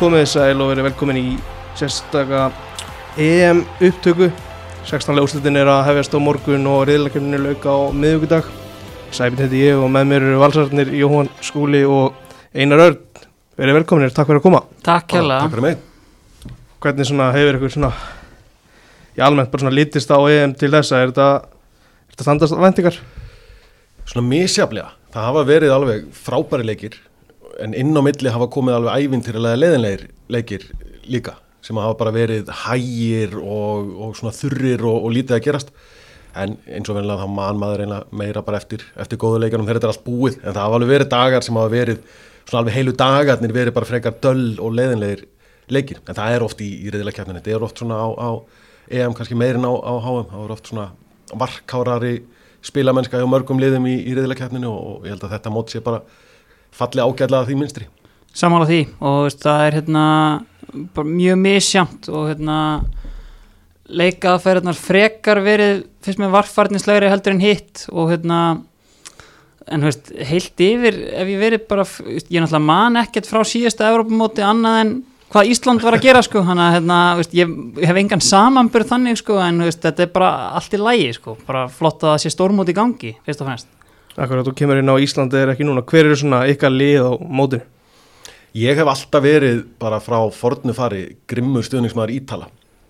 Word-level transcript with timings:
komið 0.00 0.22
þess 0.22 0.38
að 0.40 0.60
og 0.64 0.68
verið 0.70 0.86
velkomin 0.86 1.18
í 1.20 1.30
sérstaka 1.76 2.46
EM 3.20 3.58
upptöku. 3.84 4.30
16. 4.88 5.18
úrslutin 5.20 5.58
er 5.60 5.68
að 5.68 5.82
hefjast 5.90 6.14
á 6.16 6.18
morgun 6.24 6.64
og 6.70 6.86
reyðlakefninu 6.88 7.40
lauka 7.42 7.68
á 7.68 7.92
miðugudag 7.92 8.48
Sæbjörn 9.12 9.42
heiti 9.42 9.60
ég 9.60 9.76
og 9.76 9.90
með 9.92 10.06
mér 10.08 10.24
eru 10.24 10.38
valsararnir 10.40 10.92
Jóhann 10.96 11.28
Skúli 11.44 11.82
og 11.84 12.16
Einar 12.54 12.80
Örn. 12.86 13.26
Verið 13.60 13.76
velkominir, 13.80 14.14
takk 14.16 14.30
fyrir 14.30 14.40
að 14.40 14.46
koma. 14.46 14.62
Takk 14.86 15.16
hérlega 15.18 15.42
Takk 15.44 15.54
fyrir 15.56 15.66
mig. 15.66 16.56
Hvernig 16.80 17.10
svona 17.10 17.28
hefur 17.36 17.60
ykkur 17.60 17.74
svona 17.76 17.92
í 19.18 19.26
almennt 19.26 19.52
bara 19.52 19.66
svona 19.66 19.76
lítist 19.76 20.14
á 20.14 20.16
EM 20.16 20.56
til 20.56 20.72
þessa? 20.72 21.02
Er 21.02 21.12
þetta, 21.12 21.28
er 22.16 22.24
standast 22.24 22.56
vendingar? 22.56 22.96
Svona 24.06 24.26
misjaflega, 24.32 24.94
það 25.12 25.28
hafa 25.28 25.46
verið 25.50 25.76
alveg 25.76 26.08
frábæri 26.24 26.70
leikir 26.72 27.00
en 27.64 27.76
inn 27.76 27.96
á 27.96 28.02
milli 28.04 28.32
hafa 28.32 28.48
komið 28.52 28.78
alveg 28.78 29.06
ævintýralega 29.06 29.60
leðinleir 29.60 30.04
leikir 30.32 30.66
líka 31.10 31.36
sem 31.64 31.78
hafa 31.80 31.96
bara 32.00 32.12
verið 32.14 32.48
hægir 32.64 33.36
og, 33.40 33.90
og 34.00 34.14
svona 34.18 34.32
þurrir 34.34 34.84
og, 34.86 35.04
og 35.04 35.12
lítið 35.14 35.36
að 35.36 35.44
gerast. 35.44 35.74
En 36.40 36.54
eins 36.70 36.88
og 36.88 36.96
vennilega 36.96 37.26
þá 37.26 37.34
mann 37.34 37.58
maður 37.60 37.84
einlega 37.84 38.16
meira 38.16 38.42
bara 38.46 38.60
eftir, 38.62 38.84
eftir 39.02 39.18
góðu 39.20 39.42
leikunum 39.42 39.66
þegar 39.66 39.80
þetta 39.80 39.88
er 39.88 39.94
allt 39.94 40.06
búið. 40.06 40.38
En 40.40 40.54
það 40.54 40.62
hafa 40.62 40.78
alveg 40.78 40.92
verið 40.94 41.10
dagar 41.12 41.46
sem 41.46 41.60
hafa 41.60 41.72
verið 41.74 42.00
svona 42.46 42.62
alveg 42.62 42.76
heilu 42.78 42.94
dagarnir 43.02 43.54
verið 43.54 43.76
bara 43.76 43.90
frekar 43.90 44.16
döll 44.24 44.48
og 44.62 44.74
leðinleir 44.78 45.26
leikir. 45.70 46.00
En 46.06 46.16
það 46.16 46.36
er 46.36 46.46
oft 46.46 46.64
í, 46.64 46.70
í 46.80 46.90
reyðilega 46.90 47.20
kjarninu, 47.20 47.42
þetta 47.42 47.56
er 47.56 47.66
oft 47.66 47.82
svona 47.82 48.00
á, 48.00 48.08
á 48.14 48.30
EM 48.90 49.14
kannski 49.18 49.36
meirin 49.38 49.66
á, 49.68 49.72
á 49.74 49.92
HM, 50.02 50.30
það 50.32 50.46
er 50.46 50.54
oft 50.56 50.70
svona 50.70 50.88
varkárari 51.30 52.14
spilamennska 52.66 53.20
hjá 53.20 53.28
mörgum 53.30 53.60
liðum 53.60 53.86
í, 53.90 53.98
í 54.02 54.16
reyðilega 54.16 54.46
kjarninu 54.46 54.70
og, 54.70 54.80
og 54.80 55.06
ég 55.06 55.14
held 55.14 55.28
að 55.28 55.36
þetta 55.36 55.52
mót 55.54 55.72
sé 55.72 55.82
bara 55.84 56.02
falli 56.74 57.02
ágæðlega 57.02 57.48
því 57.48 57.58
minnstri. 57.58 57.88
Samála 58.36 58.68
því 58.68 58.80
og 59.02 59.18
veist, 59.26 59.42
það 59.42 59.66
er 59.66 59.76
hérna 59.80 60.06
mjög 61.02 61.38
misjamt 61.40 62.08
og 62.12 62.30
hérna 62.30 62.56
leikaðferðarnar 63.90 64.78
frekar 64.78 65.40
verið 65.42 65.84
fyrst 66.04 66.20
með 66.22 66.34
varfarnislegri 66.36 67.10
heldur 67.10 67.34
en 67.34 67.42
hitt 67.42 67.86
og 67.90 68.12
hérna 68.12 68.40
en 69.70 69.86
veist, 69.86 70.12
heilt 70.30 70.62
yfir 70.62 70.98
ef 71.10 71.30
ég 71.30 71.40
verið 71.42 71.66
bara, 71.70 71.86
ég 72.06 72.42
náttúrulega 72.42 72.62
man 72.64 73.00
ekkert 73.02 73.28
frá 73.30 73.42
síðasta 73.46 73.90
Evrópamóti 73.90 74.46
annað 74.46 74.78
en 74.84 74.94
hvað 75.30 75.50
Ísland 75.52 75.82
var 75.86 75.94
að 75.94 76.06
gera 76.08 76.22
sko. 76.26 76.42
Að 76.42 76.72
hérna, 76.74 77.00
veist, 77.18 77.34
ég, 77.38 77.50
hef 77.82 78.00
engan 78.00 78.24
samanbyrð 78.24 78.94
þannig 78.94 79.20
sko 79.20 79.42
en 79.42 79.60
veist, 79.66 79.82
þetta 79.82 80.06
er 80.06 80.14
bara 80.14 80.30
allt 80.58 80.74
í 80.74 80.80
lægi 80.80 81.12
sko, 81.18 81.36
bara 81.46 81.66
flott 81.70 82.02
að 82.02 82.14
það 82.14 82.24
sé 82.24 82.34
stórmóti 82.34 82.74
í 82.74 82.78
gangi 82.78 83.14
fyrst 83.26 83.42
og 83.42 83.50
fremst 83.50 83.79
Akkurat, 84.18 84.46
þú 84.46 84.54
kemur 84.58 84.80
inn 84.80 84.90
á 84.90 84.96
Íslandi 84.98 85.38
er 85.38 85.52
ekki 85.52 85.66
núna, 85.66 85.84
hver 85.86 86.08
eru 86.08 86.16
svona 86.18 86.42
ykkar 86.50 86.72
lið 86.74 87.04
á 87.06 87.12
mótinu? 87.20 87.66
Ég 88.58 88.74
hef 88.74 88.88
alltaf 88.90 89.22
verið 89.22 89.60
bara 89.78 90.00
frá 90.02 90.18
fornu 90.34 90.74
fari 90.74 91.04
grimmur 91.30 91.62
stuðningsmaður 91.62 92.16
Ítala 92.16 92.48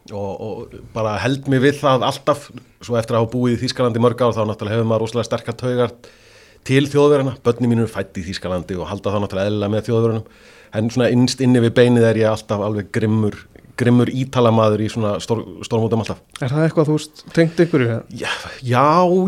og, 0.09 0.31
og 0.41 0.79
bara 0.95 1.19
held 1.21 1.51
mig 1.53 1.61
við 1.61 1.83
það 1.83 2.07
alltaf, 2.09 2.47
svo 2.81 2.97
eftir 2.97 3.19
að 3.19 3.27
hafa 3.27 3.33
búið 3.35 3.59
í 3.59 3.61
Þýskalandi 3.67 4.01
mörg 4.01 4.25
ár 4.25 4.33
þá 4.33 4.41
náttúrulega 4.49 4.79
hefur 4.79 4.89
maður 4.89 5.05
rosalega 5.05 5.29
sterkar 5.29 5.59
taugar 5.61 5.93
til 6.65 6.87
þjóðverðina, 6.89 7.37
börni 7.45 7.69
mínu 7.69 7.85
er 7.85 7.93
fætt 7.93 8.17
í 8.17 8.25
Þýskalandi 8.25 8.79
og 8.81 8.89
halda 8.89 9.13
þá 9.13 9.19
náttúrulega 9.21 9.53
eðla 9.53 9.71
með 9.75 9.87
þjóðverðinum 9.91 10.41
en 10.81 10.91
svona 10.95 11.11
innst 11.13 11.45
inni 11.45 11.63
við 11.67 11.75
beinið 11.77 12.09
er 12.09 12.21
ég 12.23 12.31
alltaf 12.31 12.65
alveg 12.65 12.89
grimmur, 12.95 13.37
grimmur 13.81 14.11
Ítalamaður 14.13 14.85
í 14.85 14.89
svona 14.93 15.15
stór, 15.21 15.43
stórmótum 15.67 16.05
alltaf. 16.05 16.21
Er 16.41 16.53
það 16.53 16.67
eitthvað 16.67 16.91
þú 16.91 16.99
tengt 17.37 17.63
ykkur 17.67 17.85
í 17.85 17.91
það? 17.91 18.17
Já, 18.23 18.33
já, 18.65 18.85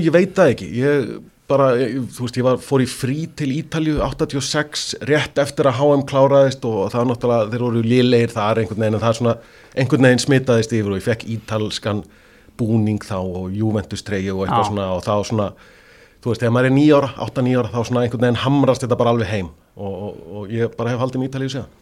ég 0.06 0.16
veit 0.16 0.34
það 0.38 0.52
ekki, 0.54 0.70
ég 0.80 1.14
bara, 1.52 1.68
þú 1.76 2.24
veist, 2.24 2.38
ég 2.40 2.46
var, 2.46 2.58
fór 2.62 2.82
í 2.82 2.88
frí 2.90 3.26
til 3.38 3.50
Ítalju 3.54 4.00
86 4.04 4.86
rétt 5.08 5.38
eftir 5.42 5.68
að 5.68 5.78
HM 5.78 6.02
kláraðist 6.08 6.64
og 6.68 6.90
það 6.92 6.98
var 6.98 7.08
náttúrulega, 7.10 7.50
þeir 7.52 7.64
voru 7.66 7.84
liðleir 7.86 8.32
þar 8.32 8.62
einhvern 8.62 8.82
veginn 8.82 8.98
en 8.98 9.04
það 9.04 9.18
svona, 9.20 9.36
einhvern 9.76 10.08
veginn 10.08 10.24
smitaðist 10.24 10.74
yfir 10.78 10.90
og 10.90 11.00
ég 11.00 11.06
fekk 11.06 11.24
ítalskan 11.36 12.02
búning 12.60 13.00
þá 13.04 13.16
og 13.20 13.54
Juventus 13.56 14.04
treyju 14.06 14.36
og 14.36 14.44
eitthvað 14.46 14.66
Já. 14.66 14.70
svona 14.72 14.90
og 14.96 15.06
þá 15.06 15.30
svona, 15.30 15.48
þú 16.22 16.32
veist, 16.32 16.42
þegar 16.44 16.54
maður 16.58 16.70
er 16.70 16.76
nýjára, 16.76 17.14
8-9 17.28 17.56
ára, 17.62 17.72
þá 17.72 17.80
svona 17.88 18.04
einhvern 18.04 18.26
veginn 18.26 18.42
hamrast 18.44 18.84
þetta 18.84 19.00
bara 19.00 19.16
alveg 19.16 19.32
heim 19.32 19.50
og, 19.76 19.92
og, 19.92 20.22
og 20.42 20.52
ég 20.52 20.76
bara 20.78 20.92
hef 20.92 21.02
haldið 21.02 21.22
með 21.22 21.30
Ítalju 21.30 21.56
síðan. 21.56 21.74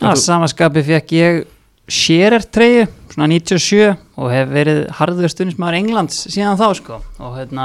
að 0.00 0.20
samaskapi 0.24 0.86
fekk 0.90 1.16
ég 1.18 1.42
Scherer 1.90 2.44
treyju, 2.46 2.84
svona 3.10 3.26
97 3.32 3.88
og 4.20 4.28
hef 4.30 4.50
verið 4.52 4.84
harður 4.94 5.32
stundismæður 5.32 5.78
Englands 5.80 6.20
síðan 6.30 6.58
þá 6.60 6.68
sko 6.78 6.98
og 7.18 7.32
hérna 7.34 7.64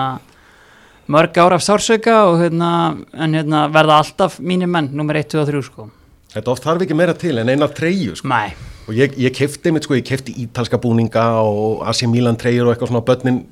mörg 1.12 1.38
ára 1.38 1.60
af 1.60 1.64
sársauka 1.66 2.16
og 2.30 2.40
hérna, 2.42 2.70
en 3.14 3.36
hérna 3.38 3.66
verða 3.74 4.00
alltaf 4.02 4.40
mínir 4.40 4.70
menn, 4.72 4.90
nummer 4.96 5.18
1, 5.20 5.30
2 5.36 5.42
og 5.44 5.52
3 5.52 5.64
sko. 5.68 5.90
Þetta 6.36 6.52
oft 6.52 6.66
þarf 6.66 6.86
ekki 6.86 6.98
meira 6.98 7.14
til 7.16 7.38
en 7.40 7.52
eina 7.52 7.68
treyju, 7.72 8.18
sko. 8.20 8.30
Mæ, 8.32 8.56
og 8.88 8.98
ég, 8.98 9.16
ég 9.22 9.36
kefti 9.36 9.72
mitt 9.74 9.88
sko, 9.88 9.96
ég 9.98 10.08
kefti 10.08 10.36
ítalska 10.44 10.80
búninga 10.82 11.28
og 11.46 11.86
AC 11.88 12.04
Milan 12.10 12.38
treyjur 12.42 12.68
og 12.68 12.76
eitthvað 12.76 12.92
svona 12.92 13.06
börnin 13.06 13.44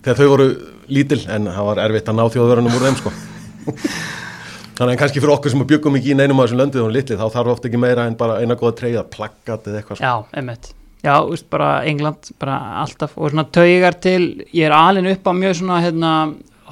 þegar 0.00 0.22
þau 0.22 0.30
voru 0.32 0.48
lítil 0.90 1.20
en 1.28 1.50
það 1.50 1.68
var 1.68 1.82
erfitt 1.84 2.10
að 2.10 2.18
ná 2.18 2.24
þjóðverðunum 2.34 2.78
úr 2.78 2.88
þeim 2.88 2.98
sko. 3.02 3.14
Þannig 4.80 4.94
en 4.94 5.00
kannski 5.02 5.20
fyrir 5.20 5.34
okkur 5.34 5.52
sem 5.52 5.62
byggum 5.68 5.96
ekki 5.98 6.14
í 6.14 6.16
neinum 6.16 6.38
á 6.40 6.42
þessum 6.46 6.60
löndið 6.62 6.84
og 6.86 6.92
litli 6.94 7.18
þá 7.20 7.26
þarf 7.34 7.54
oft 7.56 7.66
ekki 7.68 7.80
meira 7.80 8.06
en 8.08 8.16
bara 8.16 8.38
eina 8.40 8.56
góða 8.56 8.78
treyja, 8.78 9.02
plakkat 9.04 9.68
eða 9.68 9.82
eitthvað 9.82 10.00
sko. 10.00 10.06
já, 10.06 10.38
emmitt 10.40 10.76
Já, 11.00 11.14
úst, 11.24 11.46
bara 11.48 11.84
England, 11.88 12.28
bara 12.38 12.58
alltaf. 12.82 13.14
Og 13.16 13.30
svona 13.32 13.46
taugar 13.48 13.96
til, 14.04 14.44
ég 14.52 14.66
er 14.68 14.74
alin 14.76 15.08
upp 15.08 15.24
á 15.24 15.32
mjög 15.32 15.54
svona, 15.62 15.78
hérna, 15.80 16.10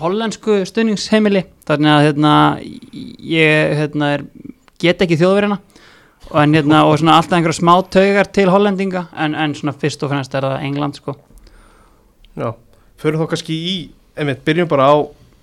hollensku 0.00 0.60
stunningsheimili, 0.68 1.44
þannig 1.68 1.92
að 1.94 2.04
hérna, 2.08 2.32
ég, 3.28 3.74
hérna, 3.80 4.12
er, 4.18 4.24
get 4.82 5.02
ekki 5.04 5.18
þjóðverina 5.20 5.58
en 6.38 6.54
hérna, 6.54 6.82
og 6.84 6.98
svona 7.00 7.16
alltaf 7.18 7.38
einhverja 7.38 7.60
smá 7.60 7.74
taugar 7.88 8.28
til 8.36 8.50
hollendinga, 8.52 9.06
en, 9.16 9.34
en 9.34 9.54
svona 9.56 9.72
fyrst 9.80 10.02
og 10.04 10.12
fremst 10.12 10.34
er 10.36 10.44
það 10.44 10.64
England, 10.68 10.98
sko 11.00 11.16
Já, 12.38 12.52
förum 13.00 13.22
þá 13.24 13.30
kannski 13.32 13.54
í, 13.56 13.76
einmitt, 14.18 14.44
byrjum 14.46 14.68
bara 14.70 14.90
á 14.92 14.96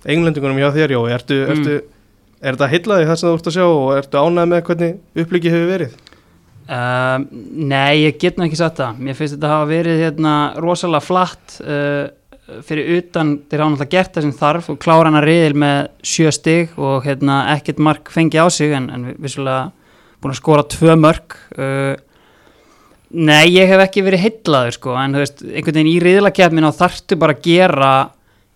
englendingunum 0.06 0.60
hjá 0.62 0.70
þér, 0.76 0.94
Jói, 0.96 1.06
ertu, 1.16 1.40
Mm. 1.42 1.52
ertu, 1.56 1.78
er 2.40 2.54
þetta 2.56 2.68
heillaði 2.72 3.06
það 3.08 3.16
sem 3.20 3.28
þú 3.28 3.38
ert 3.40 3.48
að 3.50 3.56
sjá 3.56 3.64
og 3.66 3.88
ertu 3.96 4.20
ánægð 4.22 4.50
með 4.52 4.62
hvernig 4.68 5.22
upplíki 5.24 5.52
hefur 5.52 5.72
verið? 5.72 5.96
Um, 6.66 7.26
nei, 7.70 8.02
ég 8.06 8.16
get 8.18 8.38
nú 8.38 8.46
ekki 8.46 8.58
sagt 8.58 8.80
það 8.80 8.96
mér 8.98 9.14
finnst 9.14 9.36
þetta 9.36 9.50
hafa 9.52 9.66
verið 9.70 10.00
hérna 10.02 10.32
rosalega 10.58 11.04
flatt 11.06 11.60
uh, 11.62 12.08
fyrir 12.66 13.00
utan 13.00 13.32
þeir 13.50 13.62
hafa 13.62 13.72
náttúrulega 13.72 13.92
gert 13.96 14.14
það 14.14 14.26
sem 14.26 14.34
þarf 14.40 14.70
og 14.72 14.80
klára 14.82 15.10
hana 15.10 15.22
riðil 15.24 15.56
með 15.58 15.78
sjö 16.06 16.32
stig 16.34 16.76
og 16.78 17.06
hérna 17.06 17.40
ekkert 17.56 17.82
mark 17.82 18.10
fengi 18.14 18.38
á 18.38 18.46
sig 18.52 18.74
en, 18.76 18.90
en 18.92 19.08
vissulega 19.18 19.70
búin 20.22 20.34
að 20.34 20.40
skora 20.40 20.66
tvö 20.70 20.98
mörk 21.00 21.38
uh, 21.58 21.94
Nei, 23.16 23.52
ég 23.54 23.70
hef 23.70 23.80
ekki 23.84 24.02
verið 24.02 24.24
heillaður 24.24 24.74
sko 24.74 24.94
en 24.98 25.14
veist, 25.14 25.38
einhvern 25.46 25.76
veginn 25.78 25.92
í 25.92 25.98
riðilakefnin 26.02 26.66
þá 26.66 26.80
þarftu 26.80 27.18
bara 27.22 27.36
að 27.36 27.44
gera 27.46 27.90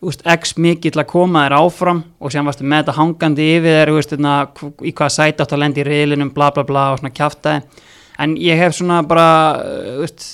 úst, 0.03 0.25
x 0.27 0.57
mikið 0.59 0.97
til 0.97 1.03
að 1.03 1.09
koma 1.13 1.45
þér 1.45 1.57
áfram 1.61 2.01
og 2.19 2.35
sem 2.35 2.47
varstu 2.49 2.67
með 2.67 2.83
þetta 2.83 2.97
hangandi 2.97 3.47
yfir 3.55 3.79
þér 3.79 3.93
úst, 3.95 4.15
hérna, 4.17 4.35
í 4.83 4.93
hvaða 4.97 5.15
sæti 5.15 5.45
átt 5.45 5.55
að 5.55 5.63
lendi 5.63 5.85
í 5.85 5.87
riðlinum 5.87 6.33
bla 6.35 6.51
bla 6.57 6.65
bla 6.67 6.89
og 6.93 7.01
svona 7.01 7.15
kjaftaði. 7.15 7.87
En 8.21 8.35
ég 8.43 8.59
hef 8.61 8.75
svona 8.77 9.01
bara 9.09 9.29
uh, 9.63 10.03
úst, 10.05 10.27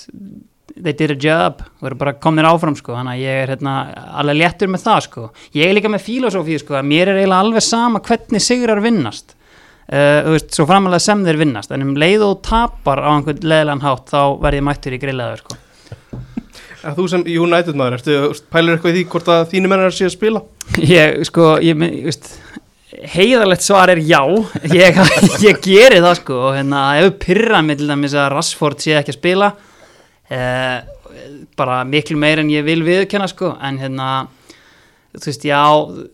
they 0.83 0.93
did 0.93 1.11
a 1.11 1.17
job 1.17 1.63
og 1.81 1.89
eru 1.89 1.99
bara 1.99 2.15
komnir 2.21 2.47
áfram 2.49 2.77
sko 2.77 2.97
þannig 2.97 3.17
að 3.17 3.25
ég 3.25 3.43
er 3.43 3.53
hérna, 3.55 3.75
alveg 4.21 4.39
léttur 4.41 4.71
með 4.73 4.85
það 4.85 5.03
sko. 5.07 5.27
Ég 5.57 5.69
er 5.71 5.77
líka 5.77 5.91
með 5.93 6.05
filosófíu 6.07 6.61
sko 6.63 6.77
að 6.79 6.89
mér 6.91 7.13
er 7.13 7.21
eiginlega 7.23 7.45
alveg 7.45 7.65
sama 7.65 8.03
hvernig 8.05 8.45
sigrar 8.45 8.83
vinnast. 8.85 9.37
Uh, 9.87 10.27
þú 10.27 10.33
veist, 10.35 10.49
svo 10.57 10.67
framalega 10.67 11.05
sem 11.05 11.21
þeir 11.23 11.39
vinnast 11.45 11.71
en 11.71 11.85
um 11.85 11.93
leið 11.95 12.25
og 12.27 12.41
tapar 12.43 12.99
á 13.07 13.11
einhvern 13.13 13.45
leðilegan 13.47 13.85
hátt 13.85 14.11
þá 14.11 14.21
verð 14.43 14.59
ég 14.59 14.67
mættur 14.67 14.97
í 14.97 14.99
grillaður 15.05 15.45
sko. 15.45 15.61
Að 16.87 16.99
þú 16.99 17.07
sem 17.11 17.23
United 17.31 17.79
maður, 17.79 18.01
ertu, 18.01 18.17
pælur 18.51 18.75
eitthvað 18.75 18.93
í 18.93 18.99
því 18.99 19.05
hvort 19.15 19.31
að 19.31 19.45
þínu 19.53 19.71
mennar 19.71 19.95
sé 19.95 20.09
að 20.09 20.17
spila? 20.17 20.43
ég 20.97 21.23
sko, 21.31 21.55
ég 21.63 21.79
veist 21.79 22.33
heiðarlegt 23.15 23.63
svar 23.63 23.93
er 23.95 24.03
já. 24.03 24.21
Ég, 24.75 24.99
ég 25.47 25.63
geri 25.63 26.03
það 26.03 26.19
sko 26.21 26.43
og 26.51 26.59
hérna, 26.59 26.83
ef 27.01 27.17
pyrrað 27.23 27.67
mig 27.69 27.81
til 27.81 27.89
dæmis 27.91 28.19
að 28.19 28.33
Rashford 28.35 28.83
sé 28.83 28.99
ekki 28.99 29.15
að 29.15 29.21
spila 29.21 29.55
eh, 30.33 30.81
bara 31.59 31.83
miklu 31.89 32.19
meir 32.21 32.43
en 32.43 32.53
ég 32.53 32.67
vil 32.67 32.83
viðkenna 32.87 33.29
sko, 33.31 33.55
en 33.63 33.81
hérna 33.83 34.11
þú 35.17 35.31
veist, 35.31 35.47
já, 35.49 35.63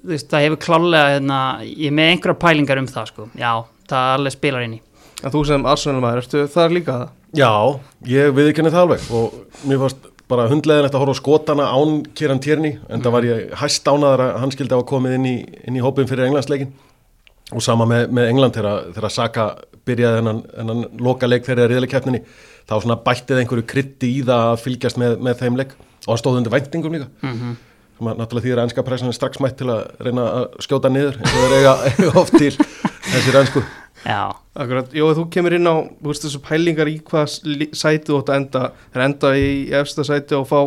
þú 0.03 0.13
veist, 0.15 0.31
það 0.31 0.47
hefur 0.47 0.63
klálega 0.67 1.17
hérna, 1.17 1.41
ég 1.67 1.89
er 1.91 1.97
með 1.99 2.13
einhverjar 2.13 2.41
pælingar 2.45 2.83
um 2.83 2.89
það 2.91 3.11
sko, 3.11 3.29
já, 3.39 3.51
það 3.91 4.15
alveg 4.19 4.37
spilar 4.37 4.67
inn 4.67 4.79
í. 4.79 4.81
Að 5.23 5.37
þú 5.37 5.43
sem 5.49 5.67
Arsenal 5.71 6.03
maður, 6.03 6.23
ertu 6.25 6.47
þar 6.51 6.75
líka? 6.75 7.01
Það? 7.03 7.19
Já, 7.39 7.53
ég 8.13 8.33
viðkenni 8.37 8.73
það 8.75 8.87
alveg 8.87 9.05
og 9.17 9.37
mér 9.69 9.83
varst 9.83 10.09
bara 10.33 10.47
hundlegin 10.51 10.89
að 10.89 10.99
horfa 11.01 11.17
á 11.17 11.21
skotana 11.21 11.67
án 11.73 11.99
Kieran 12.17 12.41
Tierney 12.43 12.79
en 12.89 13.03
það 13.05 13.15
var 13.17 13.27
ég 13.27 13.53
hæst 13.61 13.89
ánaður 13.89 14.25
að 14.27 14.39
hann 14.43 14.55
skildi 14.55 14.73
að 14.73 14.81
hafa 14.81 14.91
komið 14.93 15.17
inn 15.19 15.29
í, 15.29 15.35
inn 15.69 15.77
í 15.77 15.83
hópin 15.85 16.09
fyrir 16.09 16.29
Englandsleikin 16.29 16.73
og 17.53 17.65
sama 17.65 17.87
með, 17.89 18.07
með 18.15 18.31
England 18.31 18.57
þegar, 18.57 18.87
þegar 18.97 19.13
Saka 19.13 19.47
byrjaði 19.89 20.21
hennan, 20.21 20.41
hennan 20.57 20.85
loka 21.03 21.29
leik 21.29 21.45
þegar 21.47 21.73
riðleikeppninni 21.73 22.23
þá 22.73 22.87
svona 22.87 22.99
bættið 23.05 23.43
einhverju 23.43 23.67
krytti 23.75 24.11
í 24.17 24.23
það 24.25 24.47
að 24.53 24.63
fylgjast 24.65 25.01
með, 25.03 25.19
með 25.29 25.45
þeim 25.45 25.61
leik. 25.61 25.77
Og 26.07 26.15
hann 26.15 26.23
stóð 26.23 26.41
undir 26.41 26.55
væntingum 26.57 26.97
líka. 26.97 27.11
Mm 27.23 27.37
-hmm. 27.37 27.61
sem 27.99 28.09
að 28.09 28.19
náttúrulega 28.19 28.47
því 28.47 28.57
að 28.57 28.65
ennska 28.65 28.87
pressan 28.89 29.13
er 29.13 29.19
strax 29.19 29.41
mætt 29.41 29.57
til 29.61 29.71
að 29.71 29.85
reyna 30.01 30.25
að 30.41 30.49
skjóta 30.67 30.91
niður. 30.91 31.21
Eins 31.21 31.37
og 31.37 31.45
þeir 31.45 31.59
eiga, 31.61 31.75
eiga 31.93 32.19
oft 32.19 32.39
til 32.39 32.57
þessi 33.13 33.39
ennsku 33.39 33.63
Já, 34.03 34.35
Akkurat, 34.59 34.91
jó, 34.93 35.07
þú 35.15 35.29
kemur 35.33 35.55
inn 35.57 35.69
á 35.69 35.75
þú 35.79 36.11
veist, 36.11 36.25
þessu 36.27 36.41
pælingar 36.43 36.91
í 36.91 36.97
hvað 37.07 37.37
sæti 37.79 38.09
þú 38.09 38.19
átt 38.19 38.33
að 38.33 38.39
enda, 38.41 38.63
er 38.93 39.05
enda 39.07 39.31
í, 39.39 39.47
efsta 39.79 40.05
sæti 40.07 40.37
og 40.37 40.49
fá, 40.51 40.59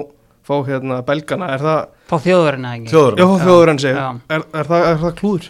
fá 0.48 0.56
hérna 0.70 1.02
belgana, 1.06 1.50
er 1.54 1.66
það, 1.66 1.92
fá 2.10 2.16
þjóðurinn 2.24 2.70
ekki? 2.72 2.94
Þjóður 2.94 3.20
já, 3.20 3.28
þjóður 3.44 3.74
en 3.74 3.82
segja, 3.84 4.06
Já. 4.06 4.24
er, 4.38 4.48
er, 4.62 4.70
það, 4.72 4.88
er 4.88 5.02
það 5.04 5.14
klúður? 5.20 5.50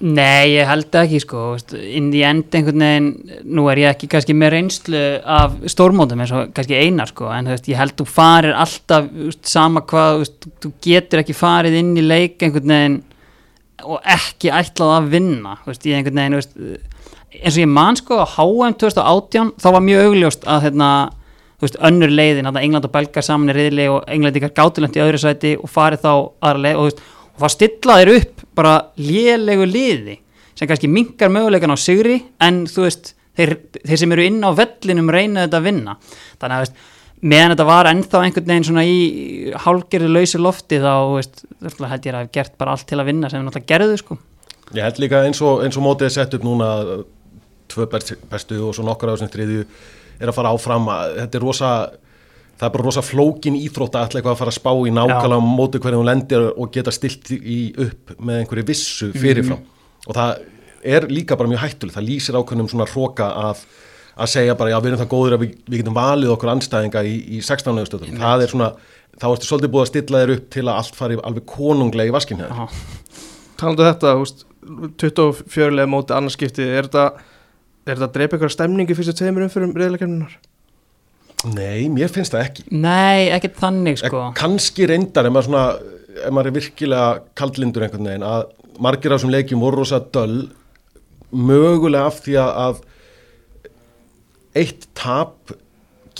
Nei, 0.00 0.54
ég 0.54 0.64
held 0.64 0.96
ekki 0.96 1.18
sko 1.20 1.40
inn 1.76 2.06
í 2.16 2.22
end 2.24 2.54
einhvern 2.56 2.80
veginn 2.80 3.08
nú 3.52 3.66
er 3.68 3.82
ég 3.82 3.90
ekki 3.92 4.08
kannski 4.08 4.32
með 4.32 4.54
reynslu 4.54 5.02
af 5.28 5.58
stórmótum 5.68 6.22
eins 6.24 6.32
og 6.32 6.54
kannski 6.56 6.78
einar 6.80 7.10
sko 7.10 7.28
en 7.34 7.50
veist, 7.52 7.68
ég 7.68 7.76
held 7.76 7.98
þú 7.98 8.06
farir 8.08 8.56
alltaf 8.56 9.10
veist, 9.12 9.42
sama 9.44 9.82
hvað, 9.84 10.22
veist, 10.22 10.48
þú 10.64 10.72
getur 10.86 11.20
ekki 11.20 11.36
farið 11.36 11.76
inn 11.82 11.92
í 12.00 12.06
leik 12.06 12.40
einhvern 12.40 12.72
veginn 12.72 12.98
og 13.84 14.00
ekki 14.16 14.48
ætlað 14.56 14.96
að 14.96 15.12
vinna 15.18 15.54
ég 15.68 16.00
einhvern 16.00 16.22
veginn 16.22 16.40
eins 16.40 17.54
og 17.54 17.60
ég 17.60 17.70
man 17.76 18.00
sko 18.00 18.24
á 18.24 18.26
HM 18.38 18.80
2018 18.80 19.54
þá 19.60 19.70
var 19.76 19.84
mjög 19.84 20.08
augljóst 20.08 20.48
að 20.48 20.68
hérna, 20.70 20.90
þú 21.60 21.68
veist, 21.68 21.82
önnur 21.90 22.16
leiðin, 22.16 22.48
að 22.48 22.62
England 22.64 22.88
og 22.88 22.96
Belgar 22.96 23.26
saman 23.26 23.52
í 23.52 23.60
riðli 23.60 23.90
og 23.92 24.08
Englandingar 24.08 24.56
gátulent 24.56 24.96
í 24.96 25.04
öðru 25.04 25.20
sæti 25.20 25.58
og 25.60 25.68
farið 25.68 26.06
þá 26.08 26.12
aðra 26.14 26.64
leið 26.64 26.78
og, 26.80 26.80
þú 26.80 26.88
veist, 26.88 27.08
og 27.30 27.44
það 27.44 27.58
stillaðir 27.58 28.12
upp 28.16 28.39
bara 28.60 28.74
lélegu 29.00 29.66
liði 29.68 30.18
sem 30.58 30.68
kannski 30.68 30.90
minkar 30.92 31.32
möguleikan 31.32 31.72
á 31.72 31.78
sigri 31.80 32.18
en 32.44 32.62
þú 32.68 32.84
veist, 32.84 33.14
þeir, 33.38 33.54
þeir 33.80 34.00
sem 34.02 34.12
eru 34.16 34.24
inn 34.28 34.40
á 34.44 34.50
vellinum 34.52 35.08
reyna 35.12 35.46
þetta 35.46 35.60
að 35.60 35.68
vinna. 35.70 35.94
Þannig 36.40 36.56
að 36.56 36.64
veist, 36.66 36.80
meðan 37.20 37.54
þetta 37.54 37.66
var 37.68 37.88
ennþá 37.90 38.20
einhvern 38.26 38.50
veginn 38.50 38.66
svona 38.68 38.84
í 38.88 38.98
hálgerðu 39.64 40.10
lausi 40.12 40.40
lofti 40.40 40.80
þá 40.82 40.92
veist, 41.14 41.42
held 41.64 42.06
ég 42.08 42.12
að 42.12 42.18
hafa 42.18 42.34
gert 42.36 42.58
bara 42.60 42.74
allt 42.76 42.86
til 42.90 43.00
að 43.00 43.08
vinna 43.10 43.30
sem 43.32 43.40
við 43.40 43.48
náttúrulega 43.48 43.72
gerðu 43.72 43.96
sko. 44.02 44.18
Ég 44.76 44.84
held 44.86 45.00
líka 45.02 45.22
eins 45.26 45.40
og, 45.42 45.64
eins 45.64 45.76
og 45.80 45.84
mótið 45.86 46.10
er 46.10 46.14
sett 46.14 46.36
upp 46.36 46.44
núna 46.46 46.68
tvö 47.70 47.86
best- 47.90 48.20
bestu 48.30 48.60
og 48.68 48.76
svo 48.76 48.84
nokkur 48.86 49.10
á 49.10 49.14
þessum 49.16 49.32
þriðju 49.32 49.64
er 50.20 50.30
að 50.30 50.36
fara 50.36 50.52
áfram. 50.54 50.88
Þetta 51.16 51.38
er 51.40 51.44
rosa 51.46 51.70
það 52.60 52.68
er 52.68 52.72
bara 52.76 52.86
rosa 52.86 53.04
flókin 53.04 53.56
íþrótt 53.56 53.96
að 53.96 54.06
ætla 54.06 54.20
eitthvað 54.20 54.34
að 54.34 54.40
fara 54.42 54.52
að 54.52 54.58
spá 54.60 54.72
í 54.76 54.94
nákvæmlega 54.94 55.44
móti 55.44 55.80
hvernig 55.80 56.02
hún 56.02 56.10
lendir 56.10 56.48
og 56.50 56.72
geta 56.74 56.92
stilt 56.94 57.30
í 57.32 57.60
upp 57.86 58.14
með 58.20 58.42
einhverju 58.42 58.66
vissu 58.68 59.08
fyrirfram 59.16 59.62
og 60.06 60.16
það 60.16 60.42
er 60.96 61.06
líka 61.12 61.38
bara 61.40 61.50
mjög 61.50 61.64
hættuleg 61.64 61.96
það 61.96 62.08
lýsir 62.08 62.36
ákveðnum 62.36 62.68
svona 62.72 62.88
hróka 62.90 63.30
að 63.48 63.64
að 64.20 64.30
segja 64.34 64.56
bara 64.58 64.72
já 64.74 64.78
við 64.80 64.90
erum 64.90 65.00
það 65.00 65.10
góður 65.14 65.36
að 65.36 65.42
við, 65.44 65.52
við 65.70 65.82
getum 65.82 65.96
valið 65.96 66.32
okkur 66.34 66.52
anstæðinga 66.52 67.02
í, 67.06 67.14
í 67.36 67.40
16. 67.46 67.80
stöðum 67.88 68.20
það 68.20 68.44
er 68.44 68.52
svona, 68.52 68.68
þá 69.16 69.26
ertu 69.30 69.48
svolítið 69.48 69.72
búið 69.74 69.84
að 69.84 69.90
stilla 69.92 70.22
þér 70.22 70.32
upp 70.34 70.46
til 70.56 70.64
að 70.66 70.72
allt 70.74 70.98
fari 70.98 71.18
alveg 71.30 71.46
konunglega 71.48 72.10
í 72.10 72.14
vaskin 72.14 72.42
hér. 72.42 72.76
Talandu 73.60 73.84
um 73.84 73.88
þetta, 73.88 74.14
veist, 74.20 74.44
24 75.00 75.78
leið 75.78 75.90
móti 75.94 76.16
annarskipti, 76.16 76.66
er 76.66 76.90
þetta 76.90 77.06
er 77.86 77.96
þetta 77.96 78.08
að 78.10 78.16
dreipa 78.18 78.38
ykkur 78.38 78.52
stemningi 78.52 78.96
fyrstu 78.98 79.16
tveimur 79.16 79.46
umfyrum 79.46 79.72
reyðleikemninar? 79.76 80.36
Nei, 81.48 81.88
mér 81.88 82.10
finnst 82.12 82.34
það 82.34 82.44
ekki. 82.44 82.66
Nei, 82.74 83.30
ekkert 83.32 83.56
þannig 83.62 84.00
sko. 84.02 84.26
En 84.28 84.36
kannski 84.36 84.88
reyndar 84.90 85.28
ef 85.28 85.32
maður, 85.32 85.48
svona, 85.48 85.64
ef 86.20 86.34
maður 86.36 86.50
er 86.50 86.56
virkilega 86.58 87.06
kaldlindur 87.38 87.86
einhvern 87.86 88.10
veginn 88.10 88.26
að 88.28 88.44
margir 88.80 89.14
af 89.14 89.20
þessum 89.20 89.32
leikjum 89.32 89.64
voru 89.64 89.80
rosa 89.80 90.00
döll 90.12 90.50
mögulega 91.30 92.10
af 92.10 92.20
því 92.24 92.36
að, 92.42 92.82
eitt 94.60 94.88
tap 94.98 95.54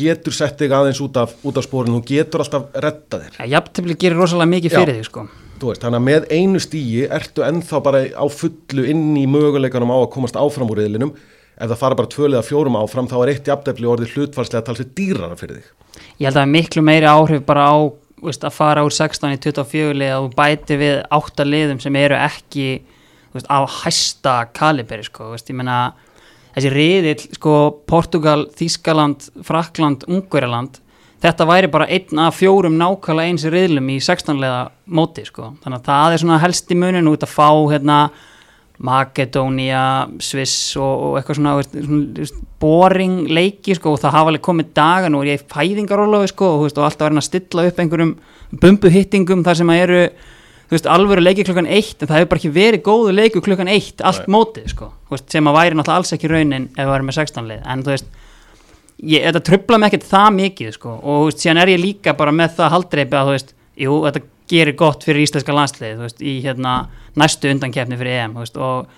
getur 0.00 0.32
sett 0.32 0.60
þig 0.60 0.72
aðeins 0.72 1.00
út 1.04 1.18
af, 1.20 1.34
út 1.44 1.58
af 1.58 1.66
spórinu, 1.66 2.00
þú 2.00 2.14
getur 2.14 2.44
alltaf 2.44 2.80
retta 2.84 3.20
þér. 3.20 3.38
Ja, 3.42 3.48
Jafntefli 3.56 3.96
gerir 4.00 4.20
rosalega 4.20 4.52
mikið 4.54 4.72
Já. 4.76 4.78
fyrir 4.80 4.98
því 5.00 5.08
sko. 5.08 5.26
Þú 5.60 5.68
veist, 5.68 5.82
þannig 5.84 6.00
að 6.00 6.06
með 6.06 6.30
einu 6.32 6.62
stíi 6.62 7.02
ertu 7.12 7.44
ennþá 7.44 7.82
bara 7.84 8.00
á 8.16 8.24
fullu 8.32 8.86
inn 8.88 9.10
í 9.20 9.26
möguleikanum 9.28 9.92
á 9.92 9.98
að 9.98 10.12
komast 10.14 10.38
áfram 10.40 10.70
úr 10.72 10.80
reyðlinum 10.80 11.12
ef 11.60 11.68
það 11.68 11.80
fara 11.82 11.98
bara 11.98 12.12
tvölið 12.14 12.40
að 12.40 12.48
fjórum 12.48 12.78
áfram 12.80 13.08
þá 13.10 13.16
er 13.20 13.32
eitt 13.34 13.50
jafntefli 13.50 13.88
orðið 13.90 14.14
hlutfarslega 14.16 14.66
talsveit 14.66 14.94
dýrara 14.96 15.36
fyrir 15.38 15.60
þig. 15.60 15.72
Ég 16.20 16.26
held 16.26 16.34
að 16.34 16.38
það 16.38 16.46
er 16.46 16.54
miklu 16.54 16.84
meiri 16.86 17.10
áhrif 17.10 17.44
bara 17.46 17.66
á 17.68 17.76
veist, 18.24 18.44
að 18.44 18.56
fara 18.56 18.84
úr 18.86 18.94
16 18.94 19.34
í 19.34 19.40
24 19.40 19.96
lið 20.00 20.14
þú 20.16 20.30
bæti 20.38 20.78
við 20.80 21.00
8 21.16 21.46
liðum 21.48 21.80
sem 21.82 21.98
eru 22.00 22.18
ekki 22.18 22.68
veist, 23.34 23.48
á 23.48 23.60
hæsta 23.80 24.36
kaliberi 24.56 25.06
sko, 25.06 25.32
veist, 25.34 25.50
ég 25.50 25.58
meina 25.60 25.80
þessi 26.54 26.72
riðill, 26.74 27.26
sko, 27.36 27.56
Portugal, 27.88 28.46
Þískaland, 28.58 29.28
Frakland, 29.46 30.06
Ungverjaland 30.10 30.80
þetta 31.20 31.46
væri 31.48 31.70
bara 31.72 31.88
einn 31.92 32.22
af 32.24 32.38
fjórum 32.40 32.78
nákvæmlega 32.80 33.34
eins 33.34 33.46
riðlum 33.52 33.92
í 33.92 34.00
16 34.02 34.40
liða 34.40 34.64
móti 34.88 35.26
sko, 35.28 35.54
þannig 35.62 35.80
að 35.80 35.88
það 35.90 36.14
er 36.14 36.22
svona 36.24 36.40
helst 36.42 36.72
í 36.72 36.78
muninu 36.80 37.14
út 37.14 37.26
að 37.26 37.34
fá 37.34 37.48
hérna 37.70 37.98
Makedónia, 38.80 39.84
Sviss 40.24 40.72
og, 40.80 41.04
og 41.04 41.18
eitthvað 41.18 41.36
svona, 41.36 41.54
veist, 41.58 41.74
svona 41.76 42.00
veist, 42.16 42.42
boring 42.62 43.16
leiki 43.28 43.76
sko 43.76 43.94
og 43.94 44.00
það 44.00 44.14
hafa 44.16 44.32
alveg 44.32 44.44
komið 44.46 44.70
dagan 44.76 45.16
og 45.18 45.26
ég 45.28 45.36
er 45.36 45.42
í 45.42 45.48
fæðingarólofi 45.52 46.30
sko 46.32 46.48
og, 46.54 46.66
og 46.70 46.84
alltaf 46.86 47.06
verið 47.06 47.20
að 47.20 47.26
stilla 47.28 47.66
upp 47.68 47.82
einhverjum 47.82 48.14
bumbuhittingum 48.62 49.44
þar 49.44 49.60
sem 49.60 49.72
að 49.74 49.82
eru 49.84 50.00
veist, 50.70 50.88
alvöru 50.88 51.24
leiki 51.24 51.44
klukkan 51.44 51.68
eitt 51.68 52.00
en 52.00 52.08
það 52.08 52.22
hefur 52.22 52.32
bara 52.32 52.42
ekki 52.42 52.54
verið 52.54 52.84
góðu 52.86 53.14
leiku 53.16 53.44
klukkan 53.44 53.70
eitt 53.70 54.00
allt 54.06 54.26
Nei. 54.26 54.34
mótið 54.36 54.72
sko, 54.72 54.90
sem 55.26 55.50
að 55.50 55.58
væri 55.58 55.76
náttúrulega 55.76 56.00
alls 56.00 56.16
ekki 56.16 56.30
raunin 56.32 56.68
ef 56.70 56.82
við 56.82 56.92
varum 56.94 57.10
með 57.10 57.20
16 57.20 57.50
lið 57.50 57.70
en 57.74 57.84
þú 57.84 57.94
veist, 57.94 58.12
ég, 59.02 59.24
þetta 59.26 59.46
trubla 59.50 59.80
mig 59.80 59.90
ekkert 59.90 60.10
það 60.10 60.28
mikið 60.38 60.76
sko 60.78 60.98
og 61.12 61.32
síðan 61.34 61.62
er 61.64 61.74
ég 61.74 61.82
líka 61.82 62.16
bara 62.16 62.34
með 62.34 62.56
það 62.60 62.76
haldreipi 62.76 63.18
að 63.18 63.30
þú 63.30 63.36
veist, 63.36 63.56
jú, 63.84 63.96
þetta 64.06 64.24
gerir 64.50 64.76
gott 64.78 65.06
fyrir 65.06 65.24
íslenska 65.24 65.54
landslið, 65.54 66.00
veist, 66.04 66.22
í 66.22 66.40
hérna 66.44 66.82
næstu 67.18 67.50
undankeppni 67.50 67.98
fyrir 68.00 68.24
EM, 68.24 68.38
veist 68.42 68.58
og 68.60 68.90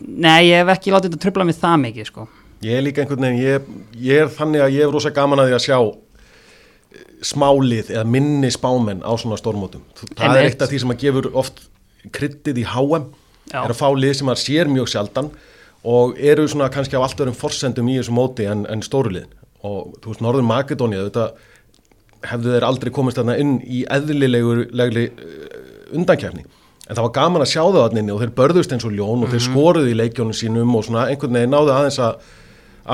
nei, 0.00 0.48
ég 0.48 0.62
hef 0.62 0.76
ekki 0.76 0.94
látið 0.94 1.12
þetta 1.12 1.24
trubla 1.26 1.46
mig 1.48 1.58
það 1.58 1.80
mikið 1.84 2.12
sko 2.12 2.28
Ég 2.64 2.74
er 2.74 2.82
líka 2.82 3.04
einhvern 3.04 3.22
veginn, 3.22 3.38
ég, 3.38 3.66
ég 4.02 4.24
er 4.24 4.30
þannig 4.34 4.64
að 4.64 4.72
ég 4.74 4.82
er 4.82 4.90
rosa 4.90 5.12
gaman 5.14 5.38
að 5.38 5.50
því 5.50 5.54
að 5.54 5.60
sjá 5.62 5.76
eh, 5.78 7.04
smálið 7.30 7.92
eða 7.94 8.06
minni 8.10 8.50
spámenn 8.50 9.04
á 9.06 9.14
svona 9.14 9.38
stórmótum. 9.38 9.84
Það 9.94 10.24
er 10.24 10.24
Einmitt. 10.26 10.56
eitt 10.56 10.64
af 10.66 10.72
því 10.72 10.80
sem 10.82 10.94
að 10.94 11.04
gefur 11.04 11.28
oft 11.38 11.60
kryddið 12.16 12.58
í 12.58 12.64
HM, 12.66 13.04
Já. 13.52 13.60
er 13.62 13.70
að 13.70 13.78
fá 13.78 13.86
lið 13.94 14.16
sem 14.18 14.32
að 14.32 14.42
sér 14.42 14.72
mjög 14.74 14.90
sjaldan 14.90 15.30
og 15.86 16.18
eru 16.18 16.48
svona 16.50 16.70
kannski 16.74 16.98
á 16.98 17.04
allt 17.04 17.22
öðrum 17.22 17.38
forsendum 17.38 17.92
í 17.92 18.00
þessu 18.00 18.16
móti 18.18 18.48
en, 18.50 18.66
en 18.66 18.82
stóruliðin. 18.82 19.30
Og 19.62 19.94
þú 20.02 20.10
veist, 20.10 20.24
Norður 20.26 20.48
Makedónia, 20.50 21.06
þetta 21.06 21.28
hefðu 22.26 22.54
þeir 22.54 22.66
aldrei 22.66 22.92
komist 22.94 23.20
þarna 23.20 23.36
inn 23.38 23.58
í 23.62 23.84
eðlilegri 23.94 25.08
undankefni. 25.94 26.44
En 26.88 26.96
það 26.96 27.04
var 27.04 27.14
gaman 27.18 27.44
að 27.44 27.50
sjá 27.52 27.62
það 27.62 27.82
þarna 27.82 28.02
inni 28.02 28.14
og 28.14 28.22
þeir 28.22 28.34
börðust 28.38 28.72
eins 28.72 28.86
og 28.88 28.94
ljón 28.96 29.24
og 29.26 29.32
þeir 29.32 29.44
skoruðu 29.44 29.90
í 29.92 29.96
leikjónum 29.98 30.36
sínum 30.36 30.76
og 30.78 30.86
svona 30.86 31.08
einhvern 31.12 31.36
veginn 31.36 31.52
náðu 31.52 31.74
aðeins 31.74 31.98
að, 32.00 32.30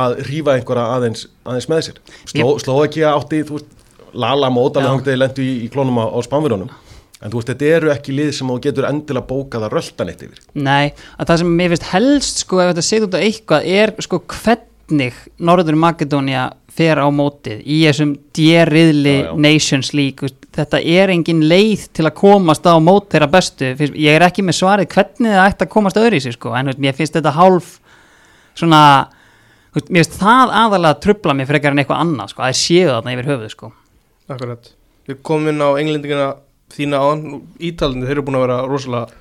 að 0.05 0.17
rífa 0.27 0.57
einhverja 0.59 0.87
aðeins, 0.97 1.27
aðeins 1.47 1.69
með 1.71 1.85
sér. 1.87 2.01
Sló, 2.33 2.49
Slóakia 2.63 3.13
átti, 3.15 3.45
þú 3.47 3.61
veist, 3.61 3.71
Lala 4.15 4.47
mótalega 4.47 4.93
hangtiði 4.95 5.19
lendu 5.19 5.43
í, 5.43 5.55
í 5.67 5.71
klónum 5.75 5.97
á, 5.99 6.07
á 6.07 6.19
spánverunum. 6.23 6.69
En 7.23 7.33
þú 7.33 7.41
veist, 7.41 7.51
þetta 7.51 7.71
eru 7.79 7.91
ekki 7.95 8.15
lið 8.15 8.33
sem 8.37 8.51
þú 8.51 8.59
getur 8.67 8.87
endilega 8.87 9.27
bókað 9.27 9.67
að 9.67 9.77
rölda 9.79 10.07
neitt 10.07 10.27
yfir. 10.27 10.43
Nei, 10.55 10.93
að 11.19 11.31
það 11.31 11.41
sem 11.41 11.55
mér 11.59 11.73
finnst 11.73 11.89
helst 11.91 12.43
sko 12.45 12.61
ef 12.63 12.71
þetta 12.71 12.85
segð 12.87 13.07
út 13.09 13.17
af 13.19 13.25
eitthvað 13.27 13.69
er 13.79 13.95
sko 14.07 14.21
hvernig 14.35 15.23
Norður 15.39 15.79
Makedónia 15.87 16.45
fer 16.75 16.99
á 17.01 17.07
mótið 17.15 17.63
í 17.63 17.81
þessum 17.85 18.15
já. 18.35 19.31
Nations 19.39 19.93
League 19.95 20.31
þetta 20.55 20.81
er 20.81 21.13
engin 21.15 21.45
leið 21.51 21.89
til 21.95 22.07
að 22.09 22.17
komast 22.19 22.67
á 22.67 22.75
mót 22.83 23.11
þeirra 23.13 23.31
bestu, 23.31 23.75
ég 23.79 24.11
er 24.15 24.27
ekki 24.27 24.43
með 24.43 24.59
svarið 24.61 24.91
hvernig 24.95 25.35
það 25.35 25.49
ætti 25.49 25.67
að 25.67 25.73
komast 25.77 26.01
öðru 26.01 26.19
í 26.19 26.25
sig 26.25 26.37
sko 26.37 26.55
en 26.59 26.73
mér 26.79 26.99
finnst 26.99 27.15
þetta 27.19 27.35
hálf 27.39 27.79
svona 28.55 28.83
mér 29.75 30.03
finnst 30.03 30.19
það 30.21 30.55
aðalega 30.65 31.01
trubla 31.03 31.39
mér 31.39 31.51
frekar 31.51 31.75
en 31.75 31.83
eitthvað 31.83 32.05
annað 32.05 32.35
sko, 32.35 32.43
að 32.43 32.53
það 32.53 32.61
séu 32.63 32.91
þarna 32.91 33.17
yfir 33.17 33.31
höfuð 33.33 33.55
sko 33.55 33.73
Akkurat. 34.25 34.71
Við 35.05 35.19
komum 35.27 35.51
inn 35.53 35.61
á 35.61 35.69
englendingina 35.77 36.29
þína 36.73 37.01
áðan, 37.03 37.43
Ítalandi, 37.61 38.07
þeir 38.09 38.17
eru 38.17 38.25
búin 38.25 38.39
að 38.39 38.47
vera 38.47 38.59
rosalega 38.71 39.21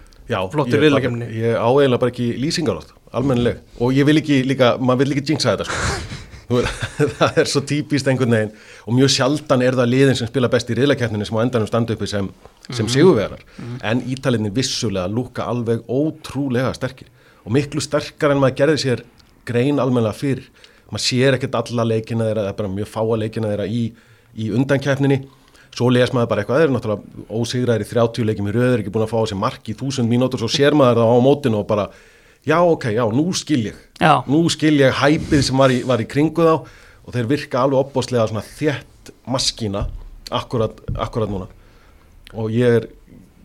Flottir 0.53 0.79
ég 0.79 0.85
riðlakeppni. 0.85 1.27
Ég 1.35 1.59
á 1.59 1.67
eiginlega 1.67 1.99
bara 1.99 2.13
ekki 2.13 2.29
lýsingarátt, 2.39 2.93
almennileg. 3.11 3.59
Og 3.83 3.91
ég 3.91 4.07
vil 4.07 4.21
ekki 4.21 4.39
líka, 4.47 4.77
maður 4.79 5.03
vil 5.03 5.17
ekki 5.17 5.33
jinxa 5.33 5.57
þetta 5.57 5.67
sko. 5.67 6.12
Það 7.19 7.39
er 7.41 7.49
svo 7.49 7.61
típist 7.67 8.07
einhvern 8.09 8.35
veginn 8.35 8.53
og 8.85 8.97
mjög 8.97 9.13
sjaldan 9.15 9.63
er 9.65 9.77
það 9.79 9.91
liðin 9.91 10.19
sem 10.19 10.29
spila 10.29 10.49
best 10.51 10.71
í 10.71 10.77
riðlakeppninni 10.77 11.27
sem 11.27 11.39
á 11.39 11.43
endanum 11.43 11.69
standa 11.69 11.95
uppi 11.95 12.09
sem, 12.09 12.29
sem 12.69 12.89
sigurvegarar. 12.91 13.43
En 13.85 14.03
Ítalinni 14.13 14.53
vissulega 14.53 15.09
lúka 15.11 15.47
alveg 15.49 15.85
ótrúlega 15.87 16.73
sterkir 16.77 17.11
og 17.43 17.55
miklu 17.55 17.83
sterkar 17.83 18.33
en 18.33 18.41
maður 18.43 18.59
gerði 18.61 18.81
sér 18.85 19.05
grein 19.47 19.81
almennilega 19.81 20.15
fyrir. 20.17 20.49
Maður 20.91 21.05
sér 21.07 21.37
ekkert 21.37 21.57
alla 21.59 21.87
leikina 21.89 22.27
þeirra, 22.27 22.45
það 22.45 22.51
er 22.53 22.59
bara 22.59 22.75
mjög 22.75 22.91
fáa 22.91 23.19
leikina 23.19 23.53
þeirra 23.53 23.65
í, 23.67 23.85
í 24.37 24.51
undankeppninni 24.53 25.23
svo 25.73 25.89
les 25.89 26.11
maður 26.13 26.29
bara 26.29 26.43
eitthvað, 26.43 26.59
það 26.59 26.65
er 26.67 26.73
náttúrulega 26.75 27.27
ósigræðir 27.33 27.85
í 27.85 27.89
30 27.89 28.27
leikjum 28.29 28.49
í 28.49 28.53
röður, 28.53 28.81
ekki 28.83 28.93
búin 28.93 29.05
að 29.07 29.13
fá 29.13 29.17
á 29.17 29.25
sig 29.29 29.39
mark 29.41 29.69
í 29.71 29.73
1000 29.73 30.09
mínútur, 30.09 30.41
svo 30.41 30.49
sér 30.51 30.77
maður 30.77 31.01
það 31.01 31.13
á 31.17 31.25
mótinu 31.25 31.59
og 31.61 31.67
bara, 31.69 31.87
já 32.47 32.57
ok, 32.61 32.89
já, 32.95 33.03
nú 33.11 33.33
skil 33.33 33.69
ég 33.71 33.77
Já. 33.99 34.23
nú 34.27 34.43
skil 34.51 34.79
ég 34.81 34.95
hæpið 34.99 35.43
sem 35.47 35.57
var 35.57 35.71
í, 35.71 35.83
var 35.87 36.01
í 36.03 36.07
kringu 36.09 36.43
þá 36.43 36.55
og 37.03 37.13
þeir 37.15 37.29
virka 37.29 37.61
alveg 37.63 37.79
opbóðslega 37.83 38.27
svona 38.31 38.43
þétt 38.43 39.13
maskína 39.27 39.85
akkurat, 40.31 40.75
akkurat 40.95 41.31
núna 41.31 41.47
og 42.33 42.51
ég 42.51 42.79
er 42.81 42.89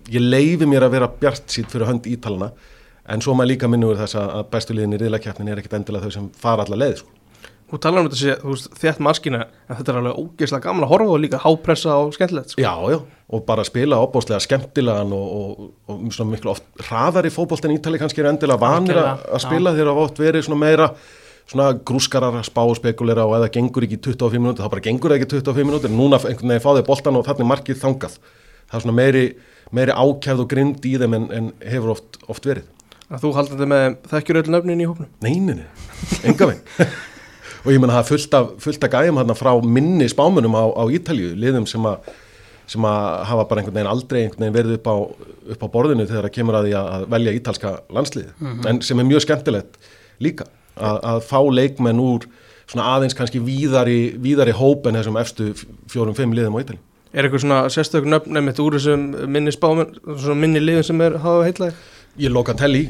ég 0.09 0.25
leifi 0.25 0.67
mér 0.67 0.87
að 0.87 0.95
vera 0.97 1.11
bjart 1.21 1.50
sýtt 1.52 1.71
fyrir 1.73 1.88
hönd 1.90 2.07
ítalana 2.09 2.52
en 3.09 3.23
svo 3.25 3.35
maður 3.37 3.52
líka 3.52 3.69
minnur 3.71 3.99
þess 3.99 4.19
að 4.21 4.47
bestu 4.52 4.76
liðin 4.76 4.97
í 4.97 5.00
riðlakjapnin 5.02 5.52
er 5.52 5.61
ekkit 5.61 5.78
endilega 5.78 6.09
þau 6.09 6.17
sem 6.19 6.28
fara 6.37 6.64
alla 6.64 6.78
leið 6.81 6.99
sko. 7.02 7.18
Þú 7.69 7.79
talar 7.85 8.01
um 8.01 8.09
þetta 8.09 8.19
sé, 8.19 8.35
þú 8.41 8.55
veist, 8.55 8.69
þétt 8.81 9.01
maskina 9.05 9.43
en 9.45 9.77
þetta 9.77 9.93
er 9.93 10.01
alveg 10.01 10.19
ógeðslega 10.23 10.65
gamla 10.65 10.87
að 10.87 10.93
horfa 10.95 11.15
og 11.15 11.21
líka 11.21 11.41
hápressa 11.43 11.97
og 12.01 12.15
skemmtilegt 12.17 12.55
sko. 12.55 12.63
Já, 12.65 12.73
já, 12.95 12.99
og 13.29 13.45
bara 13.45 13.67
spila 13.69 13.99
opbóðslega 14.07 14.41
skemmtilegan 14.47 15.13
og, 15.13 15.27
og, 15.37 15.71
og 15.93 16.07
svona 16.17 16.33
miklu 16.33 16.55
oft 16.55 16.65
hraðari 16.87 17.33
fótbolt 17.35 17.69
en 17.69 17.75
Ítali 17.77 18.01
kannski 18.01 18.25
er 18.25 18.31
endilega 18.31 18.63
vanir 18.63 19.01
að 19.05 19.43
spila 19.45 19.75
þegar 19.77 19.93
hafa 19.93 20.07
oft 20.07 20.23
verið 20.23 20.47
svona 20.49 20.63
meira 20.63 20.89
svona 21.49 21.69
grúskarar 21.91 22.37
að 22.37 22.49
spá 22.49 22.63
og 22.65 22.77
spekulera 22.79 23.27
og 23.29 23.37
eða 23.39 23.51
gengur 23.53 23.85
ekki 23.87 23.99
í 23.99 24.03
25 24.05 24.43
minútur, 24.43 24.65
þá 24.65 24.73
bara 24.75 24.85
gengur 24.85 25.13
það 25.13 25.21
ekki 25.21 25.29
í 25.29 25.35
25 25.39 25.69
minútur, 25.69 25.93
núna 25.93 26.21
einhvern 26.21 26.53
veginn 26.53 26.65
fá 26.65 26.71
þeir 26.73 26.89
boltan 26.89 27.21
og 27.21 27.29
þannig 27.29 27.51
markið 27.53 27.81
þangað. 27.85 28.17
Það 28.69 28.79
er 28.79 28.85
svona 28.85 28.97
meiri, 28.99 29.23
meiri 29.77 29.97
ákjæð 29.97 30.43
og 30.45 30.51
grind 30.53 30.89
í 30.89 30.97
þeim 31.01 31.17
en, 31.17 31.29
en 31.39 31.53
hefur 31.65 31.95
oft, 31.95 32.21
oft 32.29 32.49
verið. 32.49 32.69
Að 33.09 33.23
þú 33.25 33.31
haldandi 33.39 33.69
með 33.73 33.87
þekkjur 34.11 34.41
öll 34.43 34.51
nöfnin 34.53 34.83
í 34.85 34.89
hópnum 34.91 35.09
Nei, 35.25 35.39
nei, 35.41 35.55
nei, 35.63 36.19
enga 36.29 36.51
veginn. 36.51 36.91
og 37.65 37.71
ég 37.73 37.83
menna 37.83 37.99
það 37.99 38.05
er 38.05 38.09
fullt 38.12 38.38
af, 38.38 38.49
fullt 38.62 38.87
af 38.87 38.95
gæjum 38.95 39.21
hérna 39.21 39.37
frá 39.38 39.53
minni 39.65 40.09
spámunum 40.11 40.57
á, 40.59 40.65
á 40.75 40.85
Ítalju, 40.95 41.35
liðum 41.38 41.69
sem 41.69 41.87
að 41.88 42.11
sem 42.69 42.85
að 42.85 43.05
hafa 43.31 43.47
bara 43.49 43.62
einhvern 43.62 43.77
veginn 43.79 43.91
aldrei 43.91 44.19
einhvern 44.23 44.43
veginn 44.45 44.57
verið 44.59 44.75
upp 44.77 44.88
á, 44.93 44.97
upp 45.55 45.62
á 45.65 45.69
borðinu 45.73 46.05
þegar 46.05 46.27
það 46.27 46.35
kemur 46.35 46.59
að 46.59 46.67
því 46.67 46.75
að 46.81 47.07
velja 47.15 47.35
ítalska 47.38 47.71
landsliði 47.97 48.50
en 48.69 48.81
sem 48.85 49.00
er 49.00 49.09
mjög 49.09 49.25
skemmtilegt 49.25 49.79
líka 50.21 50.45
að, 50.77 50.99
að 51.12 51.23
fá 51.31 51.41
leikmenn 51.49 52.03
úr 52.03 52.27
svona 52.69 52.91
aðeins 52.93 53.17
kannski 53.17 53.41
víðari, 53.41 54.19
víðari 54.21 54.53
hóp 54.57 54.87
en 54.88 54.99
þessum 54.99 55.17
efstu 55.21 55.49
fjórum-fimm 55.88 56.35
liðum 56.37 56.59
á 56.59 56.62
Ítalju. 56.67 56.83
Er 57.17 57.25
eitthvað 57.25 57.45
svona 57.47 57.61
sérstök 57.73 58.05
nöfn 58.05 58.37
nefnitt 58.37 58.61
úr 58.61 58.77
þessum 58.77 59.07
minni 59.25 60.35
minni 60.43 60.61
liðum 60.61 60.85
sem 60.85 61.00
er 61.07 61.17
hafa 61.25 61.47
heitlaði 61.49 61.79
Ég 62.19 62.33
loka 62.35 62.53
telli, 62.59 62.88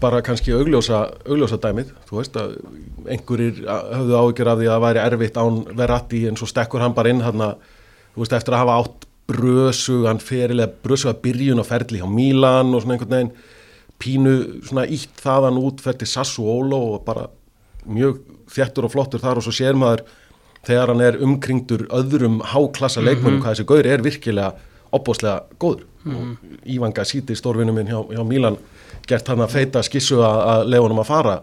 bara 0.00 0.22
kannski 0.24 0.54
augljósa, 0.56 1.02
augljósa 1.28 1.58
dæmið, 1.60 1.92
þú 2.08 2.18
veist 2.18 2.36
að 2.40 2.56
einhverjir 3.10 3.60
höfðu 3.66 4.16
áhyggjur 4.20 4.50
af 4.52 4.58
því 4.58 4.66
að 4.66 4.74
það 4.74 4.84
væri 4.86 5.02
erfitt 5.04 5.40
án 5.40 5.60
Verratti 5.76 6.24
en 6.28 6.40
svo 6.40 6.48
stekkur 6.48 6.84
hann 6.84 6.96
bara 6.96 7.12
inn 7.12 7.22
hann 7.24 7.44
þú 7.44 8.22
veist, 8.22 8.34
eftir 8.36 8.56
að 8.56 8.64
hafa 8.64 8.78
átt 8.82 9.06
brösugan 9.30 10.20
ferilega, 10.22 10.72
brösuga 10.82 11.14
byrjun 11.22 11.62
og 11.62 11.68
ferli 11.68 12.00
á 12.02 12.08
Mílan 12.10 12.74
og 12.74 12.82
svona 12.82 12.96
einhvern 12.96 13.14
veginn 13.14 13.34
pínu 14.00 14.34
svona 14.66 14.86
ítt 14.88 15.20
þaðan 15.20 15.60
út 15.60 15.82
fer 15.84 15.98
til 16.00 16.08
Sassuolo 16.08 16.80
og 16.94 17.04
bara 17.06 17.28
mjög 17.86 18.22
þjættur 18.50 18.88
og 18.88 18.94
flottur 18.94 19.22
þar 19.22 19.40
og 19.40 19.46
svo 19.46 19.54
sér 19.54 19.78
maður 19.78 20.06
þegar 20.66 20.92
hann 20.92 21.04
er 21.04 21.20
umkringdur 21.24 21.86
öðrum 21.96 22.40
háklassa 22.52 23.04
leikmennum 23.04 23.40
hvað 23.44 23.54
þessi 23.54 23.68
gaur 23.68 23.88
er 23.88 24.04
virkilega 24.04 24.50
opbóslega 24.90 25.44
góður. 25.62 25.86
Og 26.10 26.64
Ívanga 26.64 27.04
síti 27.06 27.36
stórvinum 27.36 27.76
minn 27.76 27.90
hjá, 27.90 28.00
hjá 28.08 28.24
Mílan 28.26 28.56
gert 29.10 29.30
hann 29.30 29.44
að 29.44 29.56
feita 29.56 29.84
skissu 29.86 30.20
að, 30.24 30.42
að 30.52 30.66
leifunum 30.74 31.02
að 31.02 31.10
fara 31.10 31.38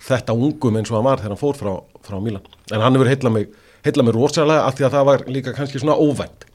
þetta 0.00 0.36
ungum 0.36 0.78
eins 0.80 0.90
og 0.90 0.98
hann 0.98 1.08
var 1.10 1.20
þegar 1.20 1.34
hann 1.34 1.40
fór 1.40 1.58
frá, 1.58 1.72
frá 2.06 2.16
Mílan. 2.24 2.46
En 2.72 2.80
hann 2.80 2.96
hefur 2.96 3.10
heillað 3.10 3.34
mig, 3.36 3.50
heillað 3.84 4.08
mig 4.08 4.16
rosalega 4.16 4.64
af 4.64 4.78
því 4.78 4.86
að 4.88 4.96
það 4.96 5.10
var 5.10 5.26
líka 5.28 5.54
kannski 5.56 5.82
svona 5.82 5.98
óvænt. 6.00 6.46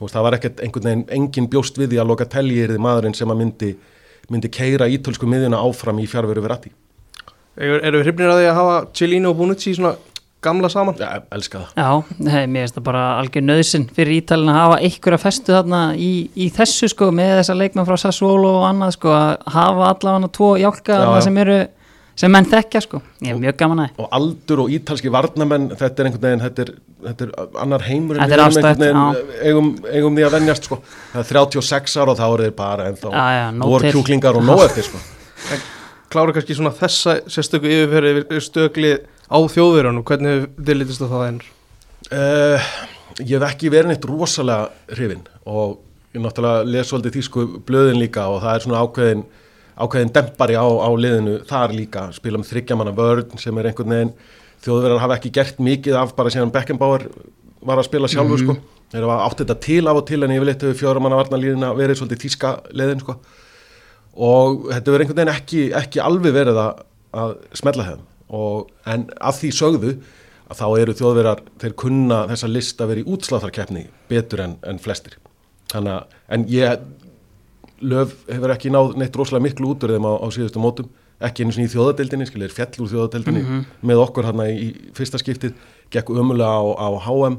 Veist, 0.00 0.12
það 0.12 0.26
var 0.26 0.36
ekkert 0.36 0.58
einhvern 0.64 0.88
veginn 0.90 1.04
engin 1.16 1.46
bjóst 1.52 1.78
við 1.80 1.94
því 1.94 2.00
að 2.02 2.10
loka 2.10 2.26
telli 2.28 2.58
þið 2.68 2.82
maðurinn 2.84 3.14
sem 3.16 3.30
að 3.32 3.38
myndi, 3.40 3.70
myndi 4.32 4.50
keira 4.52 4.88
ítölsku 4.92 5.28
miðjuna 5.28 5.60
áfram 5.64 6.02
í 6.02 6.08
fjárveru 6.10 6.44
við 6.44 6.52
ratti 6.52 6.72
Eru 7.56 7.78
er 7.80 7.96
við 7.96 8.02
hrifnir 8.04 8.28
að 8.28 8.42
því 8.42 8.48
að 8.50 8.58
hafa 8.58 8.74
Cellino 8.98 9.30
og 9.32 9.38
Bonucci 9.38 9.72
svona 9.72 9.94
gamla 10.44 10.68
saman? 10.70 10.94
Já, 11.00 11.22
elska 11.32 11.58
það 11.62 11.80
Já, 11.80 12.18
nei, 12.18 12.42
mér 12.46 12.66
finnst 12.66 12.76
það 12.78 12.84
bara 12.90 13.04
algjör 13.20 13.46
nöðsinn 13.48 13.86
fyrir 13.96 14.18
Ítalina 14.20 14.52
að 14.54 14.60
hafa 14.62 14.76
einhverja 14.86 15.18
festu 15.22 15.54
þarna 15.56 15.80
í, 15.98 16.10
í 16.36 16.50
þessu 16.54 16.90
sko 16.92 17.08
með 17.14 17.32
þessa 17.40 17.56
leikmenn 17.58 17.88
frá 17.88 17.96
Sassuolo 18.04 18.52
og 18.60 18.66
annað 18.68 18.94
sko 18.98 19.14
að 19.16 19.32
hafa 19.56 19.88
allavega 19.94 20.30
tvo 20.36 20.52
jálka 20.60 20.92
Já, 20.92 21.00
þarna 21.02 21.16
já. 21.22 21.26
sem 21.28 21.40
eru 21.46 21.58
sem 22.16 22.32
menn 22.32 22.46
þekkja 22.48 22.80
sko, 22.80 22.98
ég 23.20 23.34
er 23.34 23.40
mjög 23.42 23.56
gaman 23.60 23.82
að 23.84 23.98
og 24.00 24.06
aldur 24.16 24.62
og 24.62 24.70
ítalski 24.72 25.10
varnamenn 25.12 25.66
þetta 25.76 26.00
er 26.00 26.08
einhvern 26.08 26.22
veginn, 26.24 26.44
þetta 26.46 26.62
er, 26.64 26.70
þetta 27.08 27.26
er 27.26 27.32
annar 27.60 27.82
heimur 27.84 28.16
en 28.16 28.22
Þetta 28.24 28.36
er 28.38 28.42
afstætt, 28.46 28.80
veginn, 28.80 29.34
eigum, 29.44 29.68
eigum 29.90 30.16
því 30.16 30.24
að 30.24 30.36
venjast 30.38 30.68
sko. 30.70 30.78
það 31.12 31.20
er 31.20 31.28
36 31.34 31.98
ára 32.00 32.14
og 32.14 32.16
þá 32.16 32.24
eru 32.30 32.46
þeir 32.46 32.54
bara 32.62 32.86
ennþá 32.88 33.12
Já, 33.12 33.26
já, 33.36 33.44
nóg 33.58 33.74
vor 33.74 33.84
til. 33.84 33.92
kjúklingar 33.98 34.38
og 34.40 34.46
nóg 34.48 34.64
eftir 34.64 34.88
sko. 34.88 35.02
Klára 36.16 36.32
kannski 36.32 36.56
svona 36.56 36.72
þessa 36.78 37.18
sérstöku 37.28 37.68
yfirferði 37.68 38.24
yfir 38.24 38.44
stöklið 38.48 38.96
á 39.26 39.38
þjóðverðunum 39.54 40.06
hvernig 40.06 40.46
þið 40.58 40.78
litist 40.80 41.02
á 41.02 41.08
það 41.10 41.26
ennur? 41.30 41.50
uh, 42.12 42.70
ég 43.22 43.34
hef 43.36 43.48
ekki 43.50 43.72
verið 43.72 43.92
neitt 43.92 44.06
rosalega 44.08 44.94
hrifin 44.94 45.26
og 45.46 45.80
ég 46.14 46.22
náttúrulega 46.22 46.68
les 46.68 46.90
svolítið 46.90 47.18
þýsku 47.18 47.46
blöðin 47.66 48.00
líka 48.00 48.28
og 48.30 48.40
það 48.44 48.54
er 48.54 48.64
svona 48.64 48.82
ákveðin 48.84 49.26
ákveðin 49.76 50.12
dempari 50.14 50.56
á, 50.56 50.64
á 50.64 50.88
liðinu 50.96 51.40
þar 51.48 51.74
líka. 51.76 52.06
Spila 52.16 52.40
með 52.40 52.52
þryggjamanna 52.52 52.94
vörn 52.96 53.40
sem 53.40 53.58
er 53.60 53.68
einhvern 53.70 53.92
veginn 53.92 54.14
þjóðverðar 54.64 55.02
hafa 55.02 55.18
ekki 55.18 55.32
gert 55.36 55.60
mikið 55.60 55.98
af 56.00 56.14
bara 56.16 56.32
síðan 56.32 56.52
Beckenbauer 56.54 57.04
var 57.66 57.82
að 57.82 57.88
spila 57.90 58.08
sjálfur 58.10 58.40
sko. 58.40 58.56
Þeir 58.92 59.04
hafa 59.04 59.18
átt 59.26 59.42
þetta 59.42 59.58
til 59.66 59.82
af 59.90 60.00
og 60.00 60.06
til 60.08 60.22
en 60.24 60.32
yfirleitt 60.32 60.64
hefur 60.64 60.80
fjóramanna 60.80 61.18
varnalíðina 61.20 61.72
verið 61.76 62.00
svolítið 62.00 62.22
þýska 62.24 62.52
liðin 62.72 63.02
sko. 63.04 63.18
Og 64.16 64.68
þetta 64.70 64.94
verður 64.94 65.04
einhvern 65.04 65.20
veginn 65.20 65.34
ekki, 65.34 65.64
ekki 65.76 66.00
alveg 66.00 66.36
verið 66.38 66.60
að, 66.62 66.84
að 67.20 67.34
smetla 67.60 67.90
þeim 67.90 68.04
og, 68.34 68.70
en 68.88 69.08
af 69.20 69.40
því 69.40 69.52
sögðu 69.54 69.96
að 70.46 70.60
þá 70.60 70.66
eru 70.80 70.94
þjóðverðar, 70.98 71.42
þeir 71.62 71.74
kunna 71.82 72.20
þessa 72.30 72.50
list 72.50 72.82
að 72.82 72.92
vera 72.92 73.02
í 73.02 73.08
útsláttarkeppni 73.16 73.86
betur 74.10 74.44
en, 74.44 74.54
en 74.66 74.78
flestir. 74.82 75.18
Þannig 75.72 75.96
að, 75.96 76.16
en 76.36 76.46
ég 76.52 76.86
löf 77.86 78.14
hefur 78.30 78.54
ekki 78.54 78.72
náð 78.72 78.94
neitt 79.00 79.18
rosalega 79.18 79.48
miklu 79.48 79.74
út 79.74 79.84
úr 79.84 79.96
þeim 79.96 80.06
á, 80.06 80.12
á 80.22 80.26
síðustu 80.34 80.62
mótum. 80.62 80.88
Ekki 81.26 81.44
einu 81.44 81.54
svona 81.56 81.66
í 81.66 81.72
þjóðadeildinni, 81.72 82.26
skilir 82.28 82.52
fjall 82.52 82.84
úr 82.84 82.90
þjóðadeildinni 82.92 83.60
með 83.88 84.02
okkur 84.02 84.26
hérna 84.28 84.50
í 84.52 84.68
fyrsta 84.96 85.20
skiptið, 85.22 85.54
gekk 85.94 86.12
ömulega 86.12 86.60
á, 86.60 86.64
á 86.76 86.88
HM 87.06 87.38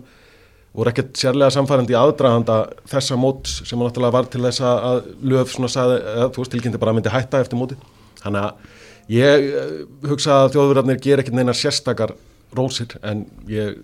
voru 0.78 0.92
ekkert 0.92 1.16
sérlega 1.18 1.54
samfærandi 1.54 1.96
í 1.96 1.98
aðdraganda 1.98 2.58
þessa 2.90 3.18
móts 3.18 3.62
sem 3.64 3.78
hann 3.78 3.88
náttúrulega 3.88 4.14
var 4.14 4.28
til 4.30 4.44
þess 4.44 4.62
að 4.62 4.84
að 4.90 4.98
löf 5.32 5.54
svona 5.54 5.70
sagði, 5.74 5.96
eða, 6.14 6.28
þú 6.34 6.44
veist 6.44 6.54
tilkynnti 6.54 6.82
bara 6.82 6.94
að 6.94 7.00
myndi 7.00 7.14
hætta 7.14 7.42
eftir 7.42 7.60
móti 7.62 7.78
þannig 8.22 8.44
að 8.44 8.76
ég 9.12 9.52
eh, 9.52 9.76
hugsa 10.08 10.44
að 10.44 10.56
þjóðverðarnir 10.56 11.04
ger 11.04 11.24
ekkert 11.24 11.38
neina 11.38 11.56
sérstakar 11.56 12.16
rósir 12.56 12.98
en 13.04 13.26
ég 13.52 13.78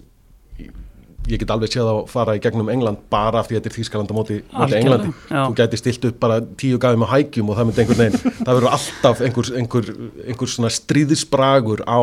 ég 1.30 1.40
get 1.40 1.52
alveg 1.54 1.72
séð 1.72 1.88
að 1.88 2.00
fara 2.12 2.36
í 2.36 2.42
gegnum 2.44 2.70
England 2.72 3.04
bara 3.12 3.40
af 3.40 3.48
því 3.48 3.56
að 3.56 3.60
þetta 3.62 3.70
er 3.70 3.76
Þýskaland 3.78 4.12
á 4.12 4.16
móti, 4.18 4.38
móti 4.52 4.78
Englandi. 4.80 5.12
Já. 5.30 5.40
þú 5.40 5.56
gæti 5.60 5.80
stilt 5.80 6.08
upp 6.10 6.18
bara 6.20 6.40
tíu 6.60 6.80
gafum 6.82 7.06
á 7.08 7.14
hækjum 7.14 7.52
og 7.52 7.60
það 7.60 7.70
myndi 7.70 7.84
einhvern 7.84 8.02
veginn, 8.02 8.34
það 8.46 8.58
verður 8.58 8.76
alltaf 8.78 9.22
einhver, 9.24 9.52
einhver, 9.62 9.92
einhver 10.28 10.52
svona 10.52 10.74
stríðisbragur 10.74 11.86
á 11.88 12.00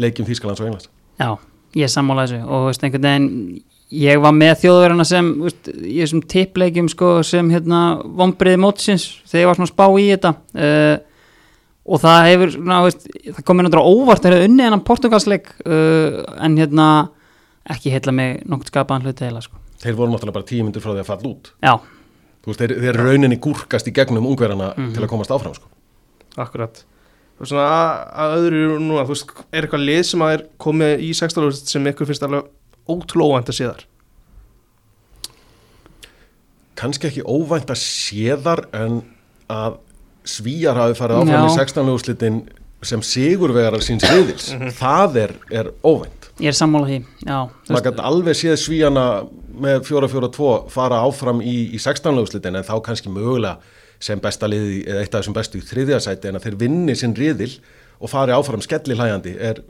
leikjum 0.00 0.28
Þýskalands 0.30 0.62
og 0.62 0.70
Englands. 0.70 0.88
Já, 1.20 1.30
ég 1.82 1.92
sammála 1.92 2.24
þessu 2.24 2.48
og 2.48 2.66
veist, 2.70 2.86
einhvern 2.86 3.08
veginn 3.08 3.30
ég 3.92 4.24
var 4.24 4.36
með 4.36 4.54
þjóðverðina 4.64 5.08
sem 5.08 5.30
veist, 5.44 5.72
í 5.76 5.98
þessum 6.00 6.24
tippleikjum 6.32 6.88
sko, 6.92 7.14
sem 7.28 7.52
hérna 7.52 7.82
vombriði 8.00 8.62
mótsins 8.62 9.08
þegar 9.28 9.44
ég 9.44 9.50
var 9.50 9.60
svona 9.60 9.72
spá 9.74 9.86
í 9.90 10.08
þetta. 10.14 10.36
Uh, 10.56 10.94
og 11.82 12.02
það 12.02 12.28
hefur 12.28 12.54
svona, 12.54 12.78
veist, 12.86 13.08
það 13.26 13.46
komið 13.48 13.66
náttúrulega 13.66 13.96
óvart 13.96 14.26
þegar 14.26 14.46
unni 14.46 14.66
hennan 14.66 14.84
portugalsleik 14.86 15.50
uh, 15.66 16.22
en 16.44 16.60
hérna 16.60 16.86
ekki 17.72 17.92
heilla 17.94 18.14
mig 18.14 18.44
nokkuð 18.46 18.70
skapaðan 18.72 19.08
hluti 19.08 19.26
heila 19.26 19.42
sko. 19.42 19.58
þeir 19.82 19.98
voru 19.98 20.14
náttúrulega 20.14 20.38
bara 20.38 20.48
tíu 20.48 20.66
myndir 20.66 20.84
frá 20.84 20.92
því 20.92 21.02
að 21.02 21.10
falla 21.10 21.32
út 21.32 21.52
Já, 21.62 21.74
þú 22.42 22.52
veist, 22.52 22.62
þeir, 22.62 22.76
þeir 22.86 23.00
rauninni 23.02 23.40
gúrkast 23.42 23.90
í 23.90 23.94
gegnum 23.96 24.30
ungverjana 24.30 24.72
til 24.78 25.02
að 25.02 25.10
komast 25.10 25.34
áfram 25.34 25.54
sko. 25.58 25.70
Akkurat 26.42 26.84
og 27.42 27.48
svona 27.50 27.64
að, 27.66 28.02
að 28.22 28.34
öðru 28.38 28.66
núna, 28.78 29.06
þú 29.06 29.14
veist, 29.16 29.32
er 29.50 29.64
eitthvað 29.64 29.86
lið 29.88 30.02
sem 30.06 30.22
að 30.22 30.34
er 30.36 30.42
komið 30.62 31.00
í 31.02 31.08
16. 31.18 31.48
sem 31.72 31.88
ykkur 31.90 32.06
finnst 32.06 32.26
alveg 32.26 32.46
ótrúlóvænt 32.92 33.50
að 33.50 33.58
sé 33.58 33.66
þar 33.66 33.88
kannski 36.78 37.08
ekki 37.10 37.24
óvænt 37.26 37.70
að 37.70 37.80
séðar 37.82 38.64
en 38.74 39.02
að 39.52 39.78
svíjar 40.28 40.78
hafi 40.78 40.98
farið 40.98 41.22
áfram 41.22 41.46
í 41.46 41.52
Já. 41.52 41.62
16. 41.62 41.92
úrslitin 41.92 42.42
sem 42.82 43.02
sigurvegarar 43.06 43.82
síns 43.84 44.06
riðils 44.10 44.50
það 44.78 45.18
er, 45.26 45.36
er 45.50 45.70
óvænt 45.86 46.30
ég 46.42 46.50
er 46.50 46.56
sammála 46.56 46.88
því 46.88 46.98
Já, 47.26 47.38
þú 47.66 47.76
maður 47.76 47.86
gæti 47.88 48.06
alveg 48.10 48.38
séð 48.38 48.58
svíjana 48.62 49.06
með 49.62 49.84
4-4-2 49.86 50.50
fara 50.72 51.02
áfram 51.06 51.42
í, 51.44 51.56
í 51.76 51.78
16. 51.82 52.18
úrslitin 52.22 52.58
en 52.58 52.66
þá 52.66 52.74
kannski 52.84 53.12
mögulega 53.12 53.58
sem 54.02 54.18
besta 54.22 54.48
liði 54.50 54.82
eða 54.88 55.04
eitt 55.04 55.12
af 55.14 55.22
þessum 55.22 55.36
bestu 55.36 55.60
í 55.60 55.66
þriðjasæti 55.66 56.30
en 56.30 56.38
að 56.40 56.48
þeir 56.48 56.56
vinni 56.64 56.96
sinn 56.98 57.14
riðil 57.14 57.52
og 58.02 58.10
fari 58.10 58.34
áfram 58.34 58.64
skelli 58.64 58.96
hlæjandi 58.98 59.36
er, 59.38 59.60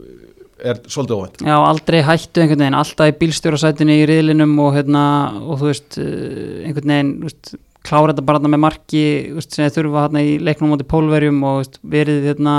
er 0.63 0.79
svolítið 0.87 1.19
óvænt 1.19 1.43
Já, 1.45 1.57
aldrei 1.59 1.99
hættu 2.07 2.41
einhvern 2.41 2.63
veginn, 2.63 2.79
alltaf 2.79 3.11
í 3.11 3.17
bílstjórasætinu 3.19 3.99
í 3.99 4.07
riðlinum 4.09 4.55
og, 4.63 4.73
hérna, 4.79 5.03
og 5.43 5.61
þú 5.61 5.69
veist, 5.69 5.99
eh, 6.01 6.63
einhvern 6.65 6.95
veginn, 6.95 7.13
þú 7.21 7.29
veist, 7.29 7.53
klára 7.83 8.13
þetta 8.13 8.25
bara 8.25 8.39
með 8.47 8.61
marki, 8.63 9.03
veist, 9.35 9.51
sem 9.55 9.65
þeir 9.67 9.75
þurfa 9.81 10.05
hérna 10.07 10.23
í 10.23 10.37
leiknum 10.39 10.71
móti 10.73 10.85
pólverjum 10.87 11.41
og 11.49 11.57
veist, 11.61 11.79
verið, 11.83 12.21
hérna, 12.29 12.53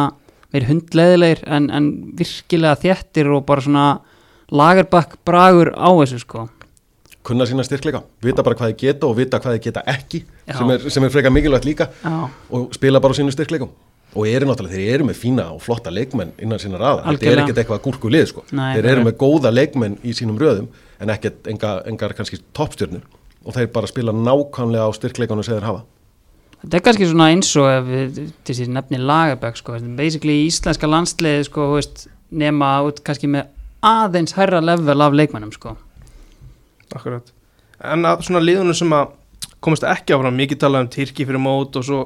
verið 0.55 0.71
hundleðilegir 0.73 1.45
en, 1.57 1.71
en 1.75 1.89
virkilega 2.19 2.77
þéttir 2.85 3.31
og 3.35 3.47
bara 3.49 3.65
svona 3.65 3.87
lagarbakk 4.53 5.17
bragur 5.27 5.73
á 5.75 5.89
þessu, 6.03 6.21
sko. 6.25 6.45
kunna 7.25 7.47
sína 7.49 7.65
styrkleika, 7.65 8.03
vita 8.21 8.45
bara 8.45 8.55
hvað 8.59 8.75
þið 8.75 8.81
geta 8.85 9.09
og 9.09 9.17
vita 9.17 9.39
hvað 9.41 9.55
þið 9.57 9.63
geta 9.65 9.83
ekki 9.89 10.19
sem 10.53 10.71
er, 10.75 10.83
sem 10.93 11.07
er 11.07 11.13
frekar 11.15 11.33
mikilvægt 11.33 11.65
líka 11.65 11.87
Já, 12.03 12.29
og 12.53 12.75
spila 12.77 13.01
bara 13.01 13.17
sínu 13.17 13.33
styrkleikum. 13.33 13.71
Og 14.15 14.29
eru 14.31 14.47
náttúrulega, 14.47 14.77
þeir 14.77 14.93
eru 14.95 15.07
með 15.09 15.17
fína 15.19 15.47
og 15.51 15.63
flotta 15.65 15.91
leikmenn 15.91 16.35
innan 16.39 16.61
sína 16.63 16.79
raða, 16.79 17.01
þetta 17.03 17.09
er 17.09 17.17
Algjörlega. 17.17 17.47
ekkert 17.49 17.61
eitthvað 17.65 17.81
gúrku 17.89 18.11
lið 18.13 18.27
sko, 18.31 18.45
Nei, 18.55 18.77
þeir 18.77 18.87
eru 18.93 19.01
er- 19.01 19.07
með 19.09 19.17
góða 19.25 19.51
leikmenn 19.51 19.97
í 20.05 20.13
sínum 20.15 20.37
röðum 20.39 20.69
en 21.01 21.11
ekkert 21.17 21.49
enga, 21.51 21.73
engar 21.91 22.15
kannski 22.15 22.39
toppstjörnur 22.55 23.03
og 23.45 23.57
þeir 23.57 23.73
bara 23.75 23.91
spila 23.91 24.15
nákvæmlega 24.17 24.89
á 24.89 24.91
styrkleikunum 24.97 25.45
sem 25.47 25.59
þeir 25.59 25.69
hafa 25.69 25.85
Þetta 26.65 26.79
er 26.79 26.85
kannski 26.87 27.07
svona 27.11 27.27
eins 27.29 27.51
og 27.61 27.67
ef 27.69 27.89
við 27.91 28.19
til 28.49 28.55
því 28.57 28.67
nefni 28.73 28.99
Lagerbæk 29.03 29.59
sko, 29.61 29.75
basically 29.99 30.47
íslenska 30.47 30.89
landsliði 30.89 31.43
sko, 31.45 31.67
veist, 31.75 32.07
nema 32.33 32.79
út 32.87 33.03
kannski 33.05 33.29
með 33.29 33.51
aðeins 33.85 34.33
hærra 34.33 34.63
level 34.65 34.97
af 35.05 35.13
leikmennum 35.13 35.53
sko. 35.53 35.75
Akkurat. 36.95 37.29
En 37.85 38.09
að 38.09 38.25
svona 38.25 38.41
liðunum 38.41 38.77
sem 38.79 38.97
að 38.97 39.13
komast 39.65 39.85
ekki 39.89 40.17
áfram, 40.17 40.41
mikið 40.41 40.63
talað 40.63 40.87
um 40.87 40.91
Tyrki 40.95 41.27
fyrir 41.29 41.43
mót 41.43 41.77
og 41.77 41.85
svo 41.85 42.01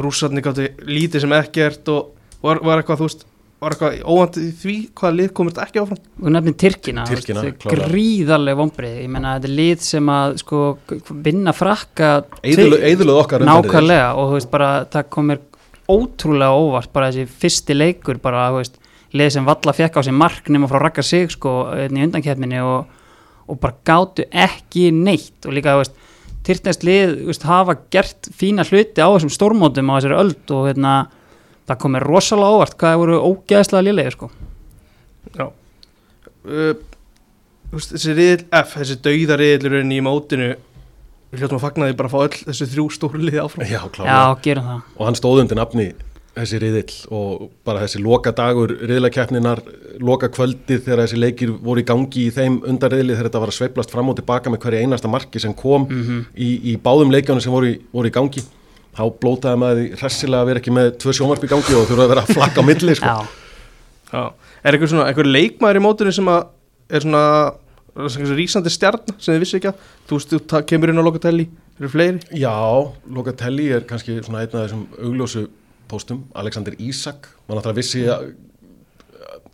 rússarnir 0.00 0.44
gáttu 0.44 0.70
lítið 0.88 1.26
sem 1.26 1.36
ekkert 1.36 1.92
og 1.92 2.14
var, 2.40 2.62
var 2.64 2.80
eitthvað, 2.80 3.02
þú 3.02 3.08
veist, 3.10 3.26
var 3.64 3.74
eitthvað 3.74 3.96
óvandið 4.14 4.50
því 4.60 4.74
hvaða 5.00 5.16
lið 5.18 5.32
komast 5.38 5.58
ekki 5.64 5.80
áfram? 5.82 6.00
og 6.20 6.34
nefni 6.34 6.54
Tyrkina, 6.62 7.06
þú 7.08 7.18
Tyrkina, 7.18 7.74
gríðarlega 7.90 8.60
vombrið 8.60 8.94
ég 9.02 9.10
menna 9.12 9.34
þetta 9.36 9.50
er 9.50 9.56
lið 9.58 9.82
sem 9.86 10.12
að 10.14 10.36
sko, 10.42 10.60
vinna 11.26 11.54
frakka 11.56 12.12
Eðluð 12.44 13.18
okkar 13.18 13.44
nákvæmlega. 13.48 14.12
Og 14.18 14.30
þú 14.30 14.38
veist 14.38 14.52
bara 14.52 14.70
það 14.92 15.10
komir 15.16 15.42
ótrúlega 15.90 16.56
óvart 16.56 16.92
bara 16.94 17.10
þessi 17.12 17.40
fyrsti 17.44 17.76
leikur 17.76 18.20
bara 18.22 18.48
þú 18.52 18.62
veist 18.62 18.80
lið 19.14 19.34
sem 19.36 19.46
valla 19.46 19.74
fekk 19.76 20.00
á 20.00 20.06
sig 20.06 20.16
mark 20.16 20.48
nema 20.50 20.70
frá 20.70 20.80
rakka 20.82 21.04
sig 21.04 21.30
sko 21.34 21.56
hérna 21.72 22.00
í 22.00 22.08
undankeppninni 22.08 22.62
og, 22.64 22.88
og 23.48 23.60
bara 23.62 23.76
gátu 23.86 24.26
ekki 24.30 24.88
neitt. 24.94 25.38
Og 25.44 25.54
líka 25.56 25.76
þú 25.76 25.84
veist 25.84 26.00
Tyrknest 26.44 26.82
lið 26.84 27.12
veist, 27.30 27.44
hafa 27.48 27.78
gert 27.92 28.28
fína 28.36 28.66
hluti 28.68 29.00
á 29.00 29.08
þessum 29.08 29.32
stórmótum 29.32 29.88
á 29.88 29.96
þessari 29.96 30.18
öld 30.20 30.52
og 30.52 30.66
hérna 30.68 30.94
það 31.68 31.80
komir 31.84 32.06
rosalega 32.06 32.58
óvart 32.58 32.76
hvað 32.78 32.94
það 32.94 33.02
voru 33.02 33.20
ógeðslega 33.30 33.86
liðlega 33.88 34.14
sko 34.16 34.30
Já. 35.34 35.48
Uh, 36.44 36.74
þessi 37.74 38.14
riðil 38.14 38.46
F, 38.54 38.74
þessi 38.78 38.98
dauða 39.02 39.38
riðilur 39.40 39.80
í 39.82 40.00
mótinu, 40.04 40.50
við 41.32 41.42
hljóttum 41.42 41.58
að 41.58 41.64
fagna 41.64 41.88
því 41.88 41.96
bara 41.98 42.10
að 42.10 42.14
fá 42.14 42.24
öll 42.26 42.42
þessu 42.50 42.68
þrjú 42.70 42.88
stóru 42.94 43.22
liði 43.22 43.40
áfram. 43.42 43.66
Já. 43.66 43.80
Já, 44.04 44.18
gerum 44.44 44.68
það 44.68 44.82
og 44.98 45.08
hann 45.08 45.18
stóð 45.18 45.40
undir 45.44 45.58
nafni 45.58 45.88
þessi 46.34 46.58
riðill 46.58 46.94
og 47.14 47.42
bara 47.66 47.84
þessi 47.84 48.00
loka 48.02 48.32
dagur 48.34 48.72
riðlakeppninar, 48.90 49.62
loka 50.02 50.28
kvöldið 50.34 50.80
þegar 50.82 51.04
þessi 51.04 51.20
leikir 51.20 51.52
voru 51.62 51.84
í 51.84 51.86
gangi 51.86 52.24
í 52.26 52.32
þeim 52.34 52.58
undarriðli 52.72 53.14
þegar 53.14 53.28
þetta 53.28 53.42
var 53.44 53.52
að 53.52 53.58
sveiplast 53.60 53.94
fram 53.94 54.10
og 54.10 54.18
tilbaka 54.18 54.50
með 54.50 54.64
hverja 54.64 54.82
einasta 54.82 55.10
marki 55.10 55.42
sem 55.42 55.54
kom 55.54 55.86
í, 56.34 56.48
í 56.74 56.76
báðum 56.82 57.14
leikjónu 57.14 57.44
sem 57.44 57.54
voru, 57.54 57.76
voru 57.94 58.10
í 58.10 58.14
gangi 58.14 58.42
þá 58.94 59.02
blótaði 59.22 59.60
maður 59.62 59.80
því 59.80 60.00
hressilega 60.00 60.44
að 60.44 60.50
vera 60.50 60.62
ekki 60.62 60.74
með 60.74 60.90
tvö 61.02 61.14
sjónvarp 61.18 61.46
í 61.46 61.50
gangi 61.50 61.78
og 61.78 61.88
þurfa 61.88 62.04
að 62.06 62.12
vera 62.14 62.24
að 62.24 62.36
flakka 62.38 62.62
á 62.62 62.68
milli 62.68 62.96
sko. 62.98 63.10
Já, 63.10 63.42
Já. 64.14 64.22
Er 64.64 64.76
eitthvað 64.76 64.92
svona, 64.94 65.08
eitthvað 65.10 65.30
leikmaður 65.34 65.80
í 65.80 65.84
mótinu 65.84 66.12
sem 66.14 66.30
að 66.30 66.44
er 66.94 67.04
svona, 67.04 67.24
svona 67.96 68.38
rísandi 68.38 68.72
stjarn 68.72 69.14
sem 69.18 69.34
þið 69.34 69.42
vissi 69.42 69.58
ekki 69.58 69.70
að, 69.72 69.82
þú 70.08 70.18
veist, 70.18 70.34
þú 70.52 70.60
kemur 70.70 70.92
inn 70.92 71.02
á 71.02 71.04
Locatelli, 71.04 71.46
eru 71.80 71.90
fleiri? 71.92 72.22
Já, 72.38 72.54
Locatelli 73.18 73.68
er 73.76 73.86
kannski 73.88 74.20
svona 74.22 74.44
einn 74.44 74.54
af 74.54 74.66
þessum 74.68 74.86
augljósu 75.00 75.44
póstum, 75.90 76.22
Alexander 76.40 76.76
Isak 76.78 77.28
maður 77.44 77.60
náttúrulega 77.60 77.80
vissi 77.80 78.04
að 78.08 78.30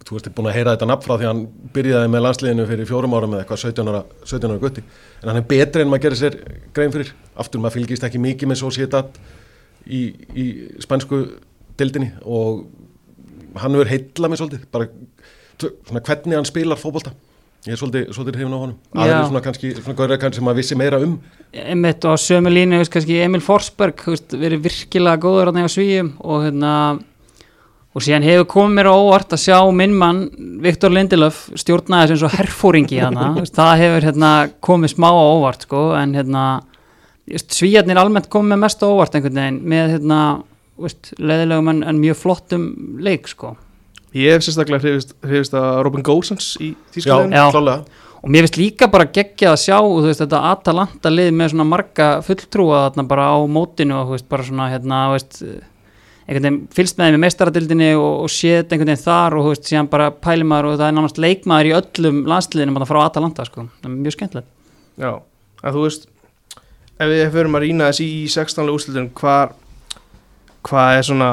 þú 0.07 0.17
veist, 0.17 0.31
búin 0.35 0.49
að 0.51 0.57
heyra 0.57 0.75
þetta 0.75 0.89
nafn 0.91 1.05
frá 1.05 1.15
því 1.15 1.27
að 1.27 1.31
hann 1.31 1.43
byrjaði 1.75 2.11
með 2.11 2.25
landsliðinu 2.25 2.67
fyrir 2.71 2.89
fjórum 2.89 3.17
árum 3.17 3.35
eða 3.37 3.45
eitthvað 3.45 3.63
17 3.67 3.91
ára, 3.93 4.03
17 4.25 4.51
ára 4.51 4.63
gutti. 4.63 4.85
En 5.21 5.31
hann 5.31 5.41
er 5.41 5.49
betri 5.51 5.85
en 5.85 5.91
maður 5.93 6.05
gerir 6.07 6.21
sér 6.21 6.39
grein 6.77 6.95
fyrir. 6.95 7.13
Aftur 7.41 7.63
maður 7.63 7.79
fylgist 7.79 8.07
ekki 8.09 8.23
mikið 8.23 8.51
með 8.51 8.61
Sociedad 8.63 9.21
í, 9.87 10.03
í 10.35 10.47
spænsku 10.83 11.23
dildinni 11.81 12.13
og 12.25 12.65
hann 13.61 13.77
verður 13.77 13.93
heilla 13.93 14.31
mig 14.31 14.41
svolítið. 14.41 14.65
Bara 14.73 14.89
svona 15.61 16.05
hvernig 16.07 16.41
hann 16.41 16.49
spilar 16.49 16.81
fótbolta. 16.81 17.13
Ég 17.69 17.75
er 17.75 17.77
svolítið, 17.77 18.07
svolítið 18.17 18.39
hrifin 18.39 18.57
á 18.57 18.61
honum. 18.63 18.77
Aðeins 18.97 19.27
svona 19.29 19.45
kannski, 19.45 19.75
svona 19.77 19.97
gaurið 19.99 20.21
kannski 20.23 20.41
sem 20.41 20.47
maður 20.49 20.63
vissi 20.63 20.77
meira 20.81 21.01
um. 21.05 21.19
Einmitt 21.53 22.07
og 22.09 22.17
sömu 22.23 22.49
línu 22.49 22.79
kannski 22.89 23.19
Emil 23.21 23.43
Forsberg 23.45 24.01
verið 24.33 24.63
virkilega 24.65 25.21
góður 25.21 25.53
á 25.53 25.69
svíum 25.69 26.15
og 26.25 26.47
hérna 26.47 26.73
og 27.91 28.05
síðan 28.05 28.27
hefur 28.27 28.47
komið 28.53 28.77
mér 28.79 28.91
á 28.91 28.95
óvart 28.95 29.35
að 29.35 29.43
sjá 29.45 29.59
minn 29.75 29.95
mann 29.99 30.21
Viktor 30.63 30.93
Lindelöf 30.95 31.49
stjórnaði 31.59 32.13
sem 32.13 32.21
svo 32.23 32.31
herfóringi 32.31 33.01
hana 33.03 33.33
Þú 33.35 33.41
veist, 33.45 33.57
það 33.57 33.73
hefur 33.85 34.07
hérna 34.11 34.35
komið 34.63 34.95
smá 34.95 35.09
á 35.11 35.23
óvart 35.23 35.67
sko, 35.67 35.87
en 35.99 36.15
hérna 36.19 36.45
svíjarnir 37.31 37.99
almennt 38.01 38.31
komið 38.31 38.55
með 38.55 38.63
mest 38.67 38.85
á 38.85 38.87
óvart 38.87 39.17
einhvern 39.17 39.41
veginn 39.43 39.59
með 39.73 39.97
hérna 39.97 40.21
veist, 40.81 41.11
leðilegum 41.19 41.73
en, 41.75 41.83
en 41.87 41.99
mjög 42.01 42.21
flottum 42.23 42.69
leik 43.03 43.29
sko. 43.31 43.55
Ég 44.17 44.35
hef 44.35 44.47
sérstaklega 44.47 44.83
hrifist, 44.83 45.13
hrifist 45.23 45.55
að 45.55 45.83
Robin 45.87 46.07
Gosens 46.07 46.55
í 46.63 46.73
klálega. 46.97 47.77
Og 48.21 48.29
mér 48.29 48.45
finnst 48.45 48.59
líka 48.59 48.89
bara 48.93 49.07
geggjað 49.09 49.55
að 49.55 49.61
sjá 49.63 49.77
þú 49.79 50.01
veist, 50.05 50.21
þetta 50.21 50.41
Atalanta 50.51 51.13
lið 51.13 51.31
með 51.33 51.53
svona 51.55 51.69
marga 51.71 52.09
fulltrúa 52.27 52.83
þarna 52.89 53.05
bara 53.09 53.29
á 53.33 53.39
mótinu 53.49 53.97
og 53.97 54.11
þú 54.11 54.17
veist, 54.17 54.27
bara 54.33 54.47
svona 54.49 54.67
hérna 54.73 54.99
þú 55.07 55.15
veist, 55.15 55.39
einhvern 56.31 56.45
veginn 56.47 56.59
fylgst 56.77 56.99
með 57.01 57.09
þeim 57.11 57.17
í 57.19 57.23
mestaradildinni 57.25 57.89
og, 57.99 58.21
og 58.25 58.31
séð 58.31 58.61
einhvern 58.71 58.93
veginn 58.93 59.03
þar 59.03 59.35
og 59.37 59.45
þú 59.49 59.53
veist, 59.55 59.67
síðan 59.71 59.89
bara 59.91 60.11
pælimaður 60.15 60.69
og 60.71 60.77
það 60.79 60.87
er 60.87 60.97
nánast 61.01 61.19
leikmaður 61.25 61.69
í 61.71 61.75
öllum 61.81 62.21
landsliðinum 62.31 62.77
þarna 62.79 62.89
frá 62.93 63.01
Atalanta 63.05 63.47
sko, 63.49 63.67
það 63.83 63.91
er 63.91 63.97
mjög 64.05 64.17
skemmtilegt 64.17 65.01
Já, 65.01 65.11
að 65.67 65.75
þú 65.79 65.83
veist, 65.89 66.07
ef 67.01 67.11
við 67.11 67.25
förum 67.35 67.59
að 67.59 67.65
rýna 67.67 67.89
þessi 67.91 68.07
í 68.07 68.23
16. 68.31 68.71
úrslutum, 68.71 69.09
hvað 69.19 69.57
hvað 70.71 70.99
er 71.01 71.07
svona, 71.09 71.31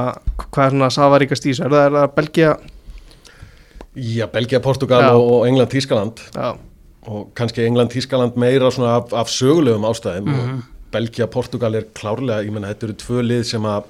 hvað 0.48 0.64
er 0.66 0.74
svona 0.78 0.90
safaríkast 0.96 1.46
í 1.46 1.52
þessu? 1.52 1.66
Er 1.68 1.74
það, 1.76 1.86
er 1.90 1.96
það 1.98 2.14
Belgia? 2.16 2.52
Já, 3.98 4.26
Belgia, 4.32 4.60
Portugal 4.64 5.02
Já. 5.04 5.12
og, 5.18 5.48
England, 5.50 5.72
Þískaland 5.74 6.22
Já, 6.36 6.50
og 7.08 7.30
kannski 7.38 7.66
England, 7.66 7.92
Þískaland 7.92 8.38
meira 8.40 8.70
svona 8.72 8.96
af, 9.02 9.14
af 9.14 9.30
sögulegum 9.34 9.86
ástæðum 9.90 10.30
Mhm. 10.32 10.58
og 10.58 10.92
Belgia, 10.92 11.28
Portugal 11.28 11.76
er 11.76 11.86
klárlega, 11.94 12.44
ég 12.46 12.52
menna 12.56 12.70
þetta 12.74 12.88
eru 12.88 12.94
tvö 13.02 13.22
lið 13.28 13.44
sem 13.50 13.62
að 13.68 13.84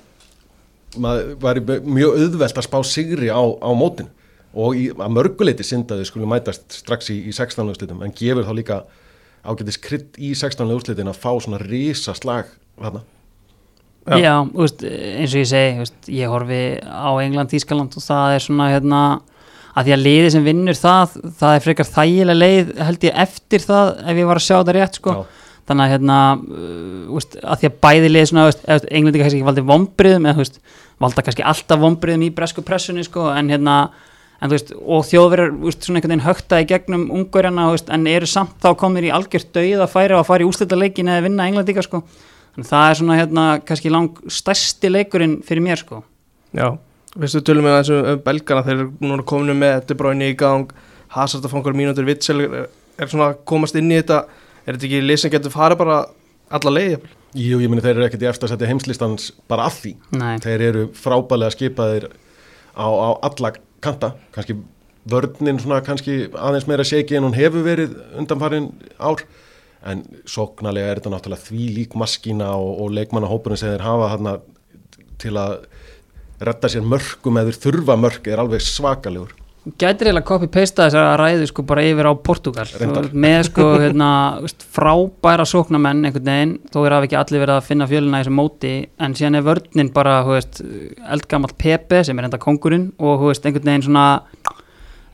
maður 0.96 1.34
var 1.44 1.60
mjög 1.84 2.22
auðvelt 2.22 2.62
að 2.62 2.68
spá 2.68 2.78
sigri 2.88 3.30
á, 3.32 3.42
á 3.42 3.70
mótin 3.78 4.10
og 4.58 4.78
í, 4.80 4.88
að 4.96 5.14
mörguleiti 5.14 5.66
syndaði 5.68 6.08
skulum 6.08 6.32
mætast 6.32 6.80
strax 6.80 7.12
í, 7.14 7.20
í 7.30 7.36
16. 7.36 7.68
úrslitum 7.68 8.02
en 8.06 8.16
gefur 8.16 8.48
þá 8.48 8.54
líka 8.58 8.80
ágætis 9.48 9.80
krydd 9.84 10.18
í 10.18 10.34
16. 10.36 10.66
úrslitin 10.74 11.12
að 11.12 11.20
fá 11.22 11.32
svona 11.44 11.60
risa 11.62 12.16
slag 12.18 12.50
þarna. 12.80 13.04
Já. 14.08 14.18
Já, 14.24 14.34
þú 14.48 14.64
veist, 14.64 14.84
eins 14.88 15.34
og 15.34 15.42
ég 15.42 15.50
segi 15.52 15.72
þú 15.76 15.84
veist, 15.84 16.12
ég 16.16 16.32
horfi 16.32 16.62
á 16.80 17.12
England, 17.20 17.52
Þískaland 17.52 17.98
og 18.00 18.06
það 18.06 18.36
er 18.38 18.46
svona 18.46 18.70
hérna 18.72 19.02
að 19.78 19.90
því 19.90 19.94
að 19.94 20.06
liði 20.06 20.30
sem 20.34 20.46
vinnur 20.48 20.78
það, 20.80 21.18
það 21.42 21.56
er 21.58 21.66
frekar 21.66 21.90
þægilega 21.92 22.40
leið 22.40 22.72
held 22.88 23.04
ég 23.06 23.20
eftir 23.26 23.66
það 23.68 23.92
ef 24.00 24.22
ég 24.22 24.30
var 24.30 24.40
að 24.40 24.46
sjá 24.48 24.56
það 24.56 24.72
rétt 24.78 25.02
sko 25.02 25.14
Já. 25.14 25.20
Þannig 25.68 25.86
að 25.86 25.94
hérna 25.94 26.18
uh, 26.38 27.16
úst, 27.18 27.38
að 27.44 27.62
því 27.62 27.70
að 27.70 27.80
bæði 27.86 28.12
liði 28.12 28.30
svona 28.32 28.50
úst, 28.52 28.68
englandi 28.68 29.22
kannski 29.22 29.40
ekki 29.40 29.50
valdi 29.50 29.66
vombriðum 29.68 30.28
eða 30.30 30.42
veist, 30.42 30.62
valda 31.04 31.26
kannski 31.26 31.48
alltaf 31.52 31.82
vombriðum 31.82 32.28
í 32.28 32.34
bresku 32.36 32.64
pressunni 32.66 33.06
sko 33.06 33.28
en 33.34 33.52
hérna 33.54 33.78
en, 34.42 34.52
veist, 34.52 34.74
og 34.78 35.06
þjóðverjar 35.08 35.54
úst, 35.66 35.86
svona 35.86 36.00
einhvern 36.00 36.16
veginn 36.16 36.26
högta 36.28 36.62
í 36.62 36.68
gegnum 36.70 37.06
ungverjana 37.20 37.70
úst, 37.74 37.92
en 37.94 38.08
eru 38.10 38.30
samt 38.30 38.58
þá 38.64 38.72
komnir 38.80 39.08
í 39.10 39.14
algjört 39.14 39.54
döið 39.56 39.84
að 39.84 39.94
færa 39.94 40.18
og 40.18 40.24
að 40.24 40.30
fara 40.32 40.46
í 40.46 40.50
úslita 40.50 40.78
leikin 40.78 41.10
eða 41.12 41.26
vinna 41.26 41.48
englandíka 41.50 41.86
sko. 41.86 42.04
Að 42.58 42.70
það 42.72 42.90
er 42.90 43.00
svona 43.00 43.18
hérna 43.20 43.46
kannski 43.66 43.94
lang 43.94 44.22
stærsti 44.34 44.92
leikurinn 44.94 45.40
fyrir 45.46 45.66
mér 45.66 45.82
sko. 45.82 46.04
Já. 46.58 46.72
Veistu, 47.18 47.42
tölum 47.42 47.66
við 47.66 47.92
um, 47.96 48.04
um 48.14 48.20
belgana, 48.22 48.64
þeir 48.66 48.76
eru 48.76 48.90
núna 49.02 49.26
kominu 49.26 49.56
með 49.58 49.88
De 49.90 49.98
Bruyne 49.98 50.30
í 50.30 50.36
gang, 50.38 50.70
Hazard 51.14 51.46
að 51.46 51.54
fá 51.54 51.58
einhverjum 51.58 51.80
mínútur, 51.82 52.06
Witzel 52.06 52.44
er, 52.46 52.68
svona 53.08 53.32
að 53.32 53.40
komast 53.50 53.78
inn 53.80 53.90
í 53.90 53.98
þetta, 53.98 54.26
er 54.68 54.76
þetta 54.76 54.90
ekki 54.90 55.04
lið 55.06 55.22
sem 55.24 55.34
getur 55.34 55.54
farið 55.54 55.82
bara 55.82 55.98
alla 56.58 56.74
leið? 56.74 56.94
jafnvel? 56.94 57.14
Jú, 57.38 57.60
ég 57.62 57.72
meni 57.72 57.84
þeir 57.84 57.96
eru 57.96 58.08
ekkert 58.08 58.24
í 58.24 58.30
eftir 58.30 58.48
að 58.48 58.54
setja 58.54 58.70
heimslistans 58.70 59.32
bara 59.52 59.68
að 59.68 59.82
því 59.82 59.94
Nei, 60.18 60.34
þeir 60.44 60.64
eru 60.70 60.84
frábælega 60.96 61.56
skipaðir 61.56 62.08
á, 62.76 62.88
á 62.88 63.10
alla 63.28 63.54
kanta 63.84 64.14
kannski 64.36 64.58
vörninn 65.08 65.60
svona 65.62 65.82
kannski 65.86 66.28
aðeins 66.36 66.68
meira 66.70 66.86
seiki 66.88 67.18
en 67.18 67.28
hún 67.28 67.38
hefur 67.38 67.66
verið 67.68 67.98
undanfarin 68.20 68.72
ár 69.00 69.24
en 69.88 70.04
sóknarlega 70.28 70.92
er 70.92 71.02
þetta 71.02 71.14
náttúrulega 71.14 71.46
því 71.48 71.68
lík 71.76 71.98
maskína 72.00 72.50
og, 72.58 72.72
og 72.84 72.96
leikmannahópurinn 72.98 73.60
sem 73.60 73.76
þeir 73.76 73.86
hafa 73.86 74.10
þarna 74.16 74.38
til 75.22 75.34
að 75.40 75.54
redda 76.48 76.72
sér 76.72 76.86
mörgum 76.86 77.40
eða 77.40 77.54
þeir 77.54 77.62
þurfa 77.66 78.00
mörg 78.00 78.32
er 78.32 78.42
alveg 78.42 78.66
svakalegur 78.66 79.36
gætir 79.76 80.10
eiginlega 80.10 80.28
copy-pasta 80.28 80.88
þessar 80.88 81.20
ræðu 81.22 81.48
sko 81.50 81.66
bara 81.68 81.86
yfir 81.88 82.10
á 82.10 82.14
Portugal. 82.24 82.68
Með 83.12 83.40
sko 83.50 83.68
hérna, 83.84 84.10
frábæra 84.76 85.48
sóknamenn 85.48 86.06
einhvern 86.08 86.30
veginn, 86.32 86.54
þó 86.74 86.80
er 86.86 86.98
af 86.98 87.08
ekki 87.08 87.20
allir 87.20 87.44
verið 87.44 87.56
að 87.58 87.68
finna 87.72 87.90
fjöluna 87.90 88.22
í 88.22 88.26
þessu 88.26 88.38
móti, 88.38 88.76
en 89.04 89.18
síðan 89.18 89.40
er 89.40 89.48
vörninn 89.48 89.92
bara, 89.96 90.22
veist, 90.28 90.62
eldgamall 91.08 91.56
Pepe 91.58 92.04
sem 92.08 92.20
er 92.20 92.30
enda 92.30 92.40
kongurinn 92.42 92.92
og 92.98 93.28
veist, 93.28 93.46
einhvern 93.48 93.74
veginn 93.74 93.90
svona 93.90 94.08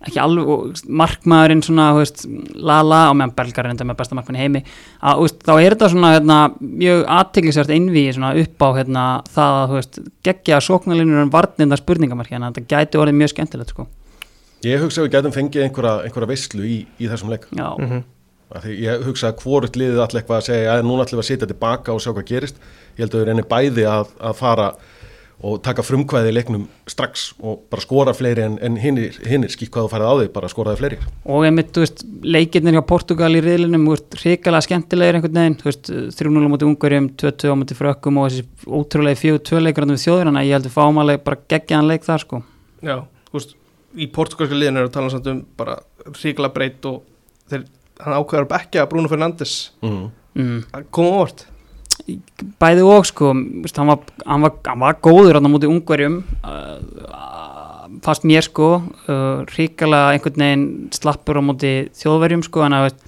ekki 0.03 0.19
alveg, 0.19 0.83
markmaðurinn 0.99 1.63
svona, 1.63 1.87
veist, 1.95 2.25
la-la 2.59 3.05
og 3.09 3.17
meðan 3.19 3.35
belgar 3.37 3.67
er 3.67 3.73
enda 3.73 3.87
með 3.87 3.99
besta 4.01 4.17
markmann 4.17 4.35
í 4.35 4.43
heimi 4.43 4.61
að, 4.99 5.23
veist, 5.23 5.41
þá 5.47 5.53
er 5.55 5.75
þetta 5.77 5.91
svona 5.93 6.13
hérna, 6.17 6.39
mjög 6.59 7.03
aðteglisvært 7.17 7.73
innvíð 7.77 8.09
svona 8.17 8.33
upp 8.43 8.67
á 8.67 8.69
hérna, 8.81 9.07
það 9.31 9.75
að, 9.79 9.99
geggja 10.27 10.61
sóknarlinur 10.67 11.23
en 11.23 11.33
varninda 11.33 11.79
spurningamarki 11.79 12.35
en 12.35 12.49
þetta 12.49 12.67
gæti 12.75 12.99
orðið 12.99 13.21
mjög 13.21 13.35
skemmtilegt, 13.37 13.75
sko 13.75 13.87
Ég 14.63 14.79
hugsa 14.83 15.01
að 15.01 15.07
við 15.09 15.15
gætum 15.17 15.35
fengið 15.35 15.65
einhverja, 15.67 15.93
einhverja 16.07 16.31
veislu 16.33 16.63
í, 16.67 16.77
í 16.99 17.09
þessum 17.11 17.29
leik. 17.33 17.47
Já, 17.51 17.69
Mhm. 17.79 18.03
Af 18.53 18.61
Því 18.67 18.73
ég 18.85 19.03
hugsa 19.07 19.31
að 19.31 19.39
hvort 19.41 19.73
liðið 19.79 19.97
allir 20.03 20.21
eitthvað 20.21 20.37
að 20.37 20.45
segja 20.45 20.73
að 20.75 20.83
núna 20.85 21.03
ætlum 21.07 21.17
við 21.17 21.23
að 21.23 21.29
sitja 21.31 21.47
tilbaka 21.49 21.93
og 21.95 22.01
sjá 22.03 22.11
hvað 22.13 22.25
gerist. 22.29 22.55
Ég 22.93 22.99
held 23.01 23.15
að 23.15 23.21
við 23.23 23.27
reynir 23.31 23.47
bæði 23.49 23.85
að, 23.89 24.11
að 24.21 24.35
fara 24.37 24.67
og 25.43 25.57
taka 25.65 25.81
frumkvæði 25.83 26.29
í 26.29 26.35
leiknum 26.37 26.67
strax 26.87 27.23
og 27.41 27.63
bara 27.73 27.81
skora 27.81 28.13
fleiri 28.13 28.43
en, 28.45 28.59
en 28.61 28.77
hinnir, 28.77 29.17
hinnir 29.27 29.49
skýtt 29.51 29.71
hvað 29.73 29.87
þú 29.87 29.91
farið 29.91 30.07
á 30.07 30.15
því, 30.19 30.27
bara 30.37 30.51
skoraði 30.53 30.79
fleiri. 30.79 30.99
og 31.25 31.47
einmitt, 31.47 31.71
þú 31.73 31.81
veist, 31.83 32.03
leikirnir 32.23 32.77
hjá 32.77 32.83
Portugal 32.93 33.31
í 33.33 33.41
riðlinum, 33.43 33.87
þú 33.89 33.95
veist, 33.97 34.15
hrikalega 34.21 34.67
skemmtilegir 34.67 35.17
einhvern 35.17 35.39
veginn, 35.41 35.57
þú 35.59 35.67
veist, 35.71 35.91
3-0 36.21 36.45
á 36.47 36.49
móti 36.53 36.69
ungarjum 36.69 37.09
2-2 37.19 37.51
á 37.51 37.55
móti 37.59 37.75
frökkum 37.81 38.21
og 38.21 38.29
þessi 38.29 38.45
ótrúlega 38.69 39.19
4-2 39.25 39.63
leikur 39.65 39.89
við 39.89 40.05
þjóðurina, 40.05 40.45
ég 40.45 40.55
held 40.55 40.69
við 40.69 40.77
fáum 40.77 41.01
alveg 41.03 41.25
bara 41.25 41.41
geggjaðan 41.49 41.89
leik 41.91 42.07
þar, 42.07 42.23
sko 42.23 42.43
Já, 42.85 42.95
þú 43.27 43.39
veist, 43.41 43.55
í 43.95 44.07
portugalska 44.13 44.57
liðinu 44.57 44.81
er 44.83 44.89
að 44.89 44.93
tala 44.97 45.13
samt 45.13 45.27
um 45.31 45.41
bara 45.59 45.77
ríkla 46.17 46.49
breytt 46.53 46.85
og 46.89 47.01
þeir, 47.51 47.65
hann 48.03 48.15
ákveður 48.17 48.45
að 48.47 48.51
bekja 48.55 48.85
Bruno 48.89 49.11
Fernandes 49.11 49.57
Mm. 49.83 50.07
mm. 50.35 50.61
að 50.73 50.87
koma 50.91 51.13
á 51.13 51.19
vort 51.23 51.45
bæði 52.59 52.83
og 52.89 53.05
sko 53.07 53.31
veist, 53.35 53.77
hann, 53.77 53.91
var, 53.91 53.99
hann, 54.25 54.41
var, 54.43 54.55
hann 54.65 54.81
var 54.81 54.97
góður 55.05 55.37
á 55.37 55.41
móti 55.45 55.69
ungverjum 55.69 56.21
uh, 56.43 56.79
fast 58.03 58.25
mér 58.27 58.43
sko 58.43 58.69
uh, 58.81 59.43
ríkala 59.53 60.07
einhvern 60.11 60.41
veginn 60.41 60.65
slappur 60.95 61.39
á 61.39 61.43
móti 61.45 61.73
þjóðverjum 61.99 62.43
sko 62.47 62.65
en 62.65 62.75
að 62.79 62.87
veist, 62.89 63.05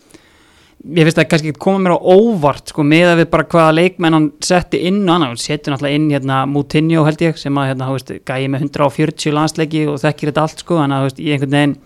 ég 0.94 1.08
finnst 1.08 1.18
að 1.18 1.28
kannski 1.32 1.52
ekki 1.52 1.62
koma 1.66 1.82
mér 1.82 1.96
á 1.98 2.00
óvart 2.00 2.70
sko 2.70 2.84
með 2.86 3.10
að 3.10 3.20
við 3.24 3.28
bara 3.34 3.48
hvaða 3.50 3.76
leikmenn 3.80 4.18
hann 4.18 4.28
setti 4.46 4.84
inn 4.86 5.02
og 5.08 5.14
annað, 5.16 5.40
setti 5.42 5.72
náttúrulega 5.74 5.98
inn 5.98 6.08
hérna 6.14 6.44
Moutinho 6.50 7.06
held 7.08 7.24
ég 7.26 7.40
sem 7.42 7.58
að 7.58 7.72
hérna, 7.72 7.90
veist, 7.96 8.12
gæði 8.28 8.52
með 8.54 8.66
140 8.68 9.36
landsleiki 9.36 9.86
og 9.90 9.98
þekkir 10.04 10.32
þetta 10.32 10.44
allt 10.46 10.62
sko 10.62 10.82
en 10.84 10.94
að 10.94 11.08
veist, 11.08 11.22
ég 11.24 11.38
einhvern 11.38 11.56
veginn 11.58 11.78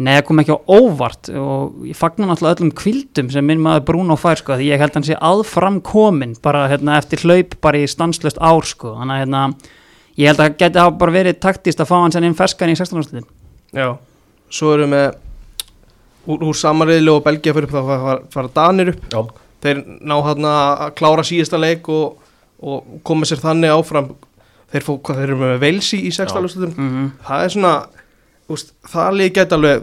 Nei, 0.00 0.14
það 0.14 0.22
kom 0.30 0.40
ekki 0.40 0.54
á 0.56 0.64
óvart 0.64 1.28
og 1.36 1.80
ég 1.84 1.96
fagnar 1.98 2.30
náttúrulega 2.30 2.56
öllum 2.56 2.70
kvildum 2.72 3.28
sem 3.34 3.44
minn 3.44 3.60
maður 3.60 3.82
Bruno 3.90 4.14
fær 4.16 4.40
sko 4.40 4.56
því 4.56 4.70
ég 4.70 4.80
held 4.80 4.94
hann 4.96 5.04
sé 5.04 5.18
aðfram 5.20 5.76
komin 5.84 6.32
bara 6.40 6.62
hérna, 6.72 6.96
eftir 6.96 7.20
hlaup 7.26 7.58
bara 7.60 7.82
í 7.82 7.90
stanslöst 7.90 8.40
ár 8.40 8.64
sko 8.64 8.94
þannig 8.96 9.18
að 9.18 9.20
hérna, 9.26 9.42
ég 10.16 10.30
held 10.30 10.40
að 10.40 10.46
það 10.46 10.56
geti 10.62 10.86
bara 11.02 11.16
verið 11.18 11.40
taktist 11.44 11.84
að 11.84 11.90
fá 11.90 11.98
hann 11.98 12.16
senn 12.16 12.30
inn 12.30 12.38
ferskan 12.38 12.72
í 12.72 12.78
16. 12.80 13.02
úrslitin. 13.02 13.28
Já, 13.76 13.90
svo 14.48 14.72
erum 14.78 14.96
við 14.96 15.10
úr, 16.26 16.42
úr 16.44 16.54
samanriðli 16.56 17.10
og 17.14 17.22
Belgia 17.24 17.52
fyrir 17.56 17.68
upp 17.68 17.74
þá 17.76 17.84
fara, 17.86 18.18
fara 18.30 18.48
Danir 18.54 18.88
upp. 18.94 19.04
Já, 19.12 19.20
þeir 19.62 19.84
ná 20.00 20.16
hann 20.24 20.44
að 20.44 20.94
klára 20.98 21.22
síðasta 21.26 21.58
leik 21.60 21.88
og, 21.88 22.18
og 22.62 23.00
koma 23.04 23.24
sér 23.28 23.40
þannig 23.44 23.70
áfram. 23.74 24.10
Þeir, 24.70 24.84
fó, 24.86 24.92
hvað, 25.02 25.16
þeir 25.18 25.28
eru 25.32 25.36
með 25.40 25.56
Velsi 25.64 25.98
í 26.06 26.10
sextaluslutum 26.14 26.74
Mm 26.78 26.90
-hmm. 26.90 27.10
það 27.26 27.44
er 27.44 27.48
svona 27.48 27.86
úst, 28.48 28.72
það 28.92 29.16
líka 29.18 29.40
gæti 29.44 29.54
alveg 29.54 29.82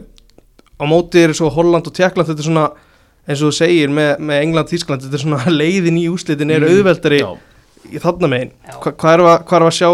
á 0.79 0.83
móti 0.87 1.17
er 1.23 1.33
svo 1.33 1.49
Holland 1.49 1.87
og 1.87 1.93
Tjekkland 1.93 2.29
þetta 2.29 2.39
er 2.39 2.47
svona 2.47 2.69
eins 3.27 3.41
og 3.41 3.49
þú 3.51 3.57
segir 3.57 3.89
með, 3.89 4.19
með 4.19 4.41
England 4.41 4.67
Þískland 4.69 5.01
þetta 5.03 5.13
er 5.13 5.23
svona 5.25 5.51
leiðin 5.61 5.97
í 5.97 6.07
úslitin 6.09 6.51
er 6.51 6.59
Mm, 6.61 6.67
auðveldari 6.71 7.19
já. 7.19 7.35
í 7.91 7.99
þarna 7.99 8.27
megin. 8.27 8.51
Hva, 8.81 8.91
hvað 8.91 9.13
við 9.19 9.27
að- 9.27 9.43
sjá? 9.71 9.89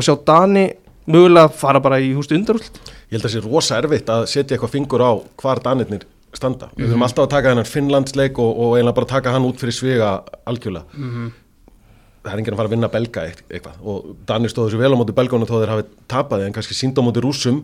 Sjá 0.00 0.14
Dani 0.24 0.64
mögulega 1.06 1.50
fara 1.52 1.80
bara 1.84 2.00
í 2.00 2.12
húst 2.16 2.32
undarúslit 2.34 2.80
Ég 3.10 3.16
held 3.16 3.24
að 3.24 3.28
það 3.28 3.34
sé 3.36 3.44
rosa 3.44 3.78
erfitt 3.78 4.10
að 4.10 4.26
setja 4.32 4.56
eitthvað 4.56 4.74
fingur 4.74 5.04
á 5.04 5.12
hvar 5.42 5.60
danirnir 5.62 6.06
standa. 6.34 6.70
Við 6.74 6.88
þurfum 6.88 7.04
alltaf 7.06 7.26
að 7.28 7.32
taka 7.36 7.50
þennan 7.52 7.68
Finnlandsleik 7.70 8.38
og, 8.42 8.56
og 8.58 8.72
eiginlega 8.74 8.96
bara 8.96 9.10
taka 9.12 9.34
hann 9.36 9.44
út 9.46 9.60
fyrir 9.60 9.76
sviga 9.76 10.08
algjörlega. 10.50 11.04
Það 12.24 12.32
er 12.32 12.40
enginn 12.40 12.56
að 12.56 12.60
fara 12.62 12.70
að 12.70 12.74
vinna 12.74 12.88
belga 12.90 13.24
eitt, 13.28 13.42
eitthvað 13.52 13.84
og 13.84 14.08
Danir 14.26 14.50
stóðu 14.50 14.72
sér 14.72 14.80
vel 14.80 14.96
á 14.96 14.98
móti 14.98 15.14
belgónu 15.14 15.46
þó 15.46 15.58
þeir 15.60 15.72
hafi 15.74 15.84
tapaði 16.10 16.48
en 16.48 16.56
kannski 16.56 16.74
sínd 16.74 16.98
á 16.98 17.02
móti 17.04 17.22
rússum 17.22 17.60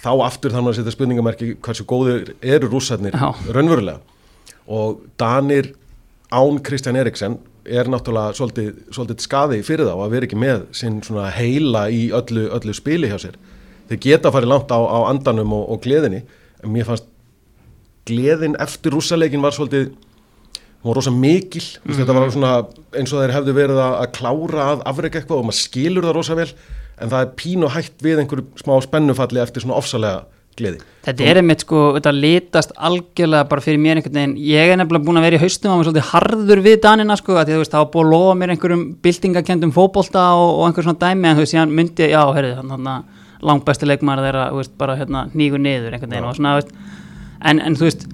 þá 0.00 0.10
aftur 0.24 0.54
þannig 0.54 0.72
að 0.72 0.78
setja 0.80 0.94
spurningamerki 0.96 1.50
hversu 1.62 1.84
góðir 1.86 2.32
eru 2.40 2.70
rússarnir 2.72 3.14
Já. 3.14 3.28
raunverulega 3.52 4.00
og 4.66 5.02
Danir 5.20 5.74
án 6.32 6.58
Kristján 6.64 6.98
Eriksen 7.00 7.36
er 7.68 7.90
náttúrulega 7.90 8.34
svolítið, 8.38 8.72
svolítið 8.94 9.24
skaði 9.24 9.60
fyrir 9.66 9.88
þá 9.88 9.94
að 9.96 10.10
vera 10.16 10.28
ekki 10.28 10.40
með 10.40 10.66
sinn 10.76 10.98
svona 11.04 11.28
heila 11.34 11.86
í 11.92 12.08
öllu, 12.16 12.48
öllu 12.56 12.74
spili 12.76 13.10
hjá 13.10 13.18
sér. 13.22 13.38
Þeir 13.88 14.02
geta 14.04 14.32
farið 14.32 14.52
langt 14.52 14.72
á, 14.72 14.80
á 14.80 14.98
andanum 15.08 15.54
og, 15.56 15.64
og 15.74 15.82
gleðinni 15.84 16.22
en 16.64 16.72
mér 16.74 16.88
fannst 16.88 17.08
gleðin 18.08 18.56
eftir 18.62 18.94
rússaleikin 18.96 19.44
var 19.44 19.56
svolítið 19.56 19.90
hún 20.78 20.90
var 20.90 20.98
rosa 21.00 21.10
mikil 21.10 21.62
mm 21.62 21.92
-hmm. 21.92 21.98
þetta 21.98 22.14
var 22.14 22.30
svona 22.30 22.66
eins 22.96 23.12
og 23.12 23.20
þeir 23.22 23.34
hefðu 23.36 23.52
verið 23.54 23.78
að, 23.82 23.94
að 24.02 24.12
klára 24.18 24.62
að 24.72 24.82
afrega 24.84 25.18
eitthvað 25.18 25.38
og 25.38 25.46
maður 25.48 25.60
skilur 25.60 26.04
það 26.04 26.16
rosa 26.16 26.34
vel 26.34 26.48
en 27.00 27.10
það 27.10 27.20
er 27.20 27.34
pínu 27.36 27.68
hægt 27.68 28.02
við 28.02 28.18
einhverju 28.18 28.44
smá 28.56 28.80
spennufalli 28.82 29.40
eftir 29.40 29.62
svona 29.62 29.78
ofsalega 29.78 30.24
gleði. 30.58 30.80
Þetta 31.08 31.24
er 31.24 31.40
einmitt 31.40 31.62
sko, 31.64 31.82
þetta 31.96 32.12
litast 32.12 32.74
algjörlega 32.76 33.48
bara 33.48 33.64
fyrir 33.64 33.80
mér 33.80 34.00
einhvern 34.00 34.18
veginn, 34.18 34.34
ég 34.44 34.72
er 34.72 34.76
nefnilega 34.76 35.06
búin 35.06 35.20
að 35.20 35.28
vera 35.28 35.38
í 35.38 35.42
haustum 35.42 35.72
á 35.72 35.76
mig 35.78 35.86
svolítið 35.86 36.10
harður 36.10 36.60
við 36.66 36.76
Danina 36.84 37.16
sko, 37.16 37.38
því 37.38 37.54
þú 37.54 37.60
veist, 37.62 37.76
var 37.78 37.88
búin 37.94 38.08
að 38.08 38.12
lofa 38.12 38.34
mér 38.40 38.52
einhverjum 38.54 38.82
byltingakendum 39.06 39.72
fótbolta 39.72 40.26
og, 40.36 40.50
og 40.58 40.66
einhver 40.66 40.84
svona 40.84 41.00
dæmi, 41.00 41.30
en 41.30 41.38
þú 41.38 41.44
veist, 41.46 41.54
síðan 41.54 41.72
myndi, 41.78 42.10
já, 42.12 42.20
heyrðu, 42.36 42.58
þannig 42.58 42.92
að 42.92 43.06
langbæsti 43.46 43.88
leikmaður 43.88 44.26
þeirra, 44.26 44.46
þú 44.50 44.60
veist, 44.60 44.74
bara 44.80 44.96
hérna 44.98 45.24
nýgur 45.34 45.62
niður 45.62 45.94
einhvern 45.94 46.12
veginn 46.12 46.26
Já. 46.26 46.30
og 46.30 46.38
svona, 46.38 46.54
veist, 46.58 46.72
en, 47.50 47.62
en 47.62 47.78
þú 47.78 47.86
veist, 47.86 48.06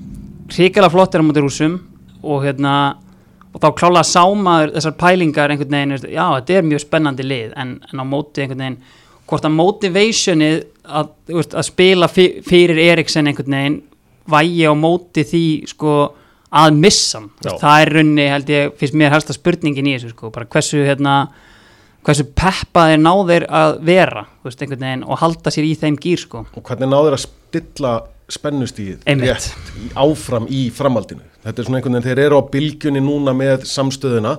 hrikalega 0.53 0.93
flott 0.93 1.15
er 1.15 1.25
á 1.25 1.27
móti 1.27 1.45
rúsum 1.45 1.79
og 2.23 2.45
hérna, 2.45 2.75
og 3.55 3.63
þá 3.63 3.69
klála 3.79 4.03
að 4.03 4.11
sámaður 4.11 4.75
þessar 4.77 4.97
pælingar 5.01 5.55
einhvern 5.55 5.77
veginn, 5.79 5.97
veist, 5.97 6.09
já, 6.13 6.27
hvort 9.31 9.47
að 9.47 9.57
motivationið 9.57 10.59
að, 10.85 11.15
veist, 11.33 11.57
að 11.57 11.67
spila 11.71 12.11
fyrir 12.11 12.81
Eriksen 12.91 13.31
einhvern 13.31 13.57
veginn 13.57 13.81
vægi 14.31 14.69
á 14.69 14.73
móti 14.77 15.25
því 15.29 15.47
sko 15.69 15.95
að 16.55 16.77
missa 16.79 17.23
það 17.43 17.81
er 17.81 17.93
runni 17.99 18.29
held 18.31 18.53
ég, 18.53 18.77
finnst 18.79 18.97
mér 18.97 19.13
helsta 19.15 19.35
spurningin 19.37 19.89
í 19.91 19.97
þessu 19.97 20.15
sko, 20.15 20.31
bara 20.35 20.49
hversu 20.51 20.85
hérna 20.87 21.17
hversu 22.05 22.27
peppaðir 22.37 23.01
náðir 23.01 23.47
að 23.49 23.79
vera 23.89 24.27
veist, 24.45 24.61
veginn 24.65 25.07
og 25.07 25.21
halda 25.23 25.53
sér 25.53 25.67
í 25.67 25.73
þeim 25.81 25.97
gýr 26.01 26.21
sko. 26.21 26.45
Og 26.53 26.67
hvernig 26.67 26.91
náður 26.93 27.17
að 27.17 27.25
stilla 27.25 27.95
spennustíð 28.33 29.05
áfram 30.01 30.47
í 30.53 30.67
framhaldinu? 30.75 31.25
Þetta 31.45 31.61
er 31.61 31.67
svona 31.69 31.81
einhvern 31.81 31.99
veginn, 31.99 32.09
þeir 32.09 32.23
eru 32.27 32.41
á 32.41 32.43
bylgjunni 32.53 33.03
núna 33.05 33.35
með 33.37 33.67
samstöðuna 33.69 34.37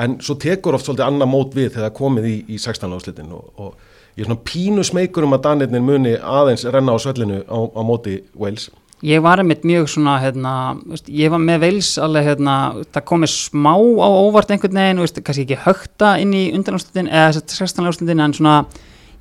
en 0.00 0.18
svo 0.22 0.36
tekur 0.38 0.76
oft 0.76 0.86
svolítið 0.86 1.06
annað 1.06 1.32
mót 1.32 1.56
við 1.56 1.72
þegar 1.78 1.94
komið 1.96 2.28
í, 2.30 2.36
í 2.54 2.58
16. 2.62 2.92
áslitin 2.94 3.32
og, 3.34 3.48
og 3.58 3.89
ég 4.16 4.24
er 4.24 4.28
svona 4.28 4.42
pínu 4.46 4.84
smeykur 4.86 5.26
um 5.26 5.36
að 5.36 5.44
Danirnir 5.46 5.82
muni 5.84 6.14
aðeins 6.18 6.66
renna 6.68 6.94
á 6.94 6.98
svellinu 7.00 7.42
á, 7.46 7.58
á 7.58 7.80
móti 7.86 8.20
Wales. 8.34 8.70
Ég 9.00 9.22
var 9.24 9.40
einmitt 9.40 9.62
mjög 9.64 9.86
svona 9.88 10.18
hérna, 10.20 10.52
veist, 10.84 11.06
ég 11.08 11.32
var 11.32 11.40
með 11.40 11.62
veils 11.62 11.94
alveg 11.96 12.26
hérna, 12.26 12.56
það 12.92 13.06
komið 13.08 13.30
smá 13.32 13.72
á 13.72 14.08
óvart 14.12 14.50
einhvern 14.52 14.76
veginn, 14.76 15.00
veist, 15.00 15.20
kannski 15.24 15.46
ekki 15.46 15.62
högta 15.64 16.10
inn 16.20 16.34
í 16.36 16.42
undanljóðstundin 16.52 17.08
eða 17.08 17.40
sérstanljóðstundin 17.40 18.20
en 18.26 18.34
svona, 18.36 18.58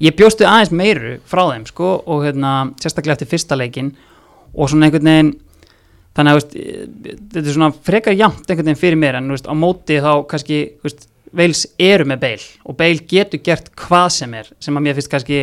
ég 0.03 0.17
bjóstu 0.19 0.43
aðeins 0.43 0.73
meiru 0.75 1.13
frá 1.23 1.45
þeim 1.53 1.63
sko 1.69 1.93
og 2.03 2.25
hérna 2.27 2.55
sérstaklega 2.81 3.15
eftir 3.15 3.31
fyrsta 3.31 3.55
leikin 3.55 3.93
og 4.51 4.67
svona 4.67 4.89
einhvern 4.89 5.07
veginn 5.13 5.31
þannig 6.17 6.33
að 6.33 6.41
veist, 6.41 6.59
þetta 7.31 7.45
er 7.45 7.55
svona 7.55 7.71
frekar 7.87 8.19
jamt 8.19 8.43
einhvern 8.43 8.73
veginn 8.73 8.83
fyrir 8.83 8.99
mér 8.99 9.21
en 9.21 9.31
veist, 9.31 9.47
á 9.47 9.55
móti 9.55 10.01
þá 10.03 10.11
kannski, 10.27 10.59
veist, 10.83 11.07
veils 11.35 11.65
eru 11.79 12.05
með 12.09 12.21
beil 12.23 12.45
og 12.65 12.77
beil 12.79 12.99
getur 13.09 13.41
gert 13.45 13.69
hvað 13.77 14.07
sem 14.17 14.33
er 14.39 14.49
sem 14.59 14.77
að 14.77 14.85
mér 14.85 14.97
finnst 14.97 15.11
kannski 15.11 15.41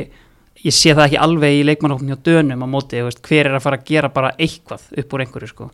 ég 0.66 0.74
sé 0.74 0.94
það 0.94 1.04
ekki 1.06 1.20
alveg 1.22 1.60
í 1.60 1.64
leikmannhóknum 1.68 2.14
hjá 2.14 2.22
dönum 2.26 2.64
á 2.64 2.68
móti, 2.70 3.00
veist, 3.04 3.22
hver 3.26 3.50
er 3.50 3.56
að 3.58 3.64
fara 3.66 3.78
að 3.78 3.88
gera 3.90 4.10
bara 4.12 4.32
eitthvað 4.34 4.86
upp 5.02 5.14
úr 5.14 5.24
einhverju 5.24 5.50
sko. 5.50 5.66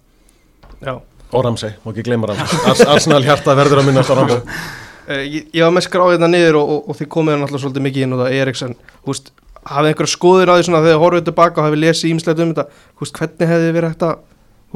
Já, 0.82 0.94
og 0.98 1.44
Ramsey, 1.46 1.76
má 1.84 1.92
ekki 1.92 2.06
gleyma 2.08 2.32
Ramsey. 2.32 2.58
Ars, 2.68 2.82
Arsenal 2.96 3.22
hjarta 3.24 3.54
verður 3.56 3.82
að 3.82 3.88
minnast 3.88 4.12
á 4.12 4.14
Ramsey. 4.18 4.58
Eh, 5.06 5.22
ég, 5.26 5.46
ég 5.54 5.64
var 5.64 5.72
með 5.74 5.86
skráðið 5.86 6.18
þetta 6.18 6.32
niður 6.32 6.58
og, 6.60 6.74
og, 6.74 6.90
og 6.90 6.98
þið 6.98 7.08
komið 7.14 7.36
hann 7.36 7.46
alltaf 7.46 7.62
svolítið 7.62 7.86
mikið 7.86 8.06
inn 8.06 8.16
og 8.16 8.20
það 8.22 8.36
Eriksen, 8.40 8.74
húst, 9.08 9.32
hafið 9.62 9.92
einhverja 9.92 10.12
skoðir 10.16 10.52
á 10.52 10.54
því 10.54 10.66
svona 10.68 10.82
þegar 10.84 11.00
horfið 11.02 11.28
tilbaka 11.30 11.62
og 11.62 11.68
hafið 11.68 11.82
lesið 11.86 12.12
ímslega 12.12 12.44
um 12.44 12.52
þetta, 12.52 12.82
húst, 13.00 13.16
hvernig 13.18 13.52
hefði 13.52 13.72
verið 13.78 13.94
hægt 13.94 14.04
að, 14.06 14.20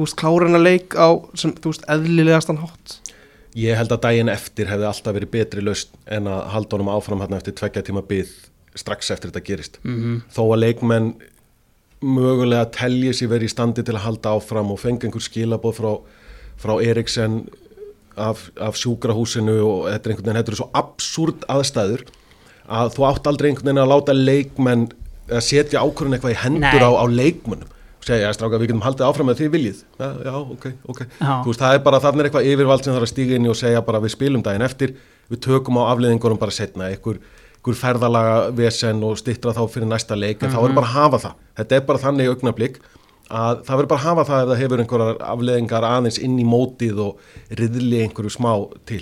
húst, 0.01 0.17
klára 0.19 0.49
hennar 0.49 0.63
leik 0.63 0.97
á 0.99 1.07
sem, 1.37 1.53
þú 1.55 1.73
veist, 1.73 1.87
eðlilegastan 1.93 2.59
hátt 2.63 2.97
Ég 3.55 3.77
held 3.77 3.93
að 3.95 4.03
daginn 4.03 4.29
eftir 4.29 4.69
hefði 4.69 4.89
alltaf 4.89 5.15
verið 5.15 5.31
betri 5.33 5.63
laust 5.63 5.93
en 6.05 6.27
að 6.29 6.43
halda 6.53 6.77
honum 6.77 6.91
áfram 6.93 7.23
hérna 7.23 7.39
eftir 7.39 7.55
tveggja 7.57 7.85
tíma 7.87 8.03
byð 8.05 8.33
strax 8.77 9.11
eftir 9.11 9.31
þetta 9.31 9.45
gerist. 9.47 9.79
Mhm. 9.83 10.21
Þó 10.33 10.43
að 10.53 10.61
leikmenn 10.65 11.13
mögulega 12.01 12.67
telji 12.71 13.13
sér 13.13 13.31
verið 13.31 13.49
í 13.49 13.53
standi 13.55 13.83
til 13.83 13.95
að 13.95 14.05
halda 14.05 14.35
áfram 14.37 14.71
og 14.71 14.79
fengi 14.79 15.07
einhver 15.07 15.23
skilaboð 15.23 15.79
frá, 15.79 15.91
frá 16.61 16.73
Eriksen 16.83 17.47
af, 18.17 18.49
af 18.59 18.77
sjúkrahúsinu 18.77 19.57
og 19.65 19.87
þetta 19.89 20.09
er 20.09 20.13
einhvern 20.13 20.27
veginn, 20.27 20.39
þetta 20.41 20.53
eru 20.53 20.61
svo 20.61 20.69
absúrt 20.77 21.47
aðstæður 21.49 22.05
að 22.67 22.93
þú 22.97 23.07
átt 23.09 23.29
aldrei 23.31 23.49
einhvern 23.49 23.71
veginn 23.71 23.81
að 23.81 23.91
láta 23.93 24.13
leikmenn 24.13 24.85
eða 25.27 25.41
setja 25.41 25.81
ákvörðun 25.81 26.17
eitthvað 26.17 26.35
í 26.35 26.41
hendur 26.43 26.85
á, 26.85 26.91
á 27.01 27.05
leikmunum 27.09 27.67
og 27.67 27.76
segja, 28.07 28.29
stráka, 28.35 28.57
við 28.61 28.69
getum 28.71 28.83
haldið 28.85 29.05
áfram 29.07 29.27
með 29.31 29.39
því 29.41 29.47
viljið. 29.55 29.79
Já, 29.99 30.07
já, 30.27 30.33
ok, 30.55 30.65
ok. 30.93 31.01
Já. 31.19 31.33
Þú 31.43 31.51
veist, 31.51 31.61
það 31.63 31.73
er 31.77 31.81
bara, 31.87 31.99
þarna 32.05 32.23
er 32.23 32.29
eitthvað 32.29 32.47
yfirvald 32.51 32.83
sem 32.87 32.95
þarf 32.95 33.07
að 33.07 33.11
stíga 33.13 33.35
inn 33.37 33.47
í 33.47 33.51
og 33.51 33.57
segja 33.59 33.81
bara 33.87 34.01
við 34.03 34.13
spilum 34.15 34.43
daginn 34.45 34.65
eftir 34.67 34.93
við 35.31 35.41
tökum 35.43 35.79
á 35.81 35.83
afleðingunum 35.91 36.39
bara 36.39 36.55
setna 36.55 36.87
einhver, 36.91 37.19
einhver 37.57 37.77
ferðalaga 37.81 38.35
vesen 38.55 39.03
og 39.03 39.17
stittra 39.19 39.51
þá 39.57 39.63
fyrir 39.73 39.89
næsta 39.91 40.15
leik 40.15 40.41
en 40.43 40.53
þá 40.53 40.57
Mhm. 40.61 40.69
er 40.71 40.75
bara 40.79 40.87
að 40.87 40.95
hafa 40.95 41.17
það. 41.25 41.33
Þetta 41.57 41.75
er 41.75 41.81
bara 41.91 41.99
þannig 42.05 42.31
augnablík 42.31 42.79
að 43.29 43.63
það 43.67 43.75
verður 43.77 43.87
bara 43.91 43.99
að 43.99 44.07
hafa 44.07 44.23
það 44.29 44.41
ef 44.43 44.47
það 44.53 44.61
hefur 44.63 44.79
einhverjar 44.83 45.17
afleðingar 45.33 45.83
aðeins 45.83 46.19
inn 46.23 46.37
í 46.39 46.45
mótið 46.47 46.99
og 47.03 47.17
riðli 47.51 48.03
einhverju 48.07 48.31
smá 48.31 48.53
til. 48.87 49.01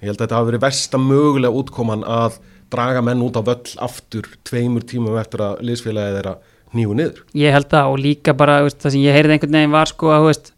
Ég 0.00 0.08
held 0.08 0.16
að 0.20 0.26
þetta 0.26 0.36
hafi 0.40 0.50
verið 0.52 0.64
versta 0.64 0.98
mögulega 1.00 1.56
útkoman 1.60 2.04
að 2.04 2.38
draga 2.72 3.02
menn 3.04 3.20
út 3.22 3.36
á 3.36 3.42
völl 3.46 3.76
aftur 3.84 4.24
tveimur 4.48 4.82
tímum 4.88 5.16
eftir 5.20 5.40
að 5.44 5.60
liðsfélagið 5.68 6.18
er 6.22 6.28
að 6.32 6.38
nýju 6.76 6.98
niður. 6.98 7.22
Ég 7.38 7.54
held 7.56 7.70
það 7.72 7.92
og 7.92 8.02
líka 8.02 8.34
bara 8.36 8.60
veist, 8.66 8.78
það 8.82 8.94
sem 8.94 9.04
ég 9.06 9.16
heyrði 9.16 9.36
einhvern 9.36 9.58
veginn 9.58 9.74
var 9.74 9.90
sko 9.90 10.12
að 10.14 10.22
þú 10.22 10.30
veist, 10.30 10.50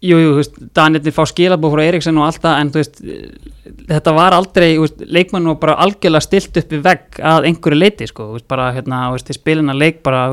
jú, 0.00 0.18
jú, 0.18 0.32
þú 0.32 0.40
veist, 0.40 0.60
Danirnir 0.78 1.16
fá 1.16 1.22
skilabóð 1.28 1.74
frá 1.76 1.82
Eriksen 1.84 2.20
og 2.20 2.26
allt 2.26 2.42
það 2.44 2.60
en 2.62 2.72
veist, 2.76 3.00
þetta 3.90 4.14
var 4.16 4.36
aldrei 4.36 4.68
veist, 4.80 5.02
leikmann 5.06 5.50
og 5.52 5.58
bara 5.62 5.78
algjörlega 5.84 6.26
stilt 6.26 6.60
upp 6.62 6.76
í 6.76 6.82
vegg 6.84 7.22
að 7.32 7.50
einhverju 7.50 7.80
leiti 7.80 8.10
sko, 8.10 8.30
bara 8.48 8.70
hérna, 8.76 9.02
spilina 9.36 9.76
leik 9.76 10.04
bara 10.06 10.28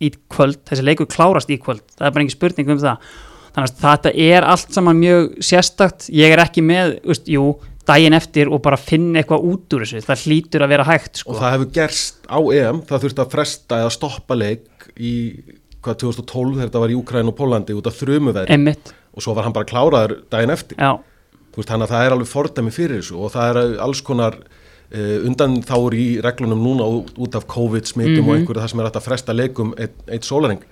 í 0.00 0.12
kvöld, 0.32 0.62
þessi 0.68 0.86
leikur 0.86 1.10
klárast 1.12 1.50
í 1.52 1.58
kvöld 1.60 1.84
það 1.96 2.06
er 2.06 2.14
bara 2.14 2.24
engin 2.24 2.38
spurning 2.38 2.72
um 2.72 2.80
það. 2.80 3.10
Þannig 3.50 3.72
að 3.72 3.80
þetta 3.82 4.10
er 4.30 4.44
allt 4.46 4.76
saman 4.76 5.00
mjög 5.00 5.24
sérstakt 5.42 6.06
ég 6.14 6.32
er 6.32 6.40
ekki 6.44 6.62
með, 6.62 7.00
jú 7.26 7.48
daginn 7.90 8.16
eftir 8.16 8.50
og 8.50 8.62
bara 8.64 8.78
finna 8.80 9.20
eitthvað 9.20 9.46
út 9.50 9.76
úr 9.76 9.84
þessu. 9.84 10.04
Það 10.06 10.24
hlýtur 10.26 10.64
að 10.64 10.72
vera 10.74 10.86
hægt 10.88 11.22
sko. 11.22 11.34
Og 11.34 11.40
það 11.42 11.56
hefur 11.56 11.72
gerst 11.76 12.22
á 12.30 12.38
EM 12.38 12.82
það 12.88 13.04
þurfti 13.04 13.24
að 13.24 13.34
fresta 13.34 13.82
eða 13.82 13.92
stoppa 13.96 14.38
leik 14.38 14.88
í 14.96 15.14
hvað 15.80 16.00
2012 16.04 16.56
þegar 16.56 16.66
þetta 16.68 16.82
var 16.84 16.92
í 16.92 16.98
Úkræn 16.98 17.30
og 17.32 17.36
Pólandi 17.38 17.76
út 17.76 17.88
af 17.88 18.02
Emmitt, 18.50 18.92
og 19.16 19.24
svo 19.24 19.34
var 19.36 19.46
hann 19.46 19.56
bara 19.56 19.68
kláraður 19.68 20.18
daginn 20.32 20.52
eftir. 20.52 20.80
Veist, 21.56 21.66
þannig 21.66 21.88
að 21.88 21.92
það 21.94 22.06
er 22.06 22.14
alveg 22.14 22.30
fordæmi 22.30 22.72
fyrir 22.74 23.00
þessu 23.00 23.16
og 23.18 23.32
það 23.34 23.48
er 23.50 23.78
alls 23.82 24.02
konar 24.06 24.36
uh, 24.38 25.16
undan 25.26 25.56
þáur 25.66 25.96
í 25.98 26.06
reglunum 26.22 26.62
núna 26.62 26.86
út, 26.86 27.34
af 27.34 27.46
COVID-smitum 27.50 28.28
og 28.28 28.36
einhverju 28.36 28.62
það 28.62 28.72
sem 28.74 28.82
er 28.82 28.90
að 28.90 29.06
fresta 29.06 29.34
leikum 29.34 29.74
eitt, 29.80 29.96
eitt 30.06 30.28
sólaring 30.28 30.62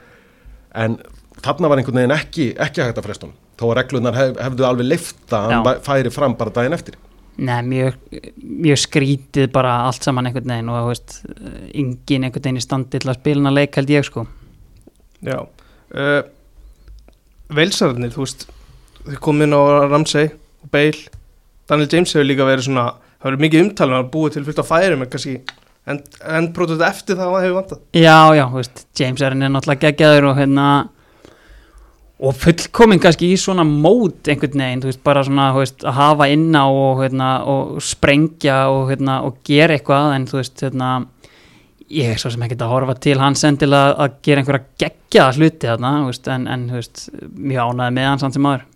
en 0.79 1.01
þarna 1.43 1.73
var 1.73 1.81
einhvern 1.81 2.01
veginn 2.03 2.15
ekki, 2.15 2.49
ekki 2.63 2.85
hægt 2.85 3.01
að 3.01 3.09
fresta 3.09 3.27
hún 3.27 3.37
þó 3.59 3.67
að 3.73 3.77
reglunar 3.81 4.17
hef, 4.19 4.39
hefðu 4.39 4.69
alveg 4.69 4.91
leifta 4.93 5.41
að 5.41 5.55
hann 5.57 5.83
færi 5.87 6.15
fram 6.15 6.39
bara 6.39 6.55
daginn 6.55 6.77
eftir 6.79 6.99
Nei, 7.39 7.61
mjög, 7.63 7.99
mjög 8.43 8.81
skrítið 8.83 9.53
bara 9.55 9.77
allt 9.87 10.03
saman 10.03 10.27
einhvern 10.27 10.51
veginn 10.51 10.73
og 10.75 10.89
veist, 10.91 11.21
engin 11.71 12.27
einhvern 12.27 12.43
veginn 12.49 12.59
í 12.59 12.65
standi 12.65 12.99
til 12.99 13.13
að 13.13 13.21
spila 13.21 13.45
hana 13.45 13.55
leik 13.55 13.79
held 13.79 13.93
ég 13.95 14.07
sko. 14.09 14.25
Já 15.23 15.39
uh, 15.43 16.23
Velsararnir, 17.55 18.11
þú 18.13 18.25
veist 18.25 18.49
þau 19.07 19.21
kom 19.25 19.45
inn 19.45 19.57
á 19.57 19.61
Ramsey 19.89 20.29
og 20.29 20.73
Bale 20.75 21.07
Daniel 21.69 21.89
James 21.93 22.13
hefur 22.15 22.27
líka 22.27 22.49
verið 22.49 22.69
svona 22.69 22.91
það 23.19 23.31
verið 23.31 23.45
mikið 23.45 23.65
umtalið 23.65 23.99
að 23.99 24.13
búið 24.13 24.35
til 24.35 24.45
fullt 24.47 24.63
af 24.63 24.69
færum 24.69 25.05
en 25.05 25.11
kannski 25.13 25.35
end, 25.89 26.21
endprótut 26.39 26.85
eftir 26.87 27.19
það 27.19 27.39
hefur 27.39 27.57
vantað 27.61 27.83
Já, 27.97 28.19
já, 28.37 28.45
veist, 28.53 28.85
James 28.99 29.25
er 29.25 29.37
náttúrulega 29.39 29.85
geggjaður 29.87 30.31
og 30.33 30.41
hérna 30.43 30.69
og 32.19 32.35
fullkomin 32.35 32.99
kannski 33.03 33.29
í 33.31 33.37
svona 33.39 33.63
mót 33.67 34.27
einhvern 34.31 34.59
veginn, 34.59 34.81
þú 34.83 34.91
veist, 34.91 35.03
bara 35.07 35.23
svona 35.27 35.51
veist, 35.55 35.85
að 35.87 35.99
hafa 36.01 36.27
inná 36.33 36.65
og, 36.67 37.05
hérna, 37.05 37.29
og 37.47 37.77
sprengja 37.85 38.65
og, 38.73 38.89
hérna, 38.91 39.21
og 39.27 39.39
gera 39.47 39.77
eitthvað 39.77 40.17
en 40.17 40.27
þú 40.31 40.41
veist, 40.41 40.65
hérna 40.65 40.91
ég 41.89 42.11
er 42.13 42.21
svo 42.21 42.33
sem 42.35 42.43
ekkert 42.45 42.65
að 42.67 42.73
horfa 42.75 42.97
til 43.01 43.17
hans 43.23 43.45
endilega 43.49 43.95
að 44.05 44.19
gera 44.27 44.43
einhverja 44.43 44.67
geggjaða 44.83 45.37
hluti 45.39 45.71
þarna, 45.71 45.93
veist, 46.09 46.27
en, 46.35 46.49
en 46.51 46.67
veist, 46.75 47.05
mjög 47.33 47.71
ánæði 47.73 47.97
með 48.01 48.11
hans 48.11 48.27
hans 48.27 48.37
sem 48.37 48.45
maður 48.45 48.67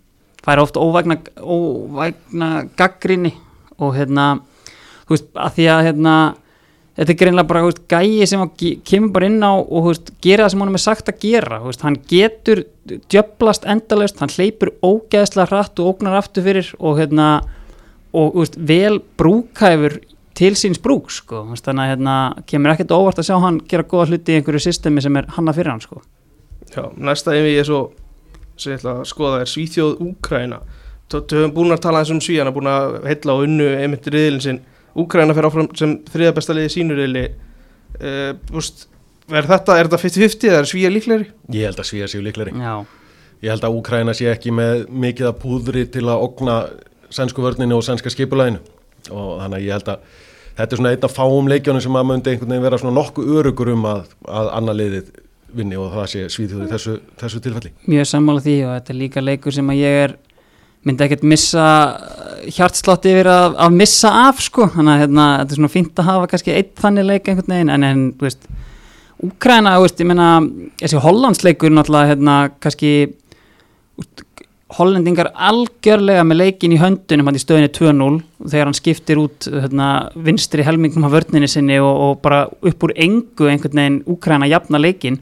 fær 0.43 0.63
oft 0.63 0.79
óvægna, 0.79 1.19
óvægna 1.43 2.49
gaggrinni 2.79 3.33
og 3.77 3.93
hérna 3.97 4.29
þú 5.03 5.17
veist, 5.17 5.29
að 5.35 5.59
því 5.59 5.67
að 5.75 5.85
hérna 5.89 6.15
þetta 6.97 7.13
er 7.13 7.19
greinlega 7.19 7.49
bara 7.49 7.63
veist, 7.65 7.81
gæi 7.89 8.27
sem 8.29 8.43
að 8.43 8.63
kemur 8.85 9.13
bara 9.15 9.29
inn 9.29 9.41
á 9.41 9.53
og 9.57 9.89
veist, 9.89 10.13
gera 10.23 10.45
það 10.45 10.53
sem 10.53 10.63
honum 10.63 10.77
er 10.79 10.83
sagt 10.83 11.11
að 11.11 11.19
gera 11.23 11.59
veist, 11.63 11.83
hann 11.85 11.99
getur 12.09 12.63
djöblast 13.11 13.67
endalaust, 13.69 14.21
hann 14.21 14.33
hleypur 14.33 14.73
ógeðslega 14.85 15.49
hratt 15.49 15.81
og 15.81 15.93
ógnar 15.93 16.19
aftur 16.19 16.45
fyrir 16.45 16.73
og 16.79 16.99
hérna 17.01 17.29
og 18.13 18.37
vel 18.57 18.99
brúkæfur 19.17 19.97
til 20.37 20.53
síns 20.57 20.81
brúk 20.81 21.11
sko, 21.13 21.43
þannig 21.53 21.83
að 21.83 21.91
hérna 21.93 22.17
kemur 22.49 22.73
ekkert 22.73 22.93
óvart 22.93 23.21
að 23.21 23.29
sjá 23.29 23.35
hann 23.41 23.59
gera 23.69 23.85
góða 23.85 24.11
hluti 24.11 24.33
í 24.33 24.39
einhverju 24.39 24.61
systemi 24.65 25.01
sem 25.01 25.17
er 25.17 25.29
hanna 25.35 25.53
fyrir 25.53 25.73
hann 25.73 25.81
sko. 25.81 26.01
Já, 26.73 26.87
næsta 26.97 27.35
ef 27.37 27.45
ég 27.45 27.61
er 27.61 27.67
svo 27.69 27.81
sem 28.57 28.73
ég 28.73 28.81
ætla 28.81 28.99
að 29.01 29.09
skoða 29.09 29.41
er 29.41 29.49
Svíþjóð 29.49 30.01
Úkraina 30.05 30.61
Þú 31.13 31.19
höfum 31.29 31.51
búin 31.53 31.73
að 31.75 31.81
tala 31.83 32.01
eins 32.01 32.11
um 32.13 32.21
Svíjana 32.23 32.53
búin 32.53 32.69
að 32.69 33.03
heilla 33.05 33.35
og 33.35 33.43
unnu 33.45 33.67
einmitt 33.77 34.07
riðilin 34.09 34.41
sinn 34.41 34.61
Úkraina 34.99 35.33
fer 35.33 35.47
áfram 35.49 35.69
sem 35.77 35.95
þriða 36.11 36.35
besta 36.37 36.53
liði 36.53 36.69
í 36.69 36.73
sínu 36.75 36.97
riðli. 36.97 37.23
Uh, 37.93 38.57
Úst, 38.57 38.87
er 39.31 39.47
þetta, 39.49 39.77
er 39.79 39.89
þetta 39.89 40.01
50-50 40.01 40.49
eða 40.51 40.59
er 40.63 40.69
Svíja 40.69 40.89
líklegri? 40.91 41.27
ég 41.53 41.67
held 41.69 41.79
að 41.79 41.89
svíja 41.91 42.07
séu 42.09 42.23
líkleri 42.25 42.53
Já, 42.57 42.73
ég 43.45 43.53
held 43.53 43.67
að 43.67 43.77
Úkræna 43.77 44.15
sé 44.17 44.27
ekki 44.31 44.53
með 44.55 44.87
mikið 44.89 45.29
að 45.29 45.37
púðri 45.43 45.83
til 45.93 46.07
að 46.09 46.23
ogna 46.25 46.55
sænsku 47.13 47.45
vörninu 47.45 47.77
og 47.77 47.85
sænska 47.85 48.09
skipulæginu 48.09 48.63
og 49.13 49.43
þannig 49.43 49.59
að 49.59 49.67
ég 49.67 49.77
held 49.77 49.91
að 49.93 50.07
þetta 50.57 50.67
er 50.75 50.81
svona 50.81 50.93
einn 50.95 51.05
af 51.05 51.13
fáum 51.17 51.51
leikjónum 51.53 51.85
sem 51.85 51.99
að 52.01 52.09
myndi 52.09 52.33
einhvern 52.33 52.55
veginn 52.55 52.65
vera 52.65 52.81
svona 52.81 52.97
nokkuð 52.97 53.31
örugur 53.37 53.71
um 53.75 53.85
að, 53.93 54.03
að 54.25 54.51
annar 54.57 54.79
liðið 54.81 55.13
vinni 55.53 55.77
og 55.77 55.93
það 55.93 56.09
sé 56.09 56.25
svíþjóði 56.33 56.69
þessu, 56.73 56.93
þessu 57.21 57.41
tilfelli. 57.45 57.71
Mjög 57.85 58.09
sammála 58.09 58.41
því 58.41 58.55
og 58.65 58.71
þetta 58.73 58.93
er 58.95 58.99
líka 59.03 59.21
leikur 59.21 59.53
sem 59.53 59.69
að 59.69 59.81
ég 59.83 59.99
er 60.07 60.15
myndi 60.83 61.05
ekkert 61.05 61.23
missa 61.27 61.65
hjartslátt 62.43 63.07
yfir 63.07 63.29
að, 63.31 63.55
að 63.65 63.77
missa 63.77 64.11
af 64.27 64.41
sko. 64.43 64.67
Þannig 64.73 64.93
að 64.93 65.03
hérna, 65.05 65.27
þetta 65.39 65.55
er 65.55 65.61
svona 65.61 65.73
fínt 65.77 66.01
að 66.01 66.09
hafa 66.09 66.29
kannski 66.33 66.57
eitt 66.57 66.75
þannig 66.81 67.07
leik 67.07 67.29
einhvern 67.31 67.55
veginn 67.55 67.73
en, 67.73 67.87
en 67.87 68.05
þú 68.17 68.29
veist 68.29 68.51
Úkraina, 69.23 69.77
þú 69.77 69.85
veist, 69.85 70.01
ég 70.03 70.09
meina 70.09 70.29
þessi 70.81 70.99
Hollandsleikur 70.99 71.71
náttúrulega 71.71 72.09
hérna 72.11 72.37
kannski 72.63 72.93
úst, 74.01 74.25
Hollendingar 74.73 75.29
algjörlega 75.37 76.23
með 76.25 76.39
leikin 76.39 76.73
í 76.73 76.79
höndunum 76.81 77.27
hann 77.29 77.37
í 77.37 77.41
stöðinni 77.41 77.69
2-0 77.75 78.07
þegar 78.41 78.69
hann 78.69 78.77
skiptir 78.77 79.19
út 79.21 79.45
hérna, 79.45 79.89
vinstri 80.25 80.65
helmingum 80.65 81.05
af 81.05 81.13
vörninni 81.13 81.49
sinni 81.51 81.77
og, 81.77 81.91
og 81.93 82.21
bara 82.23 82.47
upp 82.49 82.85
úr 82.87 82.95
engu 83.05 83.51
einhvern 83.51 83.79
veginn 83.79 83.99
Úkraina 84.09 84.49
jafna 84.49 84.81
leikin 84.81 85.19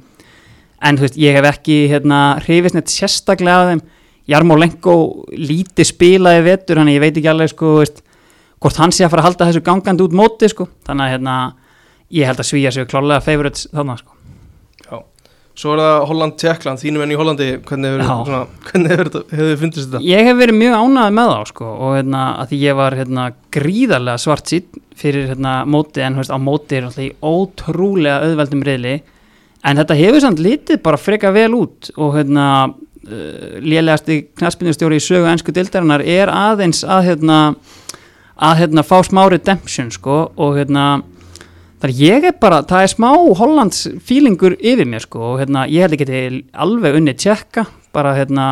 en 0.81 0.97
þú 0.97 1.05
veist, 1.05 1.19
ég 1.19 1.35
hef 1.35 1.49
ekki 1.51 1.77
hérna 1.91 2.21
hrifist 2.45 2.77
neitt 2.77 2.93
sérstaklega 2.93 3.65
að 3.65 3.73
þeim 3.73 3.83
Jarmó 4.29 4.57
Lenko 4.59 4.95
lítið 5.33 5.89
spilaði 5.89 6.45
vetur, 6.45 6.81
hann 6.81 6.91
ég 6.91 7.01
veit 7.01 7.15
ekki 7.15 7.31
alveg 7.31 7.51
sko, 7.53 7.75
veist, 7.81 8.03
hvort 8.61 8.77
hann 8.81 8.93
sé 8.93 9.05
að 9.05 9.15
fara 9.15 9.25
að 9.25 9.31
halda 9.31 9.49
þessu 9.49 9.65
gangandi 9.65 10.05
út 10.05 10.17
móti 10.17 10.49
sko, 10.51 10.69
þannig 10.87 11.07
að 11.07 11.13
hérna 11.15 11.37
ég 12.11 12.29
held 12.29 12.43
að 12.43 12.49
svíja 12.51 12.73
sig 12.75 12.89
klálega 12.91 13.23
favorites 13.25 13.69
þannig 13.71 14.03
sko. 14.03 14.17
Já 14.85 14.99
Svo 15.61 15.73
er 15.75 15.81
það 15.83 16.03
Holland-Tjekkland, 16.07 16.79
þínum 16.79 17.01
enn 17.03 17.11
í 17.11 17.17
Hollandi 17.19 17.47
hvernig 17.67 17.97
hefur, 18.87 19.09
þið 19.27 19.49
fundist 19.59 19.89
þetta? 19.89 19.99
Ég 20.07 20.29
hef 20.29 20.37
verið 20.39 20.57
mjög 20.61 20.75
ánægð 20.79 21.15
með 21.17 21.31
þá 21.31 21.49
sko 21.49 21.71
og 21.75 21.95
hérna 21.97 22.21
að 22.39 22.51
því 22.51 22.59
ég 22.61 22.77
var 22.79 22.95
hérna 22.95 23.25
gríðarlega 23.51 24.21
svart 24.23 24.53
sín 24.53 24.79
fyrir 25.01 25.27
hérna 25.33 25.55
móti 25.67 26.05
en 26.05 26.15
veist 26.21 26.31
á 26.31 26.39
móti 26.39 26.77
er 26.79 26.87
alltaf 26.87 27.03
í 27.03 27.11
ótrúlega 27.19 28.21
auðveldum 28.29 28.63
reyðli 28.63 28.95
en 29.67 29.81
þetta 29.81 29.99
hefur 29.99 30.23
samt 30.23 30.41
litið 30.41 30.81
bara 30.87 31.01
freka 31.01 31.33
vel 31.35 31.51
út 31.59 31.91
og 31.97 32.15
hérna 32.15 32.47
uh, 33.11 33.59
lélegasti 33.61 34.21
knaspinustjóri 34.39 34.99
í 34.99 35.03
sögu 35.03 35.29
ennsku 35.29 35.53
dildarinnar 35.55 36.03
er 36.03 36.31
aðeins 36.33 36.83
að 36.83 37.11
hérna 37.11 37.39
að 38.41 38.63
hérna 38.63 38.83
fá 38.85 38.97
smá 39.05 39.25
redemption 39.29 39.91
sko 39.93 40.23
og 40.33 40.57
hérna 40.57 40.85
þar 41.81 41.93
ég 41.97 42.27
er 42.29 42.37
bara, 42.41 42.61
það 42.65 42.85
er 42.85 42.93
smá 42.95 43.09
Hollands 43.37 43.83
feelingur 44.05 44.57
yfir 44.57 44.89
mér 44.89 45.05
sko 45.05 45.33
og 45.33 45.41
hérna 45.43 45.67
ég 45.69 45.85
held 45.85 45.97
ekki 45.97 46.09
til 46.09 46.41
alveg 46.53 46.97
unni 46.99 47.15
tjekka 47.17 47.67
bara 47.93 48.15
hérna 48.17 48.47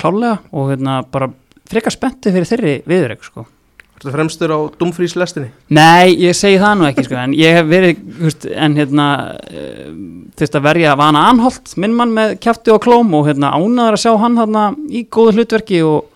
klálega 0.00 0.38
og 0.52 0.72
hérna 0.72 1.02
bara 1.12 1.30
frekar 1.70 1.94
spenntið 1.94 2.36
fyrir 2.36 2.50
þeirri 2.50 2.74
viðrögg 2.88 3.24
sko. 3.24 3.46
Ertu 3.94 4.10
fremstur 4.10 4.50
á 4.52 4.58
Dumfries 4.80 5.14
lestinni? 5.16 5.48
Nei, 5.72 6.14
ég 6.18 6.34
segi 6.36 6.58
það 6.60 6.74
nú 6.80 6.86
ekki 6.88 7.04
sko 7.06 7.16
en 7.22 7.34
ég 7.38 7.54
hef 7.56 7.68
verið, 7.70 8.00
þú 8.18 8.24
veist, 8.26 8.46
en 8.66 8.74
hérna 8.78 9.06
uh, 9.38 9.90
þú 10.34 10.42
veist 10.44 10.58
að 10.58 10.64
verja 10.66 10.96
vana 10.98 11.22
anholt 11.30 11.74
minn 11.80 11.94
mann 11.96 12.12
með 12.16 12.34
kjafti 12.42 12.74
og 12.74 12.82
klóm 12.84 13.14
og 13.16 13.28
hérna 13.30 13.52
ánaður 13.54 13.96
að 13.98 14.02
sjá 14.04 14.12
hann 14.24 14.40
hérna 14.42 14.64
í 14.90 15.04
góðu 15.14 15.36
hlutverki 15.38 15.80
og, 15.86 16.08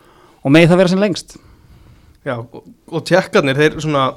og 0.43 0.55
megi 0.57 0.69
það 0.73 0.83
vera 0.83 0.93
sem 0.95 1.05
lengst. 1.07 1.37
Já, 2.27 2.35
og, 2.43 2.64
og 2.91 3.05
Tjekkarnir, 3.09 3.57
þeir 3.57 3.79
svona 3.81 4.09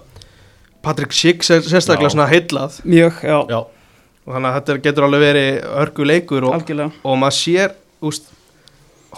Patrick 0.81 1.13
Schick 1.13 1.45
sér- 1.45 1.61
sérstaklega 1.61 2.09
Já. 2.09 2.15
svona 2.17 2.29
heillað. 2.33 2.79
Mjög, 2.89 3.21
já, 3.23 3.37
Já, 3.53 3.59
og 3.61 4.33
þannig 4.35 4.49
að 4.49 4.55
þetta 4.57 4.77
getur 4.89 5.05
alveg 5.05 5.21
verið 5.29 5.59
örgu 5.85 6.07
leikur 6.09 6.47
og, 6.49 6.55
algjörlega. 6.57 6.91
og 7.05 7.19
maður 7.21 7.37
sér 7.37 7.75
úst, 8.09 8.31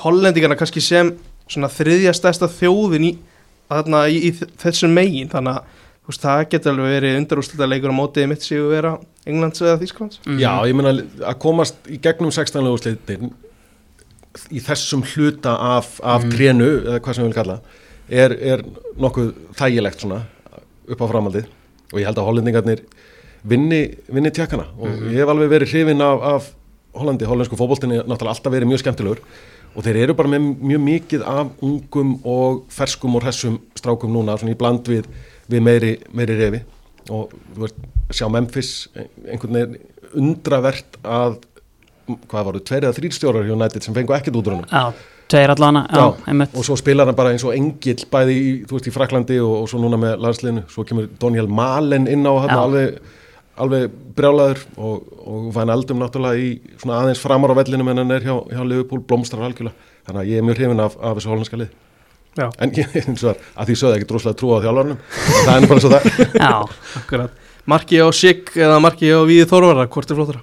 hollendingarna 0.04 0.58
kannski 0.60 0.84
sem 0.84 1.14
svona 1.48 1.70
þriðja 1.72 2.14
stærsta 2.18 2.50
þjóðin 2.52 3.08
í, 3.08 3.14
þarna, 3.80 4.02
í, 4.10 4.20
í 4.30 4.32
þessum 4.64 4.94
megin 4.96 5.32
þannig 5.32 5.58
að 5.58 5.80
þú 6.04 6.12
veist, 6.12 6.24
það 6.26 6.42
getur 6.52 6.74
alveg 6.74 6.94
verið 6.98 7.18
undarúslita 7.22 7.68
leikur 7.72 7.94
á 7.96 8.00
mótið 8.00 8.28
mitt 8.34 8.44
séu 8.44 8.66
vera 8.72 8.98
Englands 9.30 9.62
eða 9.64 9.78
Þýsklands 9.80 10.20
Mhm. 10.26 10.40
Já, 10.42 10.52
ég 10.68 10.76
meina 10.76 10.92
að 11.30 11.38
komast 11.40 11.76
í 11.88 12.00
gegnum 12.04 12.32
16. 12.36 12.68
úrslitin 12.74 13.32
í 14.52 14.60
þessum 14.66 15.04
hluta 15.14 15.54
af, 15.78 16.00
af 16.04 16.26
trénu, 16.34 16.70
eða 16.88 17.00
hvað 17.06 17.16
sem 17.16 17.24
við 17.24 17.30
vil 17.32 17.38
kalla 17.38 17.58
er, 18.10 18.34
er 18.54 18.64
nokkuð 19.00 19.30
þægilegt 19.60 20.02
svona 20.04 20.24
upp 20.90 21.00
á 21.00 21.08
framaldið 21.12 21.46
og 21.94 22.00
ég 22.02 22.08
held 22.10 22.18
að 22.20 22.28
hollendingarnir 22.28 22.82
vinni, 23.48 23.82
vinni 24.10 24.32
tjekkana 24.34 24.66
og 24.80 25.06
ég 25.14 25.22
hef 25.22 25.30
alveg 25.32 25.52
verið 25.54 25.72
hrifin 25.76 26.02
af, 26.04 26.22
af 26.34 26.52
Hollandi, 26.94 27.26
hollensku 27.26 27.58
fótboltinni 27.58 27.96
er 27.98 28.04
náttúrulega 28.06 28.36
alltaf 28.36 28.54
verið 28.54 28.70
mjög 28.70 28.82
skemmtilegur 28.84 29.22
og 29.74 29.86
þeir 29.86 30.02
eru 30.04 30.18
bara 30.18 30.32
með 30.34 30.50
mjög 30.62 30.84
mikið 30.88 31.26
af 31.30 31.64
ungum 31.66 32.18
og 32.30 32.64
ferskum 32.74 33.18
og 33.18 33.26
hressum 33.26 33.58
strákum 33.78 34.14
núna, 34.14 34.38
svona 34.38 34.54
í 34.54 34.60
bland 34.60 34.88
við, 34.90 35.08
við 35.50 35.66
meiri, 35.66 35.96
meiri 36.14 36.38
refi. 36.40 36.62
Og 37.12 37.34
þú 37.56 37.66
veist, 37.66 37.82
sjá 38.14 38.28
Memphis 38.32 38.76
einhvern 38.96 39.58
veginn 39.58 39.82
undravert 40.14 41.00
að 41.02 41.40
hvað 42.06 42.48
varu, 42.50 42.62
tveir 42.68 42.86
eða 42.86 42.98
þrýr 42.98 43.16
stjórar 43.16 43.48
hjá 43.48 43.56
United 43.56 43.86
sem 43.86 43.96
fengu 43.96 44.16
ekkert 44.16 44.38
út 44.40 44.50
úr 44.50 44.58
honum? 44.58 44.70
Já, 44.70 45.14
tveir 45.32 45.54
allana, 45.54 45.84
já, 45.88 46.06
einmitt. 46.30 46.56
og 46.56 46.68
svo 46.68 46.78
spilar 46.80 47.10
hann 47.10 47.18
bara 47.18 47.32
eins 47.34 47.46
og 47.48 47.56
engill 47.56 48.04
bæði 48.12 48.36
í, 48.36 48.54
þú 48.68 48.78
veist, 48.78 48.90
í 48.90 48.96
Fraklandi 48.96 49.40
og, 49.44 49.54
og 49.62 49.70
svo 49.72 49.82
núna 49.82 50.00
með 50.02 50.18
landsliðinu, 50.26 50.66
svo 50.72 50.86
kemur 50.88 51.08
Daniel 51.22 51.48
Malen 51.48 52.10
inn 52.12 52.28
á 52.28 52.34
hann 52.44 52.56
alveg, 52.58 53.00
alveg 53.62 53.94
brjálaður 54.18 54.62
og, 54.82 55.08
og 55.30 55.48
Van 55.56 55.72
Eldum 55.74 56.02
náttúrulega 56.02 56.42
í 56.42 56.78
svona 56.82 57.02
aðeins 57.04 57.22
framar 57.22 57.54
á 57.54 57.60
vellinum 57.60 57.92
en 57.94 58.02
hann 58.02 58.14
er 58.16 58.26
hjá, 58.26 58.36
hjá 58.50 58.62
Liverpool 58.66 59.04
blómstrar 59.06 59.46
algjörlega, 59.46 59.76
þannig 60.08 60.22
að 60.24 60.32
ég 60.32 60.42
er 60.42 60.48
mjög 60.48 60.60
hrifin 60.60 60.84
af, 60.84 60.98
af 60.98 61.18
þessu 61.20 61.34
hollandska 61.34 61.62
lið, 61.62 61.72
Já, 62.34 62.48
en 62.58 62.74
ég 62.74 62.96
eins 63.04 63.22
og 63.22 63.30
það, 63.30 63.44
að 63.54 63.70
því 63.70 63.80
sögðu 63.82 64.00
ekki 64.00 64.10
droslega 64.10 64.40
trú 64.40 64.54
á 64.58 64.64
þjálfarnum 64.66 65.02
það 65.30 65.54
er 65.54 65.62
nú 65.62 65.70
bara 65.70 65.84
svo 65.84 65.94
það. 65.94 66.10
Já, 66.44 66.54
akkurat. 67.04 67.42
Marki 67.70 68.02
á 68.02 68.08
Sigg 68.12 68.56
eða 68.58 68.80
Marki 68.84 69.14
á 69.14 69.22
Víði 69.30 69.46
Þorvara, 69.48 69.86
hvort 69.94 70.10
er 70.10 70.20
flottara? 70.20 70.42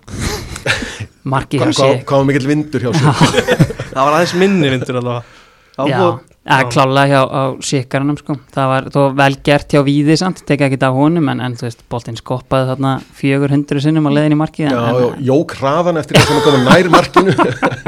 marki 1.31 1.59
hjá 1.61 1.67
hvað, 1.67 1.77
sig. 1.77 2.05
hvað, 2.09 2.23
var 2.23 2.29
mikill 2.31 2.49
vindur 2.49 2.87
hjá 2.87 2.93
sig? 2.97 3.51
Það 3.91 4.01
var 4.01 4.15
aðeins 4.17 4.37
minni 4.41 4.71
vindur 4.73 5.01
allavega 5.03 6.30
Ja, 6.41 6.63
klálega 6.73 7.05
hjá 7.05 7.21
á 7.29 7.43
Sikaranum 7.61 8.17
sko. 8.17 8.35
það 8.49 8.69
var 8.71 8.87
þó 8.95 9.01
vel 9.13 9.35
gert 9.45 9.75
hjá 9.75 9.83
Víði 9.85 10.15
samt, 10.17 10.39
tekja 10.49 10.71
ekki 10.71 10.79
af 10.87 10.95
honum 10.97 11.29
en, 11.29 11.43
en 11.45 11.57
þú 11.59 11.67
veist, 11.67 11.83
boltinn 11.93 12.17
skoppaði 12.17 12.71
þarna 12.71 12.93
400 13.19 13.83
sinnum 13.85 14.09
á 14.09 14.11
leiðin 14.17 14.35
í 14.35 14.39
markið 14.41 14.71
Já, 14.71 14.79
en, 14.81 14.97
já, 14.97 15.19
jók 15.29 15.55
hraðan 15.59 16.01
eftir 16.01 16.17
þess 16.17 16.33
að 16.33 16.47
komið 16.47 16.65
nær 16.65 16.89
markinu. 16.95 17.35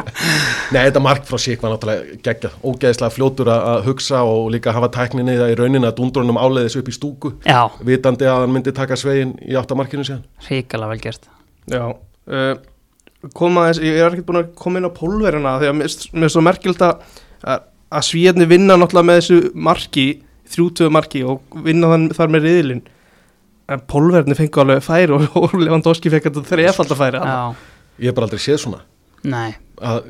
Nei, 0.75 0.83
þetta 0.83 1.05
mark 1.05 1.25
frá 1.31 1.41
sík 1.41 1.65
var 1.65 1.73
náttúrulega 1.73 2.21
geggjað, 2.29 2.61
ógeðslega 2.61 3.17
fljótur 3.17 3.53
að 3.55 3.67
að 3.73 3.89
hugsa 3.89 4.23
og 4.29 4.53
líka 4.53 4.77
hafa 4.77 4.93
tækninni 4.99 5.39
það 5.41 5.55
í 5.55 5.59
rauninni 5.63 5.89
að 5.89 5.97
dundrunum 6.03 6.41
áleiðis 6.41 6.77
upp 6.83 6.93
í 6.93 6.97
stúku. 6.99 7.33
Já, 7.49 7.63
vitandi 7.81 8.29
að 8.29 8.45
hann 8.45 8.55
myndi 8.59 8.77
taka 8.77 9.01
svegin 9.01 9.33
í 9.49 9.57
áttamarkinu 9.57 10.05
síðan. 10.05 10.23
Hrikalega 10.45 10.93
vel 10.93 11.03
gert. 11.09 11.29
Já 11.73 11.85
uh, 11.89 12.55
koma 13.37 13.69
ég 13.73 13.97
er 13.97 14.11
ekkert 14.11 14.29
búin 14.29 14.43
að 14.43 14.55
koma 14.59 14.81
inn 14.81 14.89
á 14.89 14.93
pólverina 14.93 15.59
því 15.63 15.73
að 15.73 15.77
mér 15.81 16.27
er 16.29 16.33
svo 16.33 16.45
merkild 16.45 16.83
að 16.85 17.69
að 17.93 18.07
svíðarnir 18.09 18.51
vinna 18.51 18.79
náttúrulega 18.79 19.09
með 19.09 19.21
þessu 19.21 19.53
marki, 19.69 20.07
þrjútöðu 20.53 20.95
marki 20.97 21.23
og 21.29 21.61
vinna 21.67 21.93
þann, 21.93 22.09
þar 22.17 22.33
með 22.35 22.49
riðilinn. 22.49 22.83
En 23.73 23.85
pólverðinni 23.89 24.39
fengu 24.39 24.63
alveg 24.63 24.83
færi 24.85 25.15
og, 25.17 25.29
og 25.43 25.55
Lewandowski 25.61 26.13
fekk 26.13 26.31
þetta 26.31 26.49
þrefald 26.49 26.97
að 26.97 27.05
færi 27.05 27.23
já, 27.23 27.39
Ég 28.03 28.11
hef 28.11 28.17
bara 28.17 28.29
aldrei 28.29 28.43
séð 28.43 28.61
svona. 28.65 28.83
Nei, 29.23 29.53
að, 29.79 30.09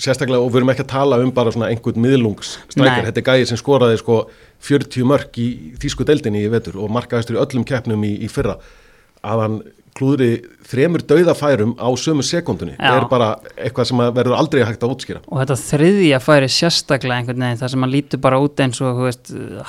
sérstaklega, 0.00 0.42
og 0.42 0.50
við 0.52 0.60
erum 0.60 0.72
ekki 0.74 0.84
að 0.84 0.92
tala 0.92 1.18
um 1.22 1.32
bara 1.34 1.52
svona 1.54 1.70
einhvern 1.72 2.00
miðlungsstrækjar, 2.04 3.06
þetta 3.08 3.22
er 3.22 3.26
gæði 3.28 3.48
sem 3.50 3.60
skoraði 3.60 4.00
sko 4.00 4.20
40 4.66 5.08
mörk 5.08 5.40
í 5.40 5.48
þýsku 5.80 6.06
deildinni 6.08 6.44
í 6.44 6.52
vetur 6.52 6.78
og 6.80 6.92
markaðistur 6.92 7.38
í 7.38 7.42
öllum 7.42 7.66
keppnum 7.68 8.04
í, 8.08 8.14
í 8.24 8.28
fyrra. 8.32 8.58
Að 9.20 9.44
hann 9.44 9.58
klúðri 9.96 10.28
þremur 10.70 11.02
dauðafærum 11.08 11.72
á 11.76 11.88
sömu 11.98 12.24
sekundunni 12.24 12.76
er 12.78 13.06
bara 13.10 13.32
eitthvað 13.58 13.88
sem 13.90 14.02
verður 14.14 14.36
aldrei 14.38 14.62
hægt 14.62 14.84
að 14.86 14.94
útskýra. 14.94 15.22
Og 15.26 15.40
þetta 15.42 15.56
þriðja 15.60 16.20
færi 16.22 16.50
sérstaklega 16.54 17.18
einhvern 17.18 17.44
veginn 17.44 17.60
þar 17.60 17.72
sem 17.72 17.84
hann 17.86 17.94
lítur 17.94 18.22
bara 18.22 18.40
út 18.42 18.62
eins 18.62 18.80
og 18.86 19.00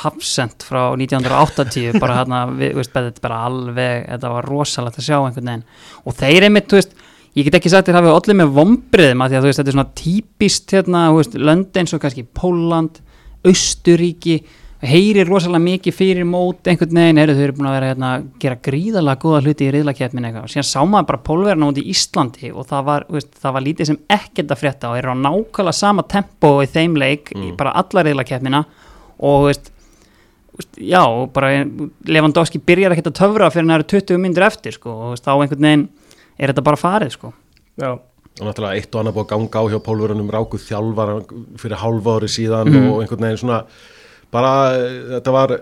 hafsend 0.03 0.65
frá 0.67 0.81
1980 0.93 1.97
bara 2.01 2.19
hérna, 2.21 2.43
við, 2.59 2.75
veist, 2.79 2.93
þetta 2.93 3.25
bara 3.25 3.41
alveg 3.49 4.07
þetta 4.11 4.33
var 4.35 4.49
rosalegt 4.51 5.01
að 5.01 5.07
sjá 5.09 5.17
einhvern 5.17 5.51
veginn. 5.53 5.67
Og 6.05 6.17
þeir 6.21 6.47
einmitt, 6.47 6.69
þú 6.69 6.81
veist, 6.81 6.97
ég 7.37 7.47
get 7.47 7.59
ekki 7.61 7.73
sagt 7.73 7.89
þér 7.89 8.01
hafið 8.01 8.17
allir 8.19 8.41
með 8.43 8.55
vombriðum 8.59 9.25
að 9.25 9.33
því 9.33 9.39
að 9.39 9.45
þú 9.45 9.51
veist, 9.51 9.61
þetta 9.61 9.73
er 9.73 9.79
svona 9.79 9.99
típist 10.03 10.75
hérna, 10.77 11.05
þú 11.09 11.21
veist, 11.21 11.39
lönd 11.49 11.81
eins 11.81 11.95
og 11.97 12.03
kannski 12.03 12.27
Póland, 12.37 13.01
Austuríki 13.41 14.43
heyrir 14.81 15.27
rosalega 15.29 15.61
mikið 15.61 15.93
fyrir 15.93 16.25
mót 16.25 16.65
einhvern 16.71 16.95
veginn, 16.97 17.19
heyrðu 17.21 17.35
þau 17.37 17.43
eru 17.45 17.55
búin 17.57 17.67
að 17.69 17.75
vera 17.75 17.89
hérna, 17.91 18.07
að 18.17 18.23
gera 18.41 18.55
gríðalega 18.67 19.21
góða 19.21 19.41
hluti 19.45 19.67
í 19.67 19.73
riðlakeppnin 19.75 20.25
eitthvað 20.25 20.47
og 20.47 20.53
síðan 20.55 20.67
sá 20.71 20.79
maður 20.89 21.07
bara 21.11 21.21
pólverna 21.27 21.67
út 21.69 21.77
í 21.81 21.83
Íslandi 21.93 22.49
og 22.55 22.65
það 22.71 22.87
var, 22.87 23.05
veist, 23.13 23.29
það 23.43 23.53
var 23.57 23.65
lítið 23.67 23.89
sem 23.91 23.99
ekkert 24.17 24.55
að 24.55 24.61
frétta 24.63 24.89
og 24.89 24.97
eru 24.97 25.13
á 25.13 25.15
nákvæmlega 25.21 25.75
sama 25.77 26.05
tempo 26.09 26.51
í 26.65 26.69
þeim 26.73 26.97
leik, 26.97 27.29
í 27.37 27.51
bara 27.59 27.75
alla 27.77 28.05
riðlakeppnina 28.09 28.63
og 29.21 29.45
veist, 29.51 29.69
veist, 30.57 30.81
já, 30.81 31.01
og 31.05 31.29
bara 31.37 31.53
Lewandowski 32.09 32.63
byrjar 32.65 32.95
ekkert 32.97 33.11
að 33.13 33.19
töfra 33.21 33.51
fyrir 33.53 33.69
næru 33.69 33.85
20 33.93 34.17
myndir 34.25 34.47
eftir 34.49 34.73
sko, 34.79 34.89
og 34.97 35.13
veist, 35.13 35.27
þá 35.29 35.35
einhvern 35.37 35.67
veginn 35.69 35.87
er 36.41 36.49
þetta 36.55 36.65
bara 36.65 36.81
farið 36.81 37.13
sko. 37.19 37.33
Já, 37.77 37.91
og 37.93 38.43
náttúrulega 38.47 38.81
eitt 38.81 38.95
og 38.95 39.01
annað 39.03 39.13
búið 39.19 39.25
að 39.27 39.31
ganga 39.35 39.61
á 39.61 39.63
hjá 39.69 39.79
pólverunum 39.85 40.29
rákuð 40.33 40.65
þjálfar 40.65 41.09
fyrir 41.61 41.77
hálfa 41.83 42.17
ári 42.17 42.29
síðan 42.33 42.71
Mhm. 42.73 42.89
og 42.89 43.01
einhvern 43.03 43.25
veginn 43.27 43.37
svona 43.45 43.61
bara 44.33 44.51
þetta 45.15 45.35
var 45.35 45.55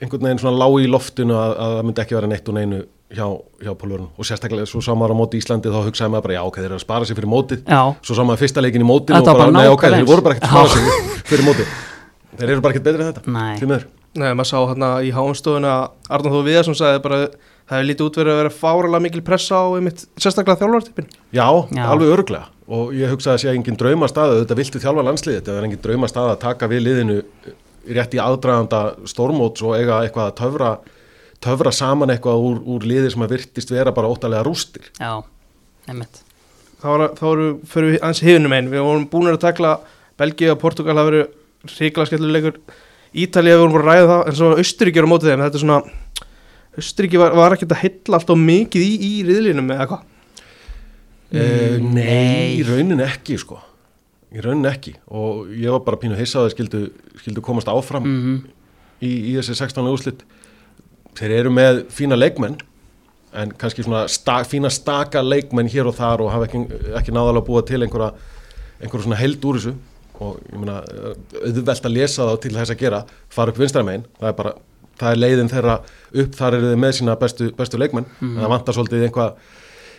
einhvern 0.00 0.26
veginn 0.26 0.42
svona 0.42 0.58
lág 0.62 0.80
í 0.82 0.90
loftinu 0.90 1.36
að, 1.38 1.54
að 1.62 1.76
það 1.76 1.86
myndi 1.88 2.04
ekki 2.04 2.18
vera 2.18 2.30
neitt 2.32 2.50
og 2.50 2.56
neinu 2.58 2.82
hjá, 3.12 3.26
hjá 3.62 3.72
pólverunum 3.78 4.10
og 4.16 4.28
sérstaklega 4.28 4.68
svo 4.68 4.82
sá 4.84 4.92
maður 4.96 5.14
á 5.14 5.20
móti 5.20 5.40
Íslandi 5.42 5.72
þá 5.72 5.80
hugsaði 5.86 6.14
maður 6.14 6.26
bara 6.28 6.36
já 6.38 6.42
ok, 6.48 6.60
þeir 6.60 6.68
eru 6.70 6.78
að 6.78 6.84
spara 6.84 7.08
sig 7.08 7.18
fyrir 7.18 7.32
mótið. 7.32 7.64
Já, 7.68 7.80
svo 8.08 8.16
sá 8.16 8.22
maður 8.24 8.42
fyrsta 8.44 8.64
leikin 8.64 8.84
í 8.84 8.88
mótið 8.88 9.18
og 9.18 9.28
bara, 9.28 9.48
nei 9.52 9.66
ok, 9.68 9.88
þeir 9.92 10.06
voru 10.08 10.24
bara 10.26 10.38
ekkert 10.38 10.48
að 10.48 10.54
spara 10.56 10.76
sig 10.76 11.26
fyrir 11.30 11.48
mótið. 11.50 11.72
Þeir 12.32 12.48
eru 12.48 12.62
bara 12.64 12.72
ekkert 12.72 12.86
betri 12.86 13.04
en 13.04 13.10
þetta. 13.10 13.22
Nei. 13.28 13.82
Nei, 14.12 14.30
maður 14.36 14.48
sá 14.48 14.56
hérna 14.60 14.88
í 15.04 15.10
háumstofuna 15.12 15.72
Arnóð 16.12 16.34
Þó 16.38 16.46
Viðarsson 16.46 16.76
sagði 16.76 17.02
bara 17.04 17.18
það 17.28 17.76
hefur 17.76 17.86
lítið 17.88 18.06
útverið 18.06 18.32
að 18.32 18.40
vera 18.40 18.52
fáralega 18.56 19.04
mikil 19.06 19.22
pressa 19.24 19.60
á 19.60 19.66
einmitt, 19.76 20.02
sérstaklega 20.20 20.60
þjálfartippin 20.60 21.08
Já, 21.32 21.46
Já. 21.72 21.84
alveg 21.88 22.12
örglega 22.12 22.48
og 22.72 22.92
ég 22.96 23.12
hugsaði 23.12 23.34
að 23.34 23.42
sé 23.44 23.54
engin 23.56 23.78
drauma 23.80 24.08
staða 24.08 24.42
þetta 24.42 24.58
viltu 24.58 24.82
þjálfa 24.82 25.06
landsliðið, 25.08 25.40
þetta 25.40 25.56
er 25.56 25.68
engin 25.68 25.82
drauma 25.86 26.10
staða 26.12 26.34
að 26.34 26.42
taka 26.44 26.68
við 26.72 26.84
liðinu 26.86 27.16
rétt 27.88 28.14
í 28.14 28.20
aðdraganda 28.22 28.82
stormóts 29.10 29.62
og 29.64 29.74
eiga 29.78 30.02
eitthvað 30.04 30.28
að 30.30 30.36
töfra, 30.38 30.70
töfra 31.42 31.72
saman 31.74 32.12
eitthvað 32.14 32.44
úr, 32.48 32.60
úr 32.76 32.86
liði 32.86 33.10
sem 33.14 33.24
að 33.26 33.34
virtist 33.36 33.72
vera 33.74 33.94
bara 33.94 34.10
óttalega 34.12 34.44
rústir. 34.46 34.86
Já, 35.00 35.22
einmitt. 35.90 36.22
Þá, 36.82 36.86
var, 36.90 37.04
þá 37.18 37.24
voru, 37.26 37.48
fyrir 37.72 37.92
við 37.94 37.98
aðeins 38.02 38.22
hifinum 38.26 38.54
einn. 38.56 38.70
Við 38.72 38.86
vorum 38.86 39.08
búin 39.10 39.32
að 39.32 39.42
takla 39.44 39.74
Belgíu 40.18 40.52
og 40.54 40.60
Portugal 40.62 40.96
það 40.98 41.10
verið 41.10 41.74
ríkala 41.78 42.08
skemmtilegur 42.10 42.56
Ítalía 43.12 43.58
við 43.58 43.60
vorum 43.60 43.74
bara 43.76 43.84
að 43.84 43.90
ræða 43.92 44.06
það 44.08 44.28
en 44.30 44.36
svo 44.38 44.54
Östuríki 44.62 44.98
er 45.02 45.06
á 45.06 45.12
mótið 45.12 45.30
þeim. 45.32 45.42
Þetta 45.44 45.58
er 45.58 45.62
svona 45.66 45.82
Östuríki 46.80 47.18
var, 47.20 47.34
var 47.36 47.54
ekkert 47.54 47.74
að 47.76 47.82
hylla 47.84 48.18
alltaf 48.18 48.38
mikið 48.40 48.86
í, 48.86 48.92
í 49.04 49.12
riðlinum 49.28 49.74
eða 49.74 49.88
hvað 49.90 50.08
Eh, 51.32 51.78
Mm, 51.80 51.94
nei, 51.96 52.58
raunin 52.60 53.00
ekki 53.00 53.38
sko 53.40 53.56
í 54.32 54.42
raunin 54.44 54.70
ekki. 54.70 54.96
Og 55.12 55.52
ég 55.54 55.72
var 55.74 55.84
bara 55.86 56.00
pínu 56.00 56.18
hissa 56.18 56.40
að 56.40 56.48
þeir 56.48 56.56
skildu, 56.56 56.82
skildu 57.20 57.44
komast 57.44 57.70
áfram 57.70 58.08
mm 58.08 58.42
í, 59.02 59.10
í 59.10 59.36
þessi 59.38 59.56
16. 59.58 59.88
úrslit. 59.90 60.26
Þeir 61.18 61.36
eru 61.40 61.54
með 61.54 61.82
fína 61.92 62.18
leikmenn 62.18 62.58
en 63.38 63.54
kannski 63.60 63.84
svona 63.84 64.04
sta, 64.12 64.40
fína 64.48 64.70
staka 64.72 65.22
leikmenn 65.24 65.70
hér 65.72 65.88
og 65.88 65.96
þar 65.96 66.24
og 66.24 66.32
hafa 66.32 66.48
ekki, 66.48 66.62
ekki 66.98 67.14
náðalega 67.14 67.46
búið 67.46 67.70
til 67.70 67.80
einhverja, 67.80 68.12
einhverja 68.80 69.06
svona 69.06 69.20
held 69.20 69.48
úr 69.48 69.60
þessu. 69.60 69.72
Og 70.22 70.36
ég 70.52 70.60
meina 70.60 70.82
auðvelt 71.40 71.88
að 71.88 71.96
lesa 71.96 72.28
þá 72.28 72.34
til 72.44 72.52
þess 72.58 72.74
að 72.74 72.84
gera 72.84 73.00
fara 73.32 73.52
upp 73.52 73.58
vinstramegin, 73.62 74.04
það 74.20 74.30
er 74.30 74.38
bara 74.38 74.54
það 75.00 75.14
er 75.14 75.18
leiðin 75.22 75.50
þeirra 75.50 75.78
upp, 75.80 76.34
þar 76.36 76.56
eru 76.58 76.68
þið 76.68 76.80
með 76.84 76.92
sína 76.98 77.16
bestu, 77.18 77.48
bestu 77.56 77.80
leikmenn, 77.80 78.06
en 78.20 78.36
það 78.38 78.52
vantar 78.52 78.76
svolítið 78.76 79.06
einhvað 79.08 79.32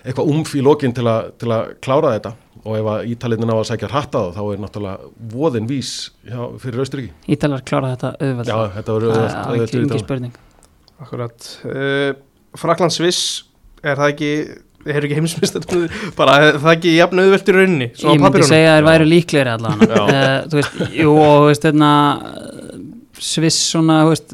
eitthvað 0.04 0.32
umf 0.34 0.56
í 0.56 0.64
lokin 0.64 0.96
til, 0.96 1.06
a, 1.10 1.16
til 1.40 1.52
að 1.54 1.76
klára 1.84 2.16
þetta. 2.18 2.34
Og 2.64 2.78
ef 2.80 2.90
að 2.94 3.08
ítaliðin 3.12 3.52
á 3.52 3.56
að 3.58 3.66
sækja 3.68 3.90
hratta 3.92 4.20
þá 4.24 4.36
þá 4.38 4.44
er 4.54 4.60
náttúrulega 4.64 5.10
voðin 5.34 5.66
vís 5.68 5.94
hjá, 6.24 6.44
fyrir 6.64 6.84
Austuríki. 6.84 7.12
Ítalar 7.36 7.64
klára 7.68 7.90
þetta 7.96 8.14
auðveld 8.20 8.52
Já, 8.52 8.58
þetta 8.78 8.96
voru 8.96 9.10
auðvelt- 9.10 9.34
það 9.34 9.56
er 9.58 9.66
ekki 9.66 9.82
Ítala. 9.82 10.04
spurning. 10.06 10.38
Akkurat. 11.04 11.50
Uh, 11.68 12.14
Frakland 12.60 12.96
Sviss 12.96 13.44
er 13.84 14.00
það 14.00 14.14
ekki 14.14 14.32
er 14.84 15.06
ekki 15.08 15.18
heimsmyndst 15.18 16.16
bara 16.18 16.40
er 16.44 16.58
það 16.60 16.74
ekki 16.76 16.96
jafn 16.98 17.22
auðvelt 17.24 17.50
í 17.50 17.56
rauninni 17.56 17.88
ég 17.94 18.20
myndi 18.20 18.48
segja 18.48 18.74
að 18.74 18.80
þeir 18.80 18.88
væru 18.90 19.06
líklegri 19.08 19.54
allan 19.54 19.84
uh, 19.88 20.34
þú 20.52 20.60
veist, 20.60 20.82
jú 20.98 21.14
og 21.14 21.36
þú 21.38 21.46
veist 21.52 21.68
hérna 21.70 21.92
Sviss 23.24 23.70
svona, 23.72 24.02
þú 24.04 24.12
veist, 24.12 24.34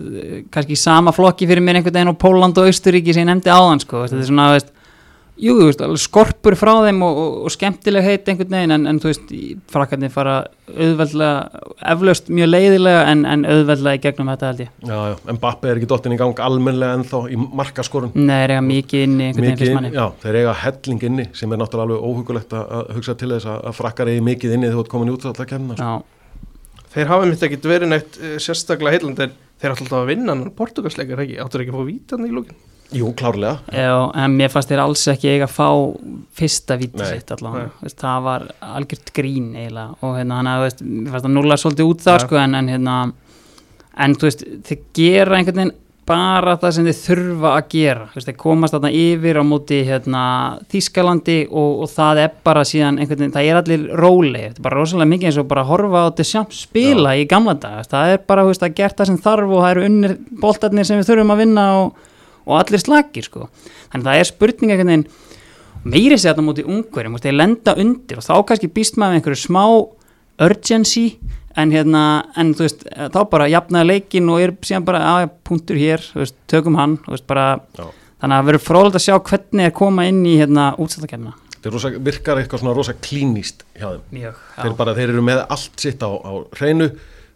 kannski 0.49 0.73
í 0.73 0.79
sama 0.79 1.11
flokki 1.13 1.45
fyrir 1.49 1.61
mér 1.61 1.77
einhvern 1.77 1.93
veginn 1.93 2.09
og 2.13 2.17
Póland 2.21 2.57
og 2.57 2.69
Austuríki 2.71 3.13
sem 3.13 3.21
ég 3.21 3.27
nefndi 3.29 3.51
áðan, 3.53 3.81
sko, 3.83 3.99
þú 3.99 4.05
veist, 4.05 4.15
þetta 4.15 4.23
er 4.23 4.29
svona, 4.31 4.45
þú 4.49 4.55
veist, 4.55 4.71
Jú, 5.39 5.53
þú 5.55 5.67
veist, 5.69 5.81
alveg 5.85 6.01
skorpur 6.03 6.55
frá 6.59 6.71
þeim 6.83 6.97
og, 7.05 7.19
og, 7.21 7.35
og 7.47 7.53
skemmtileg 7.53 8.03
heit 8.03 8.27
einhvern 8.27 8.55
veginn 8.57 8.73
en, 8.75 8.87
en 8.91 8.99
þú 8.99 9.07
veist, 9.11 9.29
frakkarnir 9.71 10.11
fara 10.11 10.33
auðveldlega, 10.67 11.61
eflaust 11.93 12.27
mjög 12.33 12.49
leiðilega 12.51 13.05
en, 13.13 13.23
en 13.29 13.45
auðveldlega 13.47 14.01
í 14.01 14.03
gegnum 14.03 14.31
þetta 14.33 14.49
held 14.49 14.63
ég. 14.65 14.73
Já, 14.83 14.97
já, 15.13 15.15
en 15.31 15.39
Bappe 15.39 15.71
er 15.71 15.79
ekki 15.79 15.89
dottin 15.93 16.17
í 16.17 16.19
gang 16.19 16.43
almennilega 16.43 16.99
ennþá 16.99 17.23
í 17.31 17.39
markaskorun. 17.39 18.13
Nei, 18.19 18.35
er 18.43 18.55
eiga 18.57 18.65
mikið 18.67 19.05
inni 19.07 19.29
einhvern 19.29 19.47
veginn 19.47 19.61
fyrst 19.63 19.77
manni. 19.79 19.95
já, 19.95 20.05
þeir 20.25 20.39
eiga 20.41 20.55
helling 20.65 21.09
inni 21.09 21.27
sem 21.39 21.55
er 21.55 21.63
náttúrulega 21.63 21.87
alveg 21.87 22.07
óhugulegt 22.11 22.55
að 22.59 22.77
að 22.79 22.95
hugsa 22.99 23.15
til 23.19 23.33
þess 23.37 23.49
að, 23.49 23.59
að 23.71 23.77
frakkar 23.79 24.11
eigi 24.11 24.25
mikið 24.27 24.55
inni 24.57 24.67
þegar 24.67 24.79
þú 24.79 24.85
ert 24.85 24.95
komin 24.97 25.13
út 25.15 25.29
alltaf 25.29 25.49
kemna 25.49 25.79
sko. 25.79 25.91
Já, 25.93 26.17
Þeir 26.89 27.11
hafa 27.11 27.25
mitt 27.29 27.43
ekkit 27.45 27.65
verið 27.69 27.91
neitt 27.91 28.15
uh, 28.17 28.37
sérstaklega 28.41 28.97
heilandi 28.97 29.27
en 29.27 29.33
þeir 29.61 29.75
ætla 29.75 29.85
alltaf 29.85 29.99
að 29.99 30.09
vinna 30.09 30.33
hann 30.33 30.55
portugalsleikar 30.57 31.21
ekki, 31.21 31.37
áttur 31.43 31.61
ekki 31.63 31.73
að 31.73 31.77
fá 31.77 31.85
vítan 31.85 32.25
í 32.25 32.31
lókin 32.33 32.57
Jú, 32.91 33.11
klárlega. 33.13 33.59
Já, 33.69 33.91
en 34.17 34.37
mér 34.39 34.49
fannst 34.49 34.71
þeir 34.71 34.81
alls 34.81 35.03
ekki 35.11 35.29
eiga 35.29 35.45
að 35.45 35.51
fá 35.53 35.67
fyrsta 36.39 36.77
víti 36.79 36.97
Nei, 36.97 37.11
sitt 37.19 37.33
allavega, 37.35 37.91
það 38.01 38.23
var 38.25 38.47
algjört 38.65 39.11
grín 39.13 39.51
eiginlega. 39.53 39.91
Og 40.01 40.15
hérna 40.17 40.39
hann 40.39 40.49
að, 40.49 40.63
veist, 40.65 40.81
mér 40.81 41.11
fannst 41.13 41.27
það 41.27 41.35
núla 41.35 41.59
svolítið 41.61 41.91
út 41.91 42.07
Ja. 42.09 42.17
sko 42.23 42.39
en, 42.41 42.55
en 42.57 42.71
hérna, 42.73 42.95
en 43.99 44.15
þú 44.17 44.29
veist, 44.31 44.41
þeir 44.65 44.81
gera 44.97 45.37
einhvern 45.37 45.61
veginn 45.61 45.75
bara 46.09 46.55
það 46.57 46.71
sem 46.73 46.87
þeir 46.89 46.97
þurfa 46.97 47.49
að 47.53 47.65
gera, 47.69 48.05
þú 48.09 48.17
veist, 48.17 48.29
þeir 48.31 48.37
komast 48.41 48.73
þarna 48.73 48.89
yfir 48.97 49.37
á 49.37 49.43
móti 49.45 49.77
hérna 49.85 50.23
Þískalandi 50.73 51.35
og, 51.51 51.83
og 51.85 51.91
það 51.93 52.21
er 52.23 52.31
bara 52.49 52.63
síðan 52.65 52.97
einhvern 52.97 53.19
veginn, 53.21 53.35
það 53.37 53.49
er 53.51 53.59
allir 53.59 53.83
róli, 54.01 54.41
þetta 54.47 54.57
er 54.57 54.65
bara 54.65 54.79
rosalega 54.81 55.11
mikið 55.13 55.29
eins 55.29 55.37
og 55.43 55.47
bara 55.53 55.67
horfa 55.69 56.01
á 56.01 56.07
þetta 56.09 56.25
sjamt 56.31 56.57
spila 56.57 57.13
í 57.13 57.27
gamla 57.29 57.53
dag, 57.61 57.85
það 57.85 58.15
er 58.15 58.23
bara, 58.25 58.47
þú 58.47 58.55
veist, 58.55 58.65
að 58.65 58.73
gert 58.81 58.97
það 58.97 59.11
sem 59.11 59.21
þarf 59.27 59.53
og 59.53 59.61
það 59.61 59.73
eru 59.75 59.85
unnir 59.91 60.17
boltarnir 60.41 60.89
sem 60.89 60.97
við 61.03 61.11
þurfum 61.11 61.35
að 61.35 61.43
vinna 61.45 61.67
og 61.83 62.05
og 62.49 62.57
allir 62.59 62.81
slagir 62.81 63.27
sko. 63.29 63.47
Þannig 63.93 64.03
að 64.03 64.09
það 64.09 64.21
er 64.23 64.29
spurning 64.29 64.73
einhvern 64.73 64.93
veginn 64.93 65.07
meiri 65.85 66.17
segja 66.17 66.33
þetta 66.33 66.45
mútið 66.45 66.69
ungverjum 66.73 67.19
þeir 67.23 67.37
lenda 67.37 67.75
undir 67.79 68.19
og 68.19 68.25
þá 68.25 68.33
kannski 68.49 68.71
býst 68.73 68.99
maður 68.99 69.19
einhverju 69.19 69.41
smá 69.45 69.63
urgency 70.43 71.05
en 71.59 71.73
hérna, 71.73 72.03
en 72.39 72.53
þú 72.55 72.65
veist 72.65 72.85
þá 72.87 73.19
bara 73.31 73.49
jafnaði 73.51 73.89
leikin 73.93 74.31
og 74.31 74.43
er 74.43 74.55
síðan 74.63 74.87
bara 74.87 75.01
að 75.15 75.29
punktur 75.47 75.79
hér, 75.79 76.03
veist, 76.15 76.37
tökum 76.51 76.77
hann 76.79 76.97
veist, 77.07 77.25
bara, 77.29 77.61
þannig 78.21 78.35
að 78.37 78.49
verður 78.49 78.65
frólægt 78.65 78.99
að 78.99 79.05
sjá 79.07 79.15
hvernig 79.31 79.67
er 79.67 79.75
koma 79.75 80.07
inn 80.09 80.21
í 80.27 80.37
hérna 80.39 80.71
útsættakefna 80.79 81.35
Þeir 81.59 81.73
rosa, 81.75 81.89
virkar 81.91 82.39
eitthvað 82.39 82.61
svona 82.61 82.73
rosa 82.77 82.93
klínist 82.95 83.65
hjá 83.75 83.89
þeim. 83.89 84.03
Mjög, 84.15 84.43
þeir, 84.55 84.75
bara, 84.79 84.93
þeir 84.95 85.09
eru 85.11 85.23
með 85.27 85.41
allt 85.43 85.81
sitt 85.83 86.05
á, 86.05 86.07
á 86.07 86.31
hreinu 86.55 86.87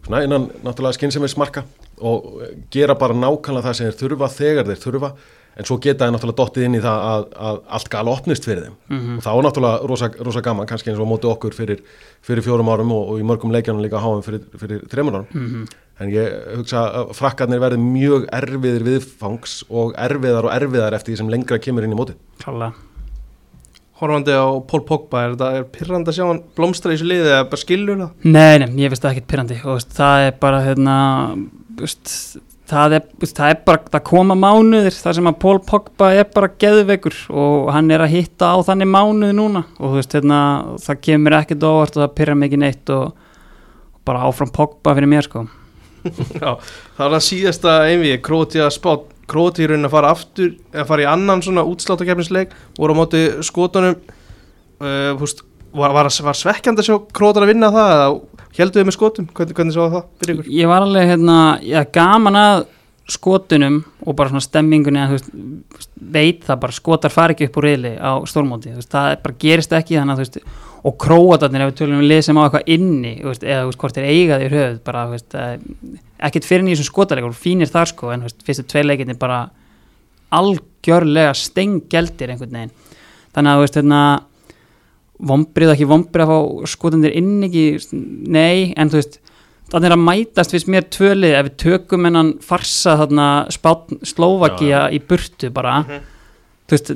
svona 0.04 0.22
innan 0.24 0.46
náttúrulega 0.64 0.96
skynnsemismarka 0.96 1.64
og 2.00 2.42
gera 2.70 2.94
bara 2.94 3.14
nákvæmlega 3.14 3.66
það 3.68 3.74
sem 3.78 3.86
þeir 3.90 3.98
þurfa 4.02 4.28
þegar 4.34 4.64
þeir 4.70 4.82
þurfa 4.84 5.12
en 5.56 5.64
svo 5.68 5.76
geta 5.78 6.04
þeir 6.08 6.14
náttúrulega 6.16 6.38
dottið 6.40 6.64
inn 6.66 6.74
í 6.74 6.82
það 6.82 7.04
að, 7.12 7.24
að 7.48 7.58
allt 7.76 7.88
gal 7.92 8.08
opnist 8.10 8.44
fyrir 8.48 8.64
þeim 8.64 8.74
Mhm. 8.90 9.16
og 9.18 9.22
það 9.22 9.34
var 9.38 9.44
náttúrulega 9.46 9.88
rosa, 9.88 10.08
rosa 10.26 10.40
gaman 10.42 10.66
kannski 10.66 10.90
eins 10.90 10.98
og 10.98 11.06
á 11.06 11.12
móti 11.12 11.30
okkur 11.30 11.54
fyrir, 11.54 11.78
fyrir 12.26 12.42
fjórum 12.42 12.68
árum 12.74 12.90
og, 12.92 13.08
og 13.14 13.20
í 13.22 13.26
mörgum 13.28 13.52
leikjanum 13.54 13.82
líka 13.84 14.00
háum 14.02 14.22
fyrir, 14.26 14.42
fyrir 14.58 14.82
þreymur 14.90 15.14
árum 15.20 15.26
Mhm. 15.34 15.66
en 16.00 16.10
ég 16.10 16.56
hugsa 16.58 16.80
að 16.90 17.12
frakkarnir 17.14 17.60
verði 17.62 17.78
mjög 17.78 18.26
erfiðir 18.34 18.82
viðfangs 18.82 19.62
og 19.70 19.94
erfiðar 19.94 20.44
og 20.48 20.50
erfiðar 20.50 20.92
eftir 20.98 21.14
því 21.14 21.16
sem 21.22 21.28
lengra 21.30 21.58
kemur 21.62 21.84
inn 21.86 21.92
í 21.94 22.00
móti 22.02 22.14
klálega 22.42 22.72
Horfandi 23.94 24.34
á 24.34 24.58
Pól 24.66 24.80
Pogba, 24.82 25.20
er 25.22 25.34
þetta 25.36 25.48
er 25.60 25.66
pyrrandi 25.70 26.10
að 26.10 26.16
sjá 26.16 26.24
hann 26.26 26.40
blómstra 26.58 26.90
í 26.90 26.96
þessu 26.96 27.06
liði 27.06 27.28
eða 27.30 27.44
bara 27.52 27.60
skilur 27.62 28.00
það? 28.00 28.10
Nei, 28.26 28.58
nei, 28.58 28.66
ég 28.82 28.90
veist 28.90 29.04
það 29.04 29.12
ekkert 29.14 29.28
pyrrandi 29.30 29.58
og 29.62 29.76
veist, 29.78 29.92
það 29.94 30.24
er 30.26 30.32
bara 30.42 30.58
hérna, 30.66 30.96
það, 32.70 32.96
er, 32.98 33.08
það 33.24 33.48
er 33.50 33.58
bara 33.66 33.82
það 33.92 34.04
koma 34.08 34.36
mánuðir 34.38 34.96
þar 34.96 35.18
sem 35.18 35.30
að 35.30 35.40
Pól 35.44 35.56
Pogba 35.66 36.10
er 36.16 36.28
bara 36.34 36.52
geðveikur 36.60 37.18
og 37.34 37.72
hann 37.74 37.90
er 37.94 38.04
að 38.04 38.14
hitta 38.14 38.52
á 38.54 38.58
þannig 38.66 38.90
mánuði 38.90 39.36
núna 39.36 39.64
og 39.78 39.98
veist, 39.98 40.14
hérna, 40.16 40.38
það 40.84 41.02
kemur 41.08 41.38
ekkert 41.40 41.66
óvart 41.68 41.98
og 41.98 42.04
það 42.04 42.16
pyrra 42.20 42.38
mikið 42.38 42.62
neitt 42.64 42.94
og 42.94 43.12
bara 44.04 44.24
áfram 44.28 44.52
Pogba 44.54 44.94
fyrir 44.96 45.10
mér 45.10 45.26
sko. 45.26 45.46
Já, 46.42 46.60
það 46.60 47.00
var 47.00 47.16
það 47.16 47.26
síðasta 47.28 47.74
einvið, 47.88 48.16
Króti 48.24 48.62
að 48.62 48.74
spátt 48.76 49.10
Króti 49.30 49.64
í 49.64 49.68
raunin 49.70 49.88
að 49.88 49.94
fara 49.94 50.12
aftur 50.12 50.50
að 50.76 50.88
fara 50.90 51.04
í 51.04 51.08
annan 51.08 51.40
svona 51.44 51.64
útsláttakefnisleik 51.64 52.52
voru 52.76 52.92
á 52.92 52.98
móti 52.98 53.22
skotunum. 53.46 53.96
Uh, 54.82 55.14
húst, 55.16 55.40
var, 55.72 55.94
var, 55.96 56.10
var 56.12 56.36
svekkjandi 56.36 56.82
að 56.82 56.90
sjá 56.90 56.98
Krótar 57.16 57.46
að 57.46 57.54
vinna 57.54 57.70
það 57.72 58.18
þið 58.54 58.86
með 58.88 58.96
skotum, 58.96 59.28
hvernig, 59.34 59.58
hvernig 59.58 59.76
svo 59.76 59.90
það 59.92 60.06
fyrir 60.22 60.36
ykkur? 60.38 60.54
Ég 60.54 60.70
var 60.70 60.86
alveg 60.86 61.10
hérna, 61.10 61.38
ég 61.66 61.92
gaman 61.94 62.38
að 62.38 62.66
skotunum 63.10 63.82
og 64.06 64.16
bara 64.16 64.32
svona 64.32 64.44
stemmingunni 64.44 65.00
að 65.02 65.16
veist, 65.18 65.32
veit 66.14 66.44
það 66.46 66.60
bara 66.62 66.76
skotar 66.76 67.12
fari 67.12 67.34
ekki 67.34 67.50
upp 67.50 67.58
úr 67.60 67.66
reyli 67.68 67.90
á 68.00 68.16
stórmóti 68.28 68.72
veist, 68.72 68.88
það 68.92 69.10
bara 69.24 69.36
gerist 69.42 69.74
ekki 69.76 69.98
þannig 69.98 70.14
að 70.14 70.20
þú 70.20 70.24
veist 70.24 70.38
og 70.84 70.96
króatarnir 71.00 71.64
ef 71.64 71.70
við 71.70 71.76
tölum 71.80 72.00
um 72.00 72.06
lið 72.08 72.22
sem 72.24 72.40
á 72.40 72.44
eitthvað 72.44 72.72
inni 72.76 73.12
veist, 73.24 73.44
eða 73.44 73.76
hvort 73.82 74.00
er 74.00 74.08
eigað 74.08 74.44
í 74.46 74.48
höfuð 74.54 74.78
bara, 74.88 75.04
eh, 75.42 75.52
ekkert 76.28 76.48
fyrir 76.48 76.64
nýjum 76.64 76.88
skotarleikur 76.88 77.36
fínir 77.36 77.72
þar 77.72 77.92
sko, 77.92 78.12
en 78.14 78.24
fyrstu 78.24 78.64
tvei 78.72 78.86
leikinni 78.86 79.18
bara 79.20 79.42
algjörlega 80.32 81.36
stenggeldir 81.36 82.32
einhvern 82.32 82.56
veginn 82.56 82.74
þannig 83.36 83.50
að 83.50 83.58
þú 83.58 83.66
veist, 83.66 83.80
hérna 83.82 84.00
vombrið 85.18 85.74
ekki 85.74 85.88
vombrið 85.90 86.24
að 86.24 86.32
fá 86.32 86.72
skotandir 86.74 87.14
inn 87.18 87.44
ekki, 87.46 87.66
nei, 87.94 88.72
en 88.76 88.90
þú 88.90 89.00
veist 89.00 89.20
þannig 89.72 89.88
er 89.88 89.96
að 89.96 90.04
mætast 90.04 90.54
fyrst 90.54 90.70
mér 90.70 90.88
tvölið 90.92 91.36
ef 91.38 91.46
við 91.48 91.56
tökum 91.62 92.08
hennan 92.08 92.34
farsa 92.44 92.98
þarna 93.00 93.28
Slovakia 94.04 94.86
í 94.92 95.00
burtu 95.02 95.50
bara. 95.54 95.80
Þú 96.64 96.76
veist, 96.76 96.92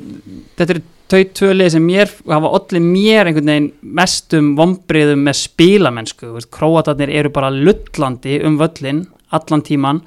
þetta 0.59 0.75
eru 0.75 0.83
þau 1.09 1.23
tvölið 1.39 1.71
sem 1.73 1.85
mér 1.85 2.11
hafa 2.29 2.51
allir 2.59 2.85
mér 2.85 3.29
einhvern 3.29 3.51
veginn 3.51 3.71
mestum 3.97 4.53
vombriðum 4.57 5.25
með 5.25 5.39
spílamennsku, 5.41 6.31
króatarnir 6.53 7.11
eru 7.21 7.33
bara 7.33 7.49
lullandi 7.53 8.39
um 8.45 8.59
völlin 8.61 9.07
allan 9.33 9.65
tíman 9.65 10.01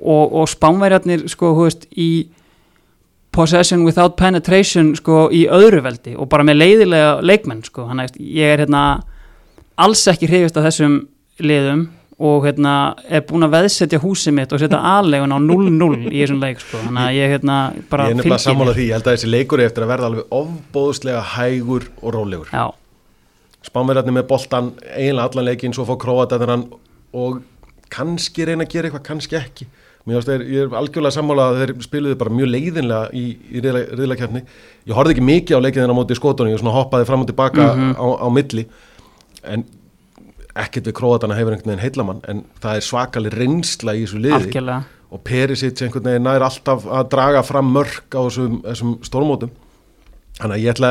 og, 0.00 0.34
og 0.40 0.48
spánverjarnir 0.52 1.24
sko, 1.32 1.54
þú 1.56 1.68
veist, 1.68 1.86
í 1.96 2.10
possession 3.34 3.82
without 3.86 4.16
penetration 4.20 4.94
sko 4.98 5.26
í 5.34 5.44
öðru 5.50 5.82
veldi 5.84 6.14
og 6.16 6.30
bara 6.32 6.46
með 6.46 6.60
leiðilega 6.62 7.18
leikmenn 7.26 7.64
sko, 7.66 7.88
hann 7.90 8.02
að 8.04 8.16
ég 8.22 8.54
er 8.54 8.64
hérna 8.64 8.84
alls 9.80 10.06
ekki 10.10 10.30
hrifist 10.30 10.58
af 10.58 10.68
þessum 10.68 11.00
liðum 11.42 11.88
og 12.24 12.44
hérna 12.46 12.94
er 13.10 13.24
búin 13.26 13.42
að 13.42 13.56
veðsetja 13.56 13.98
húsið 14.02 14.36
mitt 14.36 14.52
og 14.54 14.62
setja 14.62 14.78
aðlegun 14.94 15.34
á 15.34 15.38
0-0 15.42 15.88
í 16.12 16.20
þessum 16.20 16.42
leik 16.44 16.62
sko, 16.62 16.80
þannig 16.86 17.02
að 17.08 17.18
ég 17.18 17.34
hérna 17.34 17.58
bara 17.90 18.06
ég 18.06 18.14
er 18.14 18.20
nefnilega 18.20 18.38
fylgi 18.38 18.46
sammála 18.46 18.70
mér. 18.70 18.78
því, 18.78 18.86
ég 18.86 18.98
held 18.98 19.08
að 19.08 19.16
þessi 19.16 19.32
leikur 19.32 19.62
er 19.62 19.70
eftir 19.70 19.86
að 19.86 19.92
verða 19.94 20.10
alveg 20.10 20.36
ofbóðslega 20.38 21.24
hægur 21.34 21.88
og 22.00 22.14
rólegur. 22.14 22.52
Já, 22.54 22.66
spánverðarnir 23.66 24.18
með 24.20 24.28
boltan 24.30 24.70
eiginlega 24.92 25.26
allan 25.26 25.48
leikinn 25.50 25.74
svo 25.74 25.88
fá 25.88 25.96
króatarnir 26.04 26.54
hann 26.54 26.68
og 27.14 27.42
kannski 27.94 28.46
reyna 28.46 28.66
að 28.66 28.76
gera 28.76 28.90
eitthvað, 28.90 29.06
kannski 29.10 29.40
ekki 29.40 29.68
þeir, 30.04 30.42
ég 30.52 30.66
er 30.66 30.74
algjörlega 30.78 31.16
sammála 31.16 31.46
að 31.50 31.60
þeir 31.60 31.74
spiluðu 31.86 32.18
bara 32.20 32.34
mjög 32.36 32.50
leiðinlega 32.52 33.06
í, 33.16 33.24
í 33.50 33.62
riðlakjarni. 33.64 34.42
Ég 34.84 34.98
horfði 34.98 35.14
ekki 35.16 35.28
mikið 35.30 35.56
á 35.56 35.64
á 35.94 35.96
móti 35.96 36.16
í 36.16 36.18
skotunni, 36.18 36.52
ég 36.52 36.60
hoppaði 36.76 37.08
fram 37.08 37.24
og 37.24 37.30
tilbaka 37.30 37.70
á, 37.96 38.06
á 38.20 38.28
milli, 38.32 38.66
en 39.44 39.64
ekkert 40.54 40.90
við 40.90 40.98
króatana 41.00 41.38
hefur 41.38 41.56
einhvern 41.56 41.72
veginn 41.72 41.82
heilamann, 41.86 42.20
en 42.30 42.44
það 42.62 42.76
er 42.78 42.84
svakalig 42.86 43.32
reynsla 43.34 43.96
í 43.96 44.04
þessu 44.04 44.20
liði 44.22 44.36
algjörlega 44.38 44.82
og 45.14 45.22
Perisic 45.22 45.82
einhvern 45.84 46.08
veginn 46.08 46.26
nær 46.26 46.42
alltaf 46.42 46.86
að 46.90 47.10
draga 47.12 47.42
fram 47.46 47.70
mörk 47.74 48.16
á 48.18 48.20
þessum, 48.26 48.58
þessum 48.64 48.94
stórmótum. 49.06 49.52
Þannig 50.40 50.56
að 50.56 50.64
ég 50.64 50.74
ætla 50.74 50.90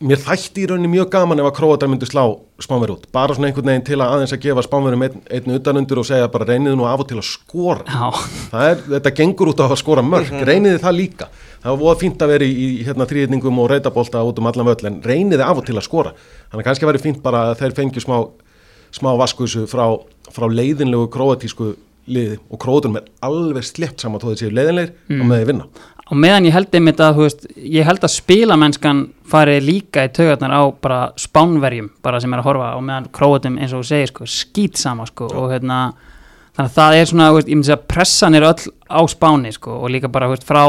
mér 0.00 0.20
þætti 0.22 0.62
í 0.62 0.68
rauninni 0.70 0.88
mjög 0.94 1.10
gaman 1.12 1.42
ef 1.42 1.46
að 1.50 1.56
króatar 1.58 1.90
myndu 1.92 2.06
slá 2.08 2.22
spánverð 2.60 2.94
út. 2.94 3.02
Bara 3.12 3.34
svona 3.36 3.50
einhvern 3.50 3.68
veginn 3.68 3.84
til 3.84 3.98
að 3.98 4.14
aðeins 4.14 4.32
að 4.32 4.42
gefa 4.46 4.64
spánverðum 4.64 5.04
einn, 5.04 5.18
einn 5.36 5.56
utanundur 5.58 6.00
og 6.00 6.06
segja 6.08 6.30
bara 6.32 6.46
reyniði 6.48 6.78
nú 6.78 6.86
af 6.88 7.02
og 7.04 7.08
til 7.10 7.18
að 7.20 7.26
skora. 7.28 7.84
Já, 7.84 8.22
það 8.52 8.68
er, 8.70 8.80
þetta 8.94 9.12
gengur 9.20 9.52
út 9.52 9.60
á 9.60 9.66
að 9.68 9.76
skora 9.82 10.04
mörg 10.06 10.32
reyniði 10.48 10.80
það 10.80 10.96
líka, 10.96 11.28
það 11.60 11.74
var 11.74 11.82
voða 11.84 12.00
fínt 12.00 12.24
að 12.24 12.32
vera 12.32 12.48
í, 12.48 12.56
í 12.56 12.86
hérna 12.88 13.08
þrýðningum 13.12 13.60
og 13.60 13.70
reytabólta 13.74 14.24
út 14.24 14.40
um 14.40 14.50
allan 14.50 14.70
völl 14.72 14.88
en 14.88 14.98
reyniði 15.04 15.44
af 15.44 15.60
og 15.60 15.68
til 15.68 15.76
að 15.76 15.88
skora? 15.88 16.14
Þannig 16.48 16.64
að 16.64 16.68
kannski 16.70 16.90
væri 16.90 17.04
fínt 17.04 17.22
bara 17.26 17.44
að 17.50 17.60
þeir 17.60 17.78
fengju 17.82 18.04
smá, 18.06 18.18
smá 18.96 19.12
vaskusu 19.20 19.68
frá, 19.68 19.84
frá 20.32 20.48
leiðinlegu 20.48 21.12
króatísku 21.12 21.74
liði 22.10 22.40
og 22.48 22.60
króatunum 22.60 23.02
er 23.02 23.08
alveg 23.24 23.66
slétt 23.68 24.00
saman 24.00 24.22
þó 24.22 24.30
þeir 24.32 24.40
séu 24.40 24.54
leiðinlegir 24.56 24.94
mm. 24.96 25.20
og 25.20 25.28
með 25.28 25.42
þeir 25.42 25.50
vinna 25.52 25.66
og 26.10 26.18
meðan 26.18 26.48
ég 26.48 26.54
held 26.56 26.74
einmitt 26.74 27.00
að, 27.02 27.22
veist, 27.22 27.48
ég 27.56 27.86
held 27.86 28.02
að 28.02 28.14
spilamennskan 28.16 29.02
fari 29.30 29.58
líka 29.62 30.08
í 30.08 30.12
taugarnar 30.14 30.54
á 30.58 30.62
bara 30.82 31.00
spánverjum, 31.20 31.92
bara 32.02 32.20
sem 32.22 32.32
er 32.34 32.42
að 32.42 32.48
horfa 32.50 32.70
og 32.76 32.86
meðan 32.86 33.10
króatum 33.14 33.58
eins 33.60 33.74
og 33.74 33.84
þú 33.84 33.90
segir, 33.92 34.10
sko, 34.10 34.30
skýt 34.30 34.80
sama, 34.80 35.06
sko, 35.06 35.30
og 35.30 35.52
hérna 35.54 35.82
þannig 36.56 36.64
að 36.66 36.78
það 36.78 36.96
er 36.96 37.10
svona, 37.12 37.28
veist, 37.36 37.50
ég 37.50 37.60
myndi 37.60 37.74
að 37.76 37.84
pressan 37.92 38.38
er 38.38 38.48
öll 38.48 38.72
á 38.90 39.00
spáni, 39.10 39.52
sko, 39.54 39.76
og 39.78 39.94
líka 39.94 40.10
bara, 40.10 40.30
veist, 40.32 40.46
frá 40.48 40.64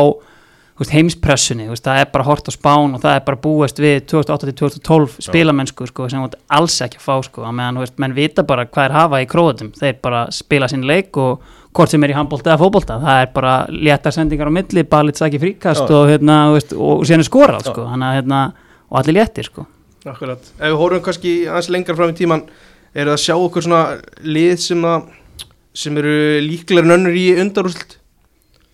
heimspressunni, 0.82 1.68
það 1.78 2.00
er 2.02 2.08
bara 2.10 2.26
hort 2.26 2.48
á 2.50 2.52
spán 2.54 2.96
og 2.96 3.02
það 3.04 3.18
er 3.20 3.26
bara 3.28 3.38
búist 3.38 3.78
við 3.82 4.00
2008-2012 4.10 5.20
spilamennsku, 5.28 5.86
sko, 5.92 6.08
sem 6.10 6.24
alls 6.50 6.78
ekki 6.82 6.98
að 6.98 7.06
fá, 7.06 7.16
sko, 7.28 7.44
að 7.46 7.58
meðan, 7.60 7.78
þú 7.78 7.84
veist, 7.86 7.98
menn 8.02 8.16
vita 8.18 8.46
bara 8.50 8.66
hvað 8.66 8.88
er 8.88 8.96
hafa 8.96 9.20
í 9.22 9.28
króatum, 9.30 9.70
þeir 9.78 10.00
bara 10.02 10.24
spila 10.34 10.70
sinn 10.72 10.88
leik 10.90 11.18
og 11.22 11.46
hvort 11.76 11.92
sem 11.92 12.04
er 12.04 12.12
í 12.12 12.16
handbólta 12.18 12.52
eða 12.52 12.62
fótbólta 12.62 12.98
það 13.02 13.22
er 13.24 13.30
bara 13.36 13.54
léttar 13.72 14.16
sendingar 14.16 14.52
á 14.52 14.58
milli 14.58 14.84
balið 14.92 15.22
sæki 15.22 15.40
fríkast 15.42 15.86
Já. 15.86 15.96
og, 15.96 16.10
hérna, 16.12 16.40
veist, 16.56 16.74
og 16.76 17.06
síðan 17.08 17.24
er 17.24 17.30
skorað 17.30 17.70
sko. 17.70 17.86
Þannig, 17.92 18.08
að, 18.08 18.18
hérna, 18.20 18.42
og 18.90 19.00
allir 19.02 19.18
léttir 19.20 19.48
sko. 19.48 19.66
Akkurat. 20.02 20.52
Ef 20.58 20.66
við 20.66 20.80
horfum 20.82 21.06
kannski 21.06 21.36
aðeins 21.48 21.72
lengra 21.72 21.96
fram 21.98 22.12
í 22.12 22.18
tíman 22.18 22.44
er 22.92 23.08
það 23.08 23.14
að 23.16 23.24
sjá 23.24 23.36
okkur 23.38 23.68
svona 23.68 23.84
lið 24.26 24.58
sem, 24.66 24.84
að, 24.88 25.46
sem 25.84 26.02
eru 26.02 26.18
líklega 26.44 26.90
nönnur 26.90 27.16
í 27.16 27.30
undarúsld 27.40 27.96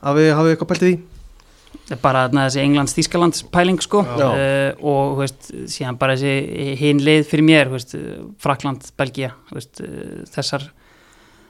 hafið 0.05 0.33
hafið 0.37 0.55
eitthvað 0.55 0.73
pælt 0.73 0.89
í 0.89 0.95
bara 2.03 2.25
þessi 2.27 2.59
Englands-Þískalands 2.65 3.45
pæling 3.53 3.79
sko. 3.83 4.01
Uh, 4.03 4.73
og 4.83 5.21
veist, 5.21 5.51
síðan 5.71 5.99
bara 5.99 6.17
þessi 6.17 6.73
hinn 6.81 6.99
lið 7.03 7.27
fyrir 7.29 7.47
mér 7.47 7.69
þú 7.69 7.77
veist, 7.77 7.95
Frakland, 8.43 8.89
Belgia 8.99 9.31
þú 9.47 9.59
veist, 9.59 9.83
uh, 9.85 10.25
þessar 10.33 10.67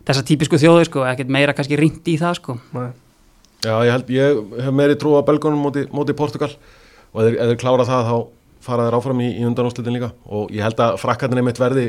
þessar 0.08 0.26
típisku 0.28 0.60
þjóðu 0.62 0.88
sko, 0.88 1.04
ekkert 1.12 1.34
meira 1.34 1.56
kannski 1.58 1.80
rýnt 1.80 2.08
í 2.08 2.18
það 2.22 2.40
sko. 2.40 2.58
Nei. 2.78 2.90
Já, 3.66 3.74
ég 3.84 3.94
held, 3.94 4.10
ég 4.14 4.42
hef 4.64 4.76
meiri 4.80 4.98
trú 5.00 5.16
á 5.18 5.22
belgunum 5.28 5.62
móti, 5.68 5.86
móti 5.92 6.16
Portugal 6.18 6.52
og 6.54 7.22
ef 7.22 7.30
þeir, 7.30 7.38
ef 7.38 7.52
þeir 7.52 7.62
klára 7.62 7.88
það 7.88 8.10
þá 8.10 8.18
fara 8.68 8.88
þeir 8.88 8.98
áfram 9.00 9.24
í, 9.24 9.30
í 9.42 9.46
undanúslitin 9.48 9.96
líka. 9.96 10.12
Og 10.30 10.52
ég 10.54 10.66
held 10.66 10.82
að 10.84 11.00
frakkarnir 11.02 11.42
einmitt 11.42 11.62
verði 11.62 11.88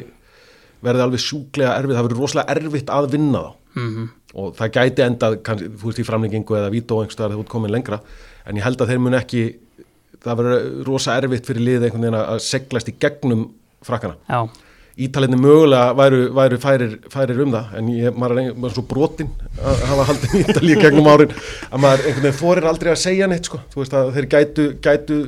verði 0.85 1.03
alveg 1.03 1.23
sjúklega 1.23 1.75
erfitt, 1.75 1.97
það 1.99 2.07
verður 2.07 2.23
rosalega 2.23 2.55
erfitt 2.55 2.93
að 2.95 3.11
vinna 3.16 3.43
þá. 3.43 3.53
Mm 3.79 4.09
og 4.37 4.53
það 4.59 4.75
gæti 4.77 5.05
endað, 5.05 5.39
kannski, 5.47 5.71
þú 5.81 5.91
veist, 5.91 6.01
í 6.03 6.07
framlengingu 6.07 6.59
eða 6.59 6.73
vító 6.73 7.01
einhverstaðar 7.01 7.33
þegar 7.33 7.41
þú 7.41 7.47
ert 7.47 7.53
komin 7.55 7.73
lengra. 7.73 7.99
En 8.49 8.59
ég 8.59 8.66
held 8.66 8.83
að 8.83 8.93
þeir 8.93 9.03
mun 9.05 9.19
ekki 9.19 9.43
það 10.25 10.41
verður 10.41 10.66
rosa 10.89 11.16
erfitt 11.16 11.49
fyrir 11.49 11.64
liðið 11.64 11.87
einhvern 11.89 12.07
veginn 12.07 12.19
að 12.21 12.43
seglast 12.45 12.91
í 12.91 12.97
gegnum 13.01 13.47
frakkana. 13.87 14.19
Já, 14.29 14.41
Ítalinni 14.99 15.37
mögulega 15.39 15.93
væru, 15.95 16.21
væru 16.35 16.57
færir, 16.59 16.95
færir 17.13 17.41
um 17.45 17.53
það 17.55 17.75
en 17.79 17.89
ég, 17.95 18.17
maður 18.19 18.33
er 18.35 18.39
ein- 18.43 18.55
maður 18.59 18.71
er 18.73 18.75
svo 18.75 18.83
brotin 18.91 19.29
að 19.63 19.83
hafa 19.87 20.07
haldið 20.09 20.33
í 20.35 20.41
Ítalíu 20.43 20.79
gegnum 20.83 21.07
árin 21.13 21.35
að 21.71 21.83
maður 21.85 22.03
einhvern 22.09 22.25
veginn 22.25 22.39
þorir 22.41 22.67
aldrei 22.73 22.91
að 22.93 23.03
segja 23.05 23.29
neitt 23.31 23.47
sko. 23.47 23.61
þú 23.71 23.83
veist 23.83 23.95
að 23.95 24.11
þeir 24.17 24.27
gætu, 24.35 24.65
gætu 24.83 25.19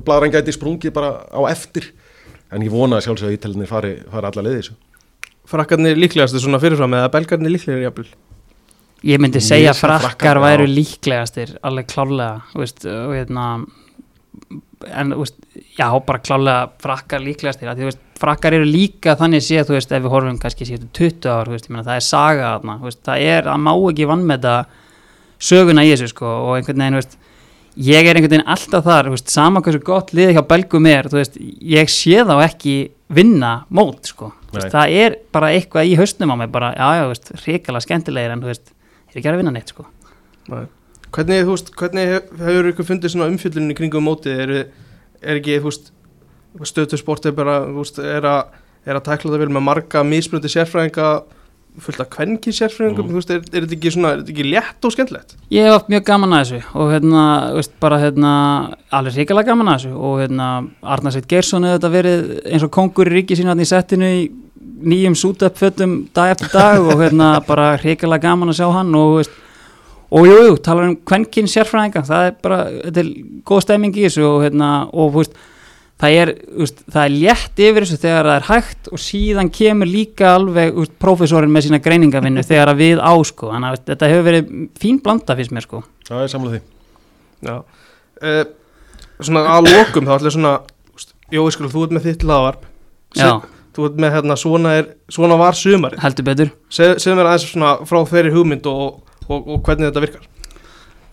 bladran 0.00 0.32
gæti 0.32 0.54
sprungið 0.56 0.92
bara 0.96 1.10
á 1.28 1.40
eftir. 1.52 1.90
En 2.50 2.62
ég 2.64 2.70
vona 2.72 3.02
sjálfsög 3.04 3.28
að 3.28 3.36
Ítalinni 3.36 3.66
fari, 3.68 3.98
fari 4.10 4.26
alla 4.30 4.42
leiði 4.46 4.62
þessu. 4.62 4.78
Frakkarnir 5.48 5.96
líklegastu 6.00 6.40
svona 6.40 6.60
fyrirfram 6.60 6.96
eða 6.96 7.10
belgarnir 7.12 7.52
líklegir 7.52 7.84
jafnvel? 7.84 8.08
Ég 9.04 9.20
myndi 9.20 9.40
segja 9.44 9.74
frakkar 9.76 10.08
Frakkar, 10.16 10.40
væru 10.42 10.66
líklegastir 10.66 11.52
alveg 11.62 11.86
klálega 11.86 12.40
og 12.56 13.12
hérna 13.12 13.44
en 14.86 15.12
þú 15.14 15.20
veist, 15.24 15.38
já, 15.78 15.86
bara 16.06 16.22
klálega 16.22 16.68
frakkar 16.82 17.22
líklegastir, 17.24 17.68
að 17.68 17.76
því 17.78 17.84
þú 17.84 17.90
veist 17.90 18.02
frakkar 18.18 18.56
eru 18.58 18.66
líka 18.68 19.14
þannig 19.18 19.42
séð, 19.46 19.64
þú 19.68 19.76
veist, 19.76 19.92
ef 19.94 20.02
við 20.04 20.14
horfum 20.14 20.38
kannski 20.42 20.68
síðan 20.68 20.90
20 20.98 21.30
ár, 21.32 21.48
þú 21.48 21.56
veist, 21.56 21.68
ég 21.68 21.74
meina 21.74 21.86
það 21.86 22.00
er 22.00 22.06
saga 22.08 22.52
þarna, 22.52 22.76
þú 22.78 22.90
veist, 22.90 23.02
það 23.08 23.18
er, 23.32 23.42
það 23.48 23.64
má 23.64 23.72
ekki 23.78 24.08
vann 24.10 24.24
með 24.28 24.48
söguna 25.48 25.84
í 25.86 25.92
þessu, 25.92 26.08
sko 26.12 26.26
og 26.48 26.52
einhvern 26.56 26.82
veginn, 26.82 26.98
þú 26.98 27.02
veist, 27.02 27.18
ég 27.88 28.02
er 28.02 28.18
einhvern 28.18 28.34
veginn 28.34 28.52
alltaf 28.54 28.88
þar, 28.88 29.04
þú 29.06 29.14
veist, 29.14 29.34
sama 29.34 29.62
hversu 29.62 29.82
gott 29.86 30.14
liðið 30.14 30.34
hjá 30.38 30.44
belgum 30.50 30.90
er, 30.90 31.10
þú 31.10 31.20
veist, 31.20 31.38
ég 31.76 31.92
sé 31.92 32.16
þá 32.26 32.34
ekki 32.48 32.76
vinna 33.14 33.52
mót, 33.70 34.02
sko 34.10 34.32
Þú 34.48 34.56
veist, 34.56 34.72
það 34.72 34.94
er 34.96 35.14
bara 35.36 35.50
eitthvað 35.52 35.90
í 35.90 35.96
haustnum 35.98 36.32
á 36.32 36.36
mig 36.40 36.48
bara, 36.48 36.70
já, 36.72 36.86
já, 36.96 37.02
þú 37.04 37.10
veist, 40.56 40.77
Hvernig, 41.14 41.44
þú 41.46 41.54
veist, 41.56 41.70
hvernig 41.80 42.10
hef- 42.12 42.30
hefur 42.38 42.68
ykkur 42.72 42.88
fundið 42.90 43.14
svona 43.14 43.30
umfjöldunni 43.32 43.74
kringum 43.78 44.04
mótið 44.04 44.42
er, 44.44 44.52
er 45.22 45.38
ekki, 45.40 45.58
þú 45.62 45.70
veist 45.70 45.92
stöðtusport 46.68 47.26
er 47.30 47.32
bara, 47.36 47.60
þú 47.68 47.80
veist, 47.82 47.98
er 48.02 48.26
að 48.28 48.44
er 48.88 48.96
að 48.96 49.04
tækla 49.08 49.32
það 49.34 49.42
vel 49.42 49.50
með 49.52 49.64
marga 49.66 50.00
mismunandi 50.06 50.48
sérfræðinga 50.48 51.08
fullt 51.78 52.00
af 52.00 52.08
kvenki 52.10 52.50
sérfræðingum, 52.56 53.04
Mm. 53.06 53.10
þú 53.12 53.18
veist, 53.18 53.30
er, 53.30 53.42
er 53.52 53.66
þetta 53.66 53.76
ekki 53.76 53.90
svona 53.94 54.08
er 54.14 54.22
þetta 54.22 54.32
ekki 54.32 54.46
létt 54.50 54.84
og 54.88 54.92
skemmtilegt? 54.94 55.34
Ég 55.52 55.62
hef 55.66 55.72
haft 55.76 55.90
mjög 55.92 56.04
gaman 56.08 56.32
að 56.32 56.40
þessu 56.44 56.60
og 56.80 56.92
hérna, 56.94 57.22
veist, 57.54 57.72
bara 57.80 57.98
hérna, 58.02 58.32
alveg 58.90 59.14
hrikalega 59.18 59.46
gaman 59.52 59.68
að 59.68 59.76
þessu 59.78 59.92
og 60.08 60.14
hérna, 60.22 60.48
Arnarsveit 60.82 61.28
Geirsson 61.28 61.64
hefur 61.68 61.78
þetta 61.78 61.92
verið 61.92 62.24
eins 62.52 62.64
og 62.66 62.70
kongur 62.74 63.06
í 63.12 63.14
ríki 63.18 63.36
sína 63.38 63.52
þarna 63.54 63.66
í 63.66 63.70
settinu 63.72 64.08
í 64.08 64.24
nýjum 64.88 65.14
sútöpfötum 65.18 65.94
dag 66.14 66.32
eftir 66.34 66.50
dag 66.52 66.80
og 66.80 66.98
hérna, 67.02 67.28
bara 67.46 67.76
hrikalega 67.78 68.22
gaman 68.30 68.48
að 68.50 68.58
sjá 68.62 68.72
hann 68.72 68.94
og, 68.94 69.18
veist, 69.20 69.30
og 70.08 70.26
jú, 70.28 70.40
jú, 70.48 70.56
talar 70.64 70.88
um 70.88 70.96
kvenkinn 71.08 71.50
sérfræðinga, 71.50 72.02
það 72.08 72.26
er 72.30 72.34
bara, 72.44 72.58
þetta 72.86 73.04
er 73.04 73.12
góð 73.48 73.64
stemming 73.66 73.96
í 73.96 74.04
þessu 74.06 74.26
og 74.28 74.44
hérna, 74.46 74.70
og 74.92 75.10
þú 75.12 75.22
veist, 75.22 75.40
það 75.98 76.18
er, 76.22 76.32
úst, 76.64 76.84
það 76.88 77.02
er 77.02 77.16
létt 77.16 77.62
yfir 77.66 77.84
þessu 77.86 78.00
þegar 78.04 78.30
það 78.30 78.36
er 78.38 78.46
hægt 78.48 78.92
og 78.92 79.02
síðan 79.02 79.52
kemur 79.58 79.90
líka 79.90 80.32
alveg 80.36 80.78
úst, 80.78 80.94
prófessorinn 81.02 81.52
með 81.52 81.68
sína 81.68 81.82
greiningavinnu 81.84 82.46
þegar 82.46 82.72
að 82.72 82.84
við 82.84 83.02
á 83.02 83.12
sko, 83.28 83.50
þannig 83.52 83.74
að 83.74 83.84
þetta 83.92 84.12
hefur 84.14 84.28
verið 84.30 84.54
fín 84.78 85.02
blanda 85.04 85.36
fyrst 85.38 85.54
mér 85.56 85.66
sko. 85.66 85.82
Það 86.08 86.24
er 86.24 86.32
samlega 86.32 86.56
því. 86.56 86.64
Já. 87.48 87.58
Uh, 88.18 88.46
Svona 89.18 89.44
að 89.50 89.68
lokum 89.72 90.06
þá 90.06 90.12
ætla 90.14 90.30
svona 90.30 90.50
þú 90.62 90.98
veist, 90.98 91.14
Jói 91.34 91.46
skil, 91.54 91.70
þú 91.72 91.84
ert 91.84 91.94
með 91.96 92.04
þitt 92.06 92.26
laðvarp 92.26 92.66
Já, 93.18 93.30
Þú 93.74 93.86
ert 93.88 93.98
með 94.02 94.14
hérna, 94.14 94.36
svona, 94.38 94.72
er, 94.80 94.86
svona 95.12 95.36
var 95.38 95.54
sumarið. 95.54 96.00
Heldur 96.02 96.26
betur. 96.26 96.48
Segð 96.74 97.14
mér 97.14 97.28
aðeins 97.30 97.44
svona 97.52 97.74
frá 97.86 97.98
þeirri 98.10 98.32
hugmynd 98.34 98.66
og, 98.66 98.96
og, 99.28 99.44
og 99.44 99.62
hvernig 99.62 99.88
þetta 99.88 100.04
virkar? 100.04 100.26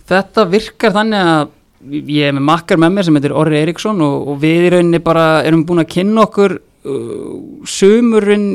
Þetta 0.06 0.48
virkar 0.52 0.96
þannig 0.96 1.30
að 1.36 1.54
ég 1.86 2.30
er 2.30 2.36
með 2.36 2.48
makkar 2.48 2.80
með 2.82 2.96
mér 2.96 3.08
sem 3.08 3.18
heitir 3.18 3.36
Orri 3.36 3.60
Eriksson 3.60 4.00
og, 4.04 4.30
og 4.32 4.40
við 4.42 4.70
í 4.70 4.72
rauninni 4.74 5.02
bara 5.04 5.44
erum 5.46 5.66
búin 5.68 5.84
að 5.84 5.92
kynna 5.96 6.24
okkur 6.26 6.56
uh, 6.58 7.34
sumurinn 7.70 8.48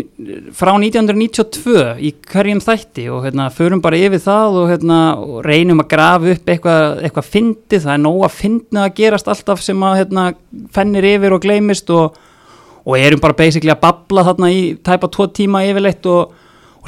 frá 0.57 0.73
1992 0.73 1.77
í 2.07 2.13
hverjum 2.31 2.63
þætti 2.65 3.07
og 3.13 3.27
hérna 3.27 3.51
förum 3.55 3.83
bara 3.85 4.01
yfir 4.01 4.23
það 4.25 4.59
og 4.63 4.73
hérna 4.73 5.01
og 5.21 5.39
reynum 5.47 5.85
að 5.85 5.91
grafa 5.93 6.35
upp 6.35 6.51
eitthvað 6.55 7.05
eitthva 7.07 7.27
fyndið, 7.27 7.85
það 7.87 7.95
er 7.95 8.03
nóg 8.07 8.27
að 8.27 8.37
fyndna 8.41 8.87
að 8.87 8.97
gerast 9.03 9.31
alltaf 9.31 9.65
sem 9.65 9.87
að 9.87 9.99
hérna 10.03 10.27
fennir 10.75 11.11
yfir 11.13 11.37
og 11.37 11.45
gleymist 11.45 11.95
og, 11.95 12.19
og 12.87 12.99
erum 12.99 13.23
bara 13.23 13.39
basically 13.39 13.75
að 13.75 13.83
babla 13.85 14.27
þarna 14.31 14.53
í 14.55 14.63
tæpa 14.87 15.11
tvo 15.13 15.31
tíma 15.35 15.67
yfirleitt 15.69 16.11
og 16.11 16.39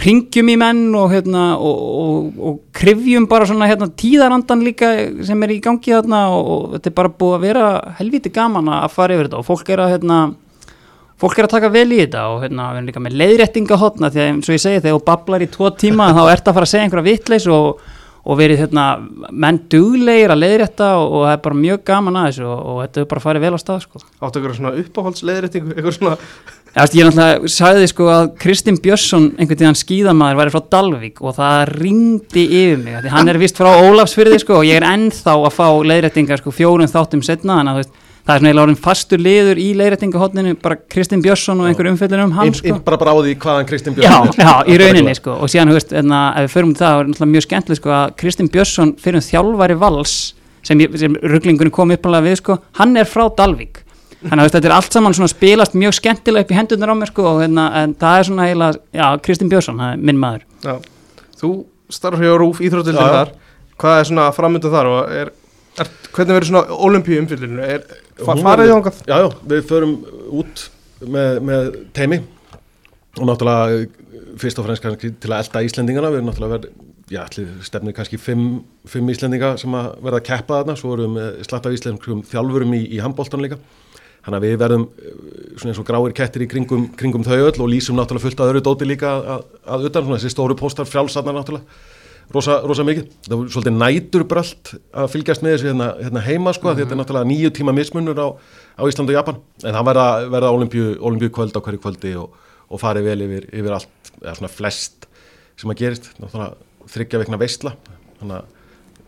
ringjum 0.01 0.49
í 0.49 0.55
menn 0.57 0.85
og, 0.97 1.11
hérna, 1.13 1.43
og, 1.61 1.81
og, 2.03 2.39
og 2.49 2.61
krifjum 2.77 3.27
bara 3.31 3.47
svona 3.49 3.69
hérna, 3.69 3.91
tíðarandan 3.99 4.65
líka 4.65 4.93
sem 5.27 5.45
er 5.45 5.53
í 5.53 5.61
gangi 5.63 5.93
þarna 5.93 6.23
og, 6.33 6.77
þetta 6.77 6.91
er 6.91 6.97
bara 6.97 7.13
búið 7.21 7.37
að 7.37 7.45
vera 7.45 7.67
helviti 7.99 8.33
gaman 8.33 8.71
að 8.73 8.95
fara 8.95 9.19
yfir 9.19 9.29
þetta 9.29 9.43
og 9.43 9.49
fólk 9.51 9.73
er 9.75 9.85
að 9.85 9.95
hérna, 9.97 10.21
fólk 11.21 11.39
er 11.39 11.49
að 11.49 11.55
taka 11.57 11.73
vel 11.75 11.89
í 11.91 12.01
þetta 12.01 12.27
og 12.33 12.45
hérna, 12.47 12.71
við 12.73 12.81
erum 12.81 12.93
líka 12.93 13.05
með 13.05 13.19
leiðréttinga 13.21 13.81
hotna 13.83 14.13
því 14.13 14.23
að 14.23 14.31
eins 14.31 14.49
og 14.49 14.57
ég 14.57 14.65
segi 14.65 14.81
þegar 14.81 14.97
þú 14.97 15.03
bablar 15.11 15.45
í 15.45 15.51
tvo 15.59 15.73
tíma 15.85 16.09
þá 16.17 16.23
ert 16.25 16.49
að 16.49 16.57
fara 16.57 16.71
að 16.71 16.73
segja 16.73 16.87
einhverja 16.89 17.09
vitleis 17.11 17.51
og, 17.53 17.85
verið 18.39 18.65
hérna, 18.65 18.87
menn 19.29 19.61
duglegir 19.69 20.33
að 20.33 20.43
leiðrétta 20.47 20.91
og, 21.03 21.21
það 21.27 21.37
er 21.37 21.45
bara 21.45 21.63
mjög 21.67 21.85
gaman 21.93 22.19
að 22.23 22.29
þessu 22.31 22.49
og, 22.49 22.75
þetta 22.87 23.05
er 23.05 23.09
bara 23.13 23.27
farið 23.29 23.45
vel 23.45 23.55
á 23.55 23.61
stað 23.61 23.81
sko. 23.85 24.03
Áttu 24.23 24.41
ykkur 24.41 24.55
svona 24.57 24.75
uppáhaldsleiðréttingu 24.83 25.75
Ykkur 25.83 25.97
svona 25.99 26.17
ég 26.73 27.05
náttúrulega 27.05 27.51
sagði 27.53 27.89
sko 27.91 28.07
að 28.09 28.29
Kristinn 28.41 28.79
Björnsson 28.81 29.27
einhvern 29.37 29.59
tíðan 29.61 29.77
skíðamaður 29.77 30.39
væri 30.39 30.53
frá 30.55 30.63
Dalvík 30.73 31.19
og 31.21 31.35
það 31.37 31.73
ringdi 31.77 32.45
yfir 32.49 32.81
mig 32.81 33.03
því 33.03 33.13
hann 33.13 33.29
er 33.29 33.39
vist 33.43 33.61
frá 33.61 33.69
Ólafsfyrði 33.83 34.39
sko 34.41 34.63
og 34.63 34.65
ég 34.65 34.81
er 34.81 34.87
ennþá 34.89 35.35
að 35.37 35.53
fá 35.59 35.67
leiðrættingar 35.91 36.41
sko 36.41 36.55
fjórum 36.57 36.89
þáttum 36.89 37.21
setna 37.27 37.59
veist, 37.77 37.93
það 38.25 38.33
er 38.33 38.41
svona 38.41 38.49
eiginlega 38.49 38.65
orðin 38.65 38.81
fastur 38.87 39.21
liður 39.21 39.61
í 39.61 39.69
leiðrættingahotninu 39.83 40.57
bara 40.65 40.81
Kristinn 40.95 41.21
Björnsson 41.25 41.61
og 41.61 41.69
einhver 41.69 41.93
umfjöldin 41.93 42.25
um 42.25 42.35
hann 42.39 42.57
sko. 42.57 42.73
inn 42.73 42.83
bara 42.87 43.01
bara 43.05 43.13
á 43.13 43.17
því 43.21 43.37
hvaðan 43.45 43.69
Kristinn 43.69 43.97
Já, 43.99 44.01
Björnsson 44.01 44.33
er. 44.33 44.49
já, 44.49 44.53
í 44.65 44.81
rauninni 44.81 45.17
sko 45.19 45.37
og 45.37 45.53
síðan, 45.53 45.75
þú 45.75 45.77
veist, 45.77 45.93
enna, 46.01 46.25
ef 46.39 46.49
við 46.49 46.55
förum 46.57 46.73
til 46.73 46.87
það, 46.87 47.15
það 47.19 47.27
er 47.27 47.33
mjög 47.37 47.49
skemmtileg 47.51 47.83
sko 47.83 47.97
að 47.99 48.17
Kristinn 48.23 48.53
Björnsson 48.55 48.95
fyrir 49.03 49.21
um 49.21 49.29
þjálfari 49.29 49.81
vals 49.83 50.19
sem, 50.63 50.87
sem 50.97 51.21
rugglingunni 51.21 51.75
kom 51.75 51.93
uppalega 51.93 52.31
við 52.31 52.39
sko, 52.41 52.61
hann 52.79 52.97
er 52.97 53.11
frá 53.11 53.27
Dalvík 53.37 53.82
þannig 54.23 54.45
að 54.45 54.55
þetta 54.57 54.69
er 54.69 54.75
allt 54.77 54.97
saman 54.97 55.17
svona 55.17 55.31
spilast 55.33 55.77
mjög 55.79 55.97
skemmtilega 55.99 56.47
upp 56.47 56.53
í 56.53 56.57
hendurnar 56.59 56.93
á 56.93 56.97
mér 56.99 57.11
sko 57.11 57.27
og 57.33 57.41
hérna, 57.43 57.67
en 57.83 57.95
það 57.99 58.19
er 58.19 58.29
svona 58.29 58.49
heila, 58.49 58.69
já, 58.95 59.07
Kristinn 59.25 59.51
Björnsson, 59.53 59.81
það 59.83 59.95
er 59.97 60.03
minn 60.09 60.21
maður. 60.23 60.45
Já, 60.63 60.75
þú 61.41 61.51
starfur 61.93 62.27
hjá 62.27 62.37
Rúf 62.41 62.61
já. 62.63 63.17
þar. 63.17 63.33
Hvað 63.83 63.99
er 63.99 64.11
svona 64.11 64.29
framöndu 64.37 64.71
þar 64.73 64.91
og 64.93 65.17
er, 65.23 65.33
er, 65.83 65.91
hvernig 66.13 66.37
verður 66.37 66.51
svona 66.51 66.79
olimpíu 66.87 67.19
umfyllinu? 67.23 67.65
Er 67.67 67.83
farið 68.23 68.47
verður- 68.47 68.73
þangað? 68.77 69.03
Já, 69.09 69.17
já, 69.25 69.29
við 69.53 69.67
förum 69.73 69.97
út 70.43 70.65
með, 71.03 71.43
með 71.51 71.69
teimi 71.97 72.23
og 73.19 73.27
náttúrulega 73.29 73.83
eh, 73.83 73.87
fyrst 74.41 74.61
og 74.61 74.69
fremst 74.69 74.85
kannski 74.87 75.13
til 75.21 75.33
að 75.33 75.43
elda 75.43 75.67
Íslendingana. 75.67 76.13
Við 76.13 76.21
erum 76.21 76.31
náttúrulega 76.31 76.57
verið, 76.61 76.77
já, 77.13 77.23
allir 77.27 77.51
stefnir 77.67 77.97
kannski 77.97 78.21
fimm, 78.23 78.47
fimm 78.89 79.11
Íslendinga 79.13 79.57
sem 79.61 79.75
að 79.77 79.91
verða 80.05 80.23
að 80.23 80.29
keppa 80.31 80.61
þarna, 80.63 80.79
svo 80.79 80.95
erum 80.97 81.19
við 81.19 81.43
slatt 81.49 81.67
af 81.67 81.75
íslenskum 81.77 82.23
þjálfurum 82.31 82.77
í, 82.79 82.85
í 82.97 83.03
handbóltan 83.03 83.43
líka 83.43 83.59
þannig 84.23 84.39
að 84.39 84.45
við 84.47 84.59
verðum 84.63 84.85
eh, 84.89 85.17
svona 85.57 85.73
eins 85.73 85.81
og 85.83 85.89
gráir 85.89 86.15
kettir 86.17 86.45
í 86.45 86.51
kringum, 86.51 86.87
kringum 86.99 87.27
þau 87.27 87.39
öll 87.39 87.65
og 87.65 87.71
lýsum 87.71 87.99
náttúrulega 87.99 88.27
fullt 88.27 88.43
að 88.43 88.53
öru 88.53 88.63
dóti 88.69 88.89
líka 88.89 89.11
að, 89.17 89.27
að, 89.35 89.43
að 89.75 89.89
utan, 89.91 90.07
svona 90.07 90.21
þessi 90.21 90.35
stóru 90.35 90.57
póstar 90.59 90.89
frjálsarnar 90.89 91.37
náttúrulega. 91.39 91.83
Rosa, 92.33 92.61
rosa 92.65 92.85
mikið. 92.87 93.09
Það 93.27 93.35
var 93.37 93.49
svolítið 93.53 93.75
næturbröld 93.77 94.71
að 95.03 95.09
fylgjast 95.13 95.43
með 95.45 95.57
þessu 95.57 95.69
hérna, 95.69 95.89
hérna 95.99 96.23
heima 96.25 96.55
sko, 96.57 96.71
mm 96.71 96.79
þetta 96.79 96.95
er 96.95 97.01
náttúrulega 97.01 97.29
nýju 97.29 97.51
tíma 97.59 97.75
mismunur 97.77 98.23
á, 98.23 98.29
á 98.79 98.83
Ísland 98.89 99.11
og 99.11 99.19
Japan, 99.19 99.41
en 99.67 99.77
það 99.77 99.89
verða, 99.91 100.07
verða 100.33 100.53
olimpíu, 100.55 101.29
kvöld 101.35 101.59
á 101.59 101.61
hverju 101.61 101.83
kvöldi 101.83 102.15
og, 102.23 102.39
og 102.73 102.81
farið 102.81 103.11
vel 103.11 103.27
yfir, 103.27 103.49
yfir 103.53 103.77
allt, 103.77 104.13
eða 104.23 104.37
svona 104.39 104.53
flest 104.55 105.09
sem 105.61 105.75
að 105.75 105.83
gerist, 105.83 106.09
náttúrulega 106.23 106.55
þryggja 106.93 107.21
veikna 107.23 107.41
veistla 107.43 107.75
þannig 108.21 108.39
að 108.39 108.62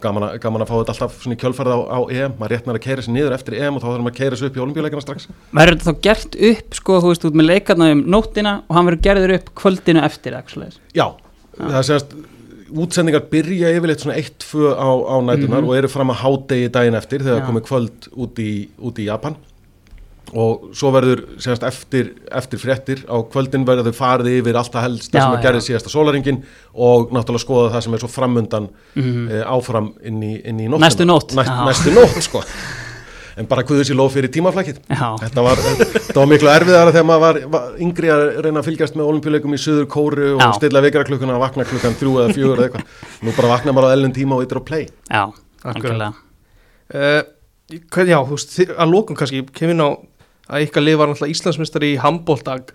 gaman, 0.05 0.27
að 0.29 0.37
gaman 0.45 0.65
að 0.65 0.71
fá 0.71 0.75
þetta 0.79 0.95
alltaf 0.95 1.17
svona 1.23 1.37
í 1.37 1.41
kjölfarið 1.43 1.75
á, 1.75 1.81
á 1.91 2.01
EM 2.19 2.37
maður 2.39 2.55
rétt 2.55 2.69
með 2.69 2.79
að 2.79 2.85
keira 2.87 3.05
sér 3.07 3.15
niður 3.17 3.37
eftir 3.39 3.57
EM 3.61 3.79
og 3.79 3.83
þá 3.83 3.89
þarf 3.89 4.05
maður 4.05 4.15
að 4.15 4.21
keira 4.21 4.39
sér 4.41 4.51
upp 4.51 4.59
í 4.61 4.65
olimpíuleikana 4.65 5.05
strax 5.07 5.29
Verður 5.55 5.79
þetta 5.81 5.91
þá 5.91 6.05
gert 6.09 6.39
upp, 6.51 6.79
sko, 6.81 7.01
þú 7.05 7.11
veist, 7.13 7.27
út 7.31 7.41
með 7.41 7.51
leikarna 7.51 7.91
um 7.95 8.05
nóttina 8.15 8.55
og 8.69 8.79
hann 8.79 8.89
verður 8.91 9.05
gerður 9.09 9.35
upp 9.39 9.51
kvöldinu 9.63 10.05
eftir, 10.05 10.39
ekki 10.39 10.71
Já, 10.95 11.07
það 11.59 11.81
er 11.81 11.89
semast 11.91 12.15
útsendingar 12.75 13.27
byrja 13.31 13.71
yfirleitt 13.77 14.03
svona 14.03 14.17
1-2 14.19 14.71
á, 14.75 14.89
á 14.91 15.17
nætunar 15.23 15.63
Mhm. 15.63 15.69
og 15.69 15.77
eru 15.77 15.89
fram 15.89 16.11
að 16.11 16.23
hádegi 16.25 16.71
daginn 16.73 16.95
eftir 16.99 17.21
þegar 17.23 17.43
Já. 17.43 17.47
komið 17.47 17.67
kvöld 17.69 18.09
út 18.17 18.39
í, 18.39 18.69
út 18.83 18.99
í 18.99 19.05
Japan 19.07 19.37
og 20.33 20.71
svo 20.75 20.91
verður 20.95 21.21
semast 21.39 21.63
eftir, 21.69 22.13
eftir 22.33 22.59
fréttir 22.59 23.03
á 23.05 23.17
kvöldin 23.29 23.67
verður 23.69 23.91
þau 23.93 23.99
farið 23.99 24.39
yfir 24.41 24.57
allt 24.57 24.73
það 24.73 24.87
helst 24.89 25.11
Já, 25.13 25.21
sem 25.21 25.35
að 25.37 25.43
gerði 25.45 25.61
síðasta 25.67 25.93
sólaringin 25.93 26.39
og 26.75 27.13
náttúrulega 27.13 27.45
skoða 27.45 27.73
það 27.75 27.85
sem 27.85 27.95
er 27.95 27.99
svo 28.05 28.09
framundan 28.09 28.69
Mhm. 28.97 29.29
e, 29.31 29.43
áfram 29.45 29.93
inn 30.03 30.23
í, 30.23 30.33
inn 30.45 30.59
í 30.61 30.69
nóttina 30.69 30.87
Næstu 30.89 31.05
nótt. 31.05 31.35
Já. 31.37 31.65
næstu 31.69 31.93
nótt 31.95 32.23
sko 32.23 32.43
en 33.37 33.47
bara 33.51 33.63
kuður 33.67 33.83
sér 33.85 33.97
lof 33.99 34.13
fyrir 34.15 34.31
tímaflækið 34.31 34.77
Þetta 34.89 35.43
var, 35.43 35.57
þetta 35.59 36.15
var 36.21 36.27
miklu 36.31 36.49
erfiðara 36.49 36.93
þegar 36.95 37.07
maður 37.09 37.21
var, 37.25 37.39
var 37.51 37.79
yngri 37.83 38.09
að 38.15 38.25
reyna 38.47 38.61
að 38.63 38.69
fylgjast 38.71 38.95
með 38.95 39.09
olimpíuleikum 39.11 39.55
í 39.55 39.59
söður 39.59 39.87
kóru 39.91 40.35
og 40.37 40.41
Já. 40.41 40.53
stilla 40.55 40.81
vekraklukkuna 40.81 41.35
að 41.35 41.43
vakna 41.43 41.65
klukkan 41.67 41.97
þrjú 41.99 42.13
eða 42.23 42.35
fjögur 42.37 42.59
eða 42.59 42.69
eitthvað. 42.69 42.85
Nú 43.27 43.35
bara 43.37 43.49
vakna 43.57 43.73
maður 43.75 43.91
á 43.91 43.95
ellin 43.99 44.15
tíma 44.15 44.37
og 44.39 44.45
yttir 44.47 44.59
á 44.59 44.65
play. 44.65 44.89
já, 45.11 45.25
algjörlega 45.65 46.15
Uh, 46.95 47.23
hvað, 47.91 48.11
já, 48.13 48.19
þú 48.29 48.37
að 48.77 48.91
lókum 48.93 49.17
kannski 49.17 49.39
kemur 49.57 49.73
inn 49.73 49.81
á 49.83 49.91
að 50.51 50.67
ykkar 50.67 50.85
lið 50.85 51.01
var 51.01 51.11
náttúrulega 51.11 51.37
Íslandsmyndstari 51.37 51.95
í 51.95 52.01
handbóltag 52.03 52.75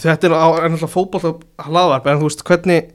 þetta 0.00 0.28
er, 0.28 0.34
náttúrulega 0.34 0.90
fótbólta 0.90 1.36
hlaðvarp, 1.66 2.08
en 2.08 2.20
þú 2.20 2.28
veist, 2.30 2.44
hvernig 2.48 2.90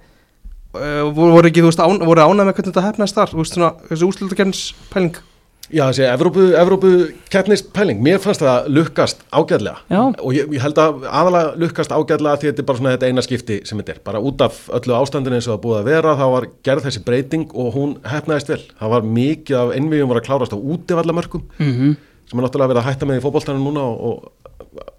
uh, 0.78 1.08
voru, 1.14 1.48
ekki, 1.48 1.64
þú 1.64 1.72
veist, 1.72 1.84
án, 1.84 2.06
voru 2.08 2.26
ánæg 2.26 2.50
með 2.50 2.54
hvernig 2.58 2.72
þetta 2.72 2.86
hefnaðist 2.90 3.20
þar, 3.20 3.34
þú 3.34 3.42
veist, 3.44 3.58
svona, 3.58 3.74
þessi 3.90 4.08
úrslutakernins 4.10 4.64
pæling 4.94 5.20
Já, 5.68 5.82
þessi 5.90 6.06
Evrópu, 6.08 6.44
Evrópu 6.56 6.90
keppnispæling, 7.28 8.00
mér 8.00 8.22
fannst 8.24 8.40
það 8.40 8.70
lukkast 8.72 9.26
ágæðlega 9.36 9.82
Já. 9.92 10.00
og 10.16 10.30
ég, 10.32 10.48
ég 10.56 10.64
held 10.64 10.80
að 10.80 11.02
aðalega 11.12 11.60
lukkast 11.60 11.92
ágæðlega 11.92 12.40
því 12.40 12.48
þetta 12.50 12.64
er 12.64 12.68
bara 12.70 12.80
svona 12.80 12.94
þetta 12.94 13.10
eina 13.10 13.24
skipti 13.26 13.58
sem 13.68 13.82
þetta 13.82 13.94
er. 13.98 14.00
Bara 14.08 14.22
út 14.24 14.44
af 14.46 14.62
öllu 14.80 14.96
ástandinu 14.96 15.36
eins 15.36 15.50
og 15.50 15.58
það 15.58 15.64
búið 15.66 15.80
að 15.82 15.90
vera, 15.92 16.14
þá 16.16 16.24
var 16.38 16.48
gerð 16.70 16.88
þessi 16.88 17.04
breyting 17.10 17.52
og 17.52 17.76
hún 17.76 17.98
hefnaðist 18.08 18.54
vel. 18.54 18.62
Það 18.80 18.94
var 18.96 19.10
mikið 19.18 19.60
af 19.60 19.74
innvíðum 19.82 20.14
var 20.14 20.22
að 20.22 20.30
klárast 20.30 20.56
á 20.56 20.58
útivallamörkum 20.58 21.44
mm 21.60 21.98
sem 22.28 22.40
er 22.40 22.44
náttúrulega 22.46 22.72
verið 22.74 22.82
að 22.84 22.88
hætta 22.92 23.08
með 23.10 23.20
í 23.20 23.24
fótboltanum 23.24 23.66
núna 23.70 23.84
og, 23.88 23.98
og 23.98 24.48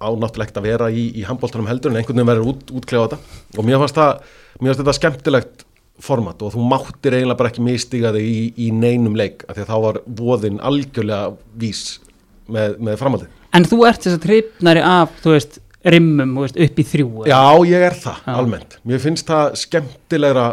á 0.01 0.09
náttúrulega 0.17 0.47
ekkert 0.49 0.61
að 0.63 0.69
vera 0.71 0.91
í, 0.91 1.05
í 1.21 1.25
handboltanum 1.29 1.69
heldur 1.71 1.93
en 1.93 2.01
einhvern 2.01 2.17
veginn 2.21 2.31
verður 2.33 2.51
út, 2.55 2.71
útklefa 2.81 3.09
þetta 3.09 3.59
og 3.61 3.67
mér 3.69 3.83
fannst, 3.83 3.99
það, 3.99 4.23
mér 4.61 4.71
fannst 4.73 4.83
þetta 4.83 4.97
skemmtilegt 4.99 5.65
format 6.09 6.43
og 6.47 6.53
þú 6.55 6.65
máttir 6.71 7.17
eiginlega 7.19 7.39
bara 7.41 7.51
ekki 7.53 7.65
mistiga 7.67 8.13
þig 8.15 8.27
í, 8.31 8.43
í 8.65 8.69
neinum 8.73 9.17
leik 9.19 9.43
af 9.49 9.57
því 9.59 9.65
að 9.65 9.71
þá 9.73 9.79
var 9.85 10.01
voðin 10.21 10.61
algjörlega 10.63 11.33
vís 11.59 11.81
með, 12.49 12.77
með 12.87 13.01
framhaldið. 13.01 13.33
En 13.59 13.67
þú 13.67 13.81
ert 13.89 14.05
þess 14.05 14.19
að 14.19 14.23
tripnari 14.29 14.85
af, 14.87 15.17
þú 15.25 15.33
veist, 15.35 15.59
rimmum, 15.89 16.37
veist, 16.39 16.59
upp 16.65 16.79
í 16.79 16.85
þrjú? 16.93 17.09
Já, 17.29 17.41
ég 17.67 17.85
er 17.91 17.97
það 17.99 18.23
Já. 18.29 18.35
almennt. 18.39 18.79
Mér 18.87 19.03
finnst 19.03 19.27
það 19.29 19.59
skemmtilegra 19.65 20.47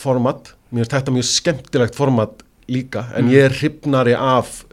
format, 0.00 0.54
mér 0.72 0.84
finnst 0.86 0.96
þetta 0.96 1.14
mjög 1.18 1.28
skemmtilegt 1.34 1.98
format 1.98 2.42
líka 2.68 3.06
en 3.16 3.28
Mm. 3.28 3.32
ég 3.36 3.44
er 3.48 3.54
hrifnari 3.60 4.14
af 4.16 4.64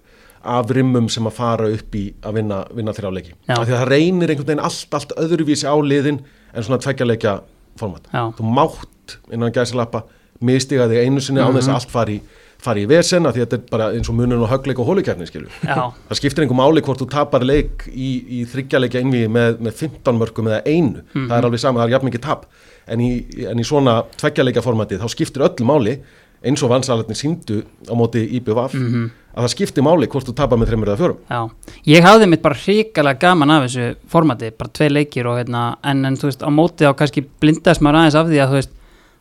af 0.46 0.70
rimmum 0.76 1.10
sem 1.10 1.26
að 1.28 1.34
fara 1.38 1.68
upp 1.74 1.96
í 1.98 2.06
að 2.24 2.34
vinna, 2.40 2.62
vinna 2.76 2.94
þrjáleiki. 2.94 3.34
Það 3.50 3.86
reynir 3.90 4.30
einhvern 4.34 4.48
veginn 4.52 4.64
allt, 4.64 4.94
allt 4.94 5.14
öðruvísi 5.18 5.66
á 5.68 5.76
liðin 5.82 6.20
en 6.54 6.64
svona 6.64 6.80
tveggjarleikja 6.84 7.40
format. 7.80 8.08
Já. 8.14 8.32
Þú 8.38 8.54
mátt 8.56 9.18
innan 9.34 9.52
gæsalappa 9.56 10.04
mistiga 10.42 10.88
þig 10.92 11.06
einu 11.06 11.22
sinni 11.22 11.42
á 11.42 11.48
Mhm. 11.50 11.58
þess 11.58 11.68
að 11.70 11.74
allt 11.80 11.92
fari, 11.92 12.22
fari 12.66 12.84
í 12.86 12.88
vesen 12.90 13.26
að 13.26 13.36
þetta 13.42 13.54
er 13.54 13.64
bara 13.72 13.90
eins 13.94 14.10
og 14.10 14.16
munun 14.16 14.42
og 14.42 14.50
högleik 14.50 14.80
og 14.80 14.88
hólukefni 14.88 15.28
skilur. 15.28 15.52
Já, 15.64 15.92
Það 16.10 16.18
skiptir 16.20 16.44
einhver 16.46 16.58
máli 16.60 16.82
hvort 16.82 17.00
þú 17.02 17.10
tapar 17.10 17.42
leik 17.46 17.86
í, 17.90 18.42
í 18.42 18.46
þryggjarleikja 18.46 19.02
innvíði 19.02 19.30
með, 19.30 19.60
með 19.60 19.74
15 19.74 20.18
mörgum 20.20 20.48
eða 20.50 20.62
einu. 20.66 21.02
Mhm. 21.14 21.28
Það 21.30 21.38
er 21.38 21.44
alveg 21.50 21.60
sama, 21.60 21.80
það 21.80 21.88
er 21.88 21.96
jafn 21.98 22.10
mikið 22.12 22.22
tap. 22.22 22.46
En 22.88 23.00
í, 23.00 23.10
en 23.50 23.58
í 23.58 23.64
svona 23.66 24.04
tveggjarleikja 24.18 24.62
formatið 24.62 25.00
þá 25.02 25.10
skiptir 25.10 25.42
öllu 25.42 25.66
máli 25.66 26.00
eins 26.46 26.64
og 26.64 26.70
vansalarnir 26.72 27.18
síndu 27.18 27.64
á 27.90 27.94
móti 27.98 28.22
IBVF 28.38 28.74
Mhm. 28.76 29.10
að 29.36 29.44
það 29.44 29.52
skiptir 29.56 29.84
máli 29.84 30.08
hvort 30.08 30.28
þú 30.30 30.34
tapar 30.38 30.58
með 30.62 30.70
þreymur 30.70 30.88
eða 30.94 30.98
fjórum. 31.02 31.18
já. 31.30 31.50
Ég 31.88 32.04
hafði 32.06 32.30
mitt 32.30 32.42
bara 32.42 32.56
hrikalega 32.56 33.20
gaman 33.20 33.52
af 33.52 33.64
þessu 33.66 33.96
formati, 34.08 34.52
bara 34.58 34.70
tvei 34.70 34.90
leikir 34.90 35.26
og 35.28 35.38
hérna, 35.44 35.76
en, 35.84 36.06
en 36.06 36.16
þú 36.16 36.30
veist, 36.30 36.42
á 36.46 36.50
móti 36.50 36.86
á 36.88 36.94
kannski 36.96 37.26
blindast 37.42 37.82
maður 37.82 38.00
aðeins 38.06 38.16
af 38.16 38.28
því 38.28 38.40
að 38.40 38.50
þú 38.50 38.60
veist, 38.62 38.70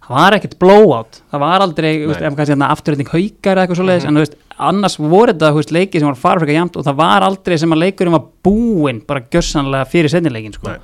það 0.05 0.16
var 0.18 0.33
ekkert 0.37 0.59
blowout, 0.61 1.20
það 1.33 1.41
var 1.41 1.61
aldrei, 1.64 1.93
þú 2.05 2.09
veist, 2.12 2.22
ef 2.22 2.37
kannski 2.37 2.55
hérna 2.55 2.70
afturreiting 2.70 3.09
haukar 3.09 3.57
eða 3.57 3.66
eitthvað 3.66 3.81
svoleiðis, 3.81 4.05
en 4.07 4.14
þú 4.14 4.22
veist, 4.25 4.35
annars 4.59 4.97
voru 4.99 5.33
þetta, 5.33 5.51
þú 5.51 5.59
veist, 5.62 5.72
leikir 5.72 6.01
sem 6.01 6.09
var 6.12 6.20
farfrika 6.20 6.53
jæmt 6.61 6.77
og 6.77 6.85
það 6.85 6.97
var 7.01 7.22
aldrei 7.22 7.57
sem 7.59 7.72
að 7.72 7.83
leikurinn 7.83 8.12
var 8.12 8.27
búinn 8.45 9.01
bara 9.07 9.20
gjörsanlega 9.33 9.89
fyrir 9.89 10.12
setnileikin, 10.12 10.53
sko. 10.55 10.77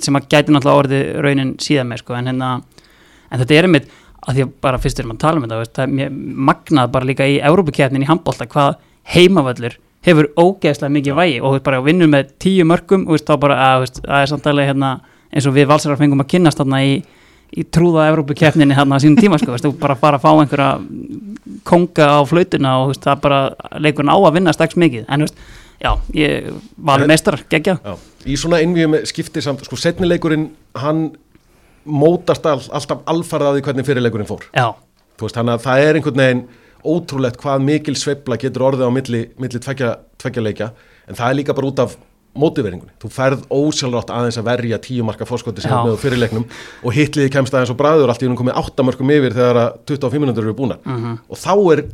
Sem 0.00 0.16
að 0.16 0.26
gæti 0.32 0.50
náttúrulega 0.50 0.80
orðið 0.82 1.20
raunin 1.22 1.54
síðan 1.60 1.86
með, 1.92 1.98
sko, 2.02 2.14
en 2.16 2.26
hérna, 2.32 2.62
en 3.30 3.38
þetta 3.40 3.54
er 3.58 3.68
einmitt, 3.68 3.86
að 4.24 4.36
því 4.36 4.44
að 4.44 4.52
bara 4.64 4.80
fyrst 4.80 5.00
erum 5.00 5.14
að 5.14 5.22
tala 5.24 5.40
um 5.40 5.46
þetta, 5.46 5.78
það 5.78 6.04
er 6.04 6.14
magnað 6.50 6.92
bara 6.94 7.08
líka 7.08 7.26
í 7.28 7.40
Európukefnin 7.44 8.04
í 8.04 8.08
handbólta, 8.08 8.46
hvað 8.50 8.78
heimavöllur 9.14 9.76
hefur 10.04 10.30
ógeðslega 10.36 10.92
mikið 10.92 11.18
vægi 11.18 11.40
og 11.40 11.48
þú 11.48 11.56
veist, 11.56 11.66
bara 11.66 11.82
vinnur 11.84 12.10
með 12.12 12.32
tíu 12.42 12.64
mörgum 12.68 13.04
og 13.04 13.12
þú 13.12 13.18
veist, 13.18 13.28
þá 13.28 13.40
bara, 13.40 13.58
að, 13.68 13.86
það 14.00 14.20
er 14.20 14.32
samtalið 14.32 14.70
hérna, 14.70 14.94
eins 15.32 15.48
og 15.48 15.56
við 15.56 15.68
valsarar 15.72 16.00
fengum 16.00 16.24
að 16.24 16.30
kynnast 16.34 16.60
þarna 16.60 16.80
í, 16.84 16.94
í 17.54 17.66
trúða 17.72 18.08
Európukefninni 18.12 18.76
hérna 18.76 19.00
á 19.00 19.02
sínum 19.04 19.20
tíma, 19.20 19.40
sko, 19.40 19.54
veist, 19.54 19.66
þú 19.68 19.76
bara 19.80 19.98
fara 20.00 20.20
að 20.20 20.24
fá 20.24 20.30
einhverja 20.32 20.70
konga 21.68 22.08
á 22.16 22.20
flautuna 22.28 22.78
og 22.82 22.92
veist, 22.92 23.04
það 23.04 23.22
bara 23.24 23.42
leikurinn 23.80 24.12
á 24.12 24.18
að 24.18 24.34
vinna 24.38 24.56
strax 24.56 24.80
mikið, 24.80 25.06
en 25.08 25.26
veist, 25.26 25.44
já, 25.84 25.90
ég 26.16 26.50
var 26.76 27.04
mestrar, 27.08 27.44
geggja. 27.52 27.78
Í 28.24 28.36
svona 28.40 28.60
innvíðum 28.64 29.00
skiptir 29.08 29.44
samt, 29.44 29.64
sko 29.68 29.80
setnileikurinn, 29.80 30.50
hann 30.80 31.06
mótast 31.84 32.46
all, 32.46 32.60
alltaf 32.72 33.02
alfarið 33.10 33.48
að 33.50 33.56
því 33.58 33.64
hvernig 33.68 33.86
fyrirleikurinn 33.88 34.28
fór. 34.30 34.44
Já, 34.56 34.72
Þú 35.14 35.26
veist, 35.28 35.36
þannig 35.36 35.54
að 35.54 35.62
það 35.64 35.82
er 35.88 35.94
einhvern 36.00 36.16
veginn 36.24 36.44
ótrúlegt 36.84 37.36
hvað 37.40 37.62
mikil 37.64 37.94
sveifla 37.96 38.36
getur 38.40 38.64
orðið 38.66 38.88
á 38.88 38.90
milli, 38.92 39.20
milli 39.40 39.60
tveggja, 39.62 39.92
tveggja 40.20 40.42
leikja 40.42 40.70
en 41.08 41.14
það 41.14 41.28
er 41.30 41.38
líka 41.38 41.54
bara 41.54 41.68
út 41.70 41.78
af 41.84 41.94
mótiveringunni. 42.34 42.90
Þú 42.98 43.10
ferð 43.14 43.44
ósjálfrátt 43.54 44.10
aðeins 44.10 44.38
að 44.40 44.48
verja 44.48 44.78
tíu 44.82 45.04
marka 45.06 45.24
fórskoti 45.28 45.62
sem 45.62 45.70
Já. 45.70 45.76
er 45.78 45.86
með 45.86 45.94
á 45.94 46.02
fyrirleiknum 46.02 46.46
og 46.82 46.96
hitliði 46.96 47.30
kemst 47.30 47.54
aðeins 47.54 47.70
og 47.70 47.78
bræður 47.78 48.10
allt 48.10 48.24
í 48.24 48.26
húnum 48.26 48.40
komið 48.40 48.58
áttamörkum 48.58 49.12
yfir 49.14 49.36
þegar 49.36 49.60
að 49.62 49.76
25 49.92 50.24
minútur 50.24 50.42
eru 50.48 50.56
búnar 50.58 50.80
Mhm. 50.84 51.18
og 51.30 51.36
þá 51.38 51.52
er 51.72 51.84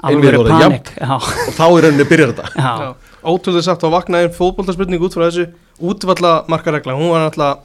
alveg 0.00 0.24
einvíð 0.24 0.40
orðið 0.40 0.62
jafn 0.64 0.80
og 1.12 1.52
þá 1.58 1.64
er 1.68 1.82
rauninni 1.84 2.08
byrjar 2.08 2.32
þetta. 2.32 2.46
já, 2.56 2.94
Ótrúlega 3.20 3.62
sagt 3.62 3.82
að 3.84 3.92
vakna 3.92 4.22
einn 4.24 4.32
fótbóltarspurning 4.32 5.02
út 5.04 5.12
frá 5.12 5.28
þessu 5.28 5.50
útvalla 5.84 6.32
markaregla, 6.48 6.96
hún 6.96 7.10
var 7.12 7.28
náttúrulega 7.28 7.58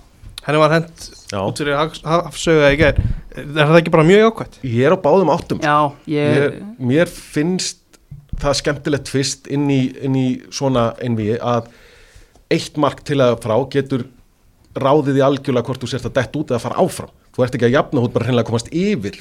henni 0.45 0.61
var 0.61 0.73
hent 0.75 1.07
Já. 1.31 1.39
út 1.41 1.57
fyrir 1.61 1.77
hafsöga 2.05 2.71
í 2.73 2.77
gær 2.79 2.99
er 3.35 3.65
það 3.65 3.79
ekki 3.81 3.93
bara 3.95 4.05
mjög 4.07 4.27
ákvæmt? 4.29 4.59
Ég 4.63 4.85
er 4.87 4.95
á 4.95 4.99
báðum 5.01 5.31
áttum. 5.33 5.59
já, 5.63 5.77
ég, 6.07 6.35
Mér, 6.35 6.59
mér 6.79 7.11
finnst 7.11 7.81
það 8.39 8.57
skemmtilegt 8.61 9.07
tvist 9.09 9.47
inn 9.51 9.67
í, 9.71 9.79
inn 10.03 10.15
í 10.19 10.27
svona 10.53 10.89
einvíi 11.01 11.37
að 11.39 11.69
eitt 12.51 12.77
mark 12.77 13.01
til 13.07 13.19
að 13.23 13.37
frá 13.43 13.55
getur 13.73 14.05
ráðið 14.75 15.21
í 15.21 15.23
algjörlega 15.23 15.65
hvort 15.69 15.81
þú 15.83 15.89
sérst 15.89 16.09
að 16.09 16.17
dett 16.19 16.35
út 16.35 16.51
eða 16.51 16.59
fara 16.61 16.79
áfram. 16.83 17.11
Þú 17.35 17.45
ert 17.45 17.55
ekki 17.55 17.67
að 17.69 17.75
jafna, 17.77 18.01
þú 18.01 18.09
ert 18.09 18.15
bara 18.17 18.27
hreinlega 18.27 18.43
að 18.45 18.49
komast 18.51 18.71
yfir. 18.75 19.19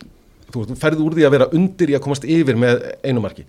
Þú, 0.50 0.64
þú 0.70 0.76
ferði 0.82 1.04
úr 1.06 1.14
því 1.14 1.26
að 1.28 1.34
vera 1.36 1.48
undir 1.54 1.92
í 1.92 1.96
að 1.96 2.02
komast 2.04 2.26
yfir 2.26 2.58
með 2.58 2.82
einu 3.06 3.22
marki. 3.22 3.46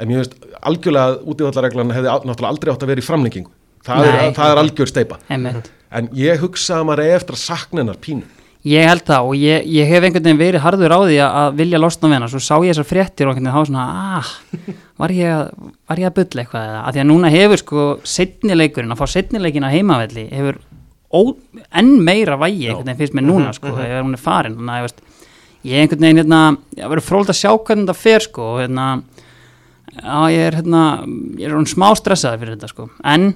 En 0.00 0.08
mér 0.08 0.22
finnst 0.24 0.36
algjörlega 0.60 1.12
að 1.12 1.20
útíðvallareglan 1.32 1.92
hefði 1.96 2.10
náttúrulega 2.12 2.52
aldrei 2.54 2.72
átt 2.72 2.84
að 2.86 2.92
vera 2.92 3.04
í 3.04 3.06
framlengingu. 3.06 3.52
Það, 3.86 4.02
Nei. 4.02 4.08
er, 4.16 4.32
það 4.36 4.52
er 4.52 4.60
algjör 4.64 4.90
steipa. 4.90 5.18
einmitt 5.28 5.70
En 5.90 6.08
ég 6.16 6.40
hugsa 6.42 6.80
að 6.80 6.88
maður 6.88 7.04
er 7.06 7.16
eftir 7.20 7.36
að 7.36 7.44
sakna 7.44 7.82
hennar 7.84 8.00
pínu. 8.02 8.24
Ég 8.66 8.82
held 8.88 9.04
það 9.06 9.28
og 9.30 9.34
ég, 9.38 9.66
ég 9.70 9.86
hef 9.86 10.02
einhvern 10.02 10.24
veginn 10.26 10.40
verið 10.40 10.62
harður 10.64 10.90
á 10.90 10.98
því 11.06 11.16
að- 11.22 11.34
að 11.38 11.52
vilja 11.60 11.78
losna 11.78 12.08
við 12.10 12.16
hana. 12.18 12.28
Svo 12.32 12.40
sá 12.42 12.56
ég 12.66 12.72
þessar 12.74 12.88
fréttir 12.90 13.26
og 13.28 13.36
einhvern 13.36 13.46
veginn 13.46 13.54
þá 13.54 13.66
svona 13.68 13.84
ah, 14.18 14.30
var 14.98 15.08
ég, 15.14 15.30
að- 15.30 15.52
var 15.86 15.96
ég 16.02 16.08
að 16.10 16.16
bulla 16.16 16.42
eitthvað 16.42 16.64
eða? 16.66 16.80
Að 16.88 16.92
því 16.96 17.00
að 17.04 17.06
núna 17.12 17.30
hefur 17.30 17.62
sko 17.62 17.84
setnileikurinn 18.02 18.90
að 18.90 18.98
fá 18.98 19.06
setnileikin 19.14 19.62
á 19.68 19.70
heimavelli 19.70 20.24
hefur 20.34 20.58
ó, 21.14 21.20
enn 21.78 21.92
meira 22.02 22.34
vægi 22.42 22.66
einhvern 22.66 22.90
veginn 22.90 22.98
finnst 23.04 23.14
mér 23.14 23.28
núna 23.30 23.54
sko 23.54 23.68
ef 23.78 24.02
hún 24.02 24.18
er 24.18 24.24
farin. 24.26 24.56
Þannig 24.58 24.90
að 24.90 24.98
ég 25.70 25.80
einhvern 25.86 26.02
veginn 26.02 26.20
hérna, 26.24 26.40
ég 26.76 26.90
verður 26.90 27.06
fróld 27.06 27.30
að 27.30 27.38
sjá 27.38 27.52
hvernig 27.54 27.86
þetta 27.86 27.94
fer 28.02 28.26
sko 28.26 28.50
hérna 28.58 28.88
já 29.94 30.18
ég 30.34 30.42
er 30.50 30.58
hérna 30.58 30.82
ég 31.38 31.46
er 31.46 31.54
hún 31.54 31.70
smá 31.70 31.92
stressaði 31.94 32.42
fyrir 32.42 32.56
þetta 32.58 32.68
sko. 32.74 32.90
En 33.04 33.34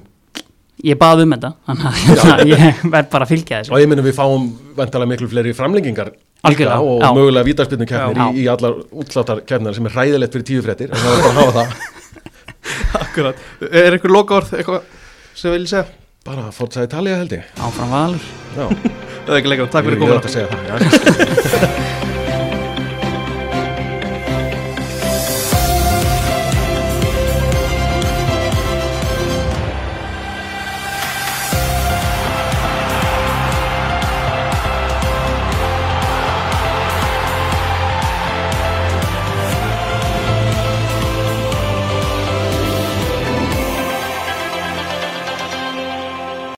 ég 0.87 0.97
bað 1.01 1.19
um 1.25 1.31
þetta 1.37 1.51
þannig 1.69 1.87
að 1.91 1.95
hérna, 2.05 2.33
ég 2.51 2.61
verð 2.97 3.09
bara 3.13 3.25
að 3.29 3.33
fylgja 3.35 3.55
þessu. 3.61 3.73
Og 3.75 3.79
ég 3.83 3.89
minna 3.91 4.05
við 4.07 4.17
fáum 4.19 4.43
vantalega 4.79 5.11
miklu 5.13 5.29
fleiri 5.31 5.53
framlengingar 5.57 6.09
líka 6.49 6.65
og 6.81 7.03
já. 7.05 7.11
mögulega 7.17 7.49
vítarspilnukefnir 7.51 8.17
Já. 8.17 8.27
í, 8.33 8.35
í 8.45 8.47
allar 8.49 8.75
útláttarkefnir 8.91 9.75
sem 9.77 9.87
er 9.91 9.97
hræðilegt 9.97 10.33
fyrir 10.37 10.47
tíu 10.49 10.61
fréttir 10.65 10.89
en 10.93 10.99
það 11.03 11.13
er 11.17 11.21
bara 11.27 11.31
að 11.31 11.39
hafa 11.41 11.55
það. 11.61 11.69
Akkurat, 13.05 13.37
er 13.71 13.91
einhver 13.97 14.13
lokaorð 14.15 14.51
eitthvað 14.57 14.81
sem 15.37 15.49
vil 15.53 15.65
ég 15.67 15.73
segja? 15.75 15.87
bara 16.27 16.43
að 16.49 16.55
Forza 16.59 16.85
Italia 16.85 17.17
held 17.21 17.33
ég. 17.33 17.43
Áfram 17.61 17.91
valur. 17.95 18.25
Það 19.21 19.35
er 19.35 19.39
ekki 19.41 19.51
lengra, 19.53 19.73
takk 19.73 19.85
fyrir 19.89 20.01
komuna 20.01 20.23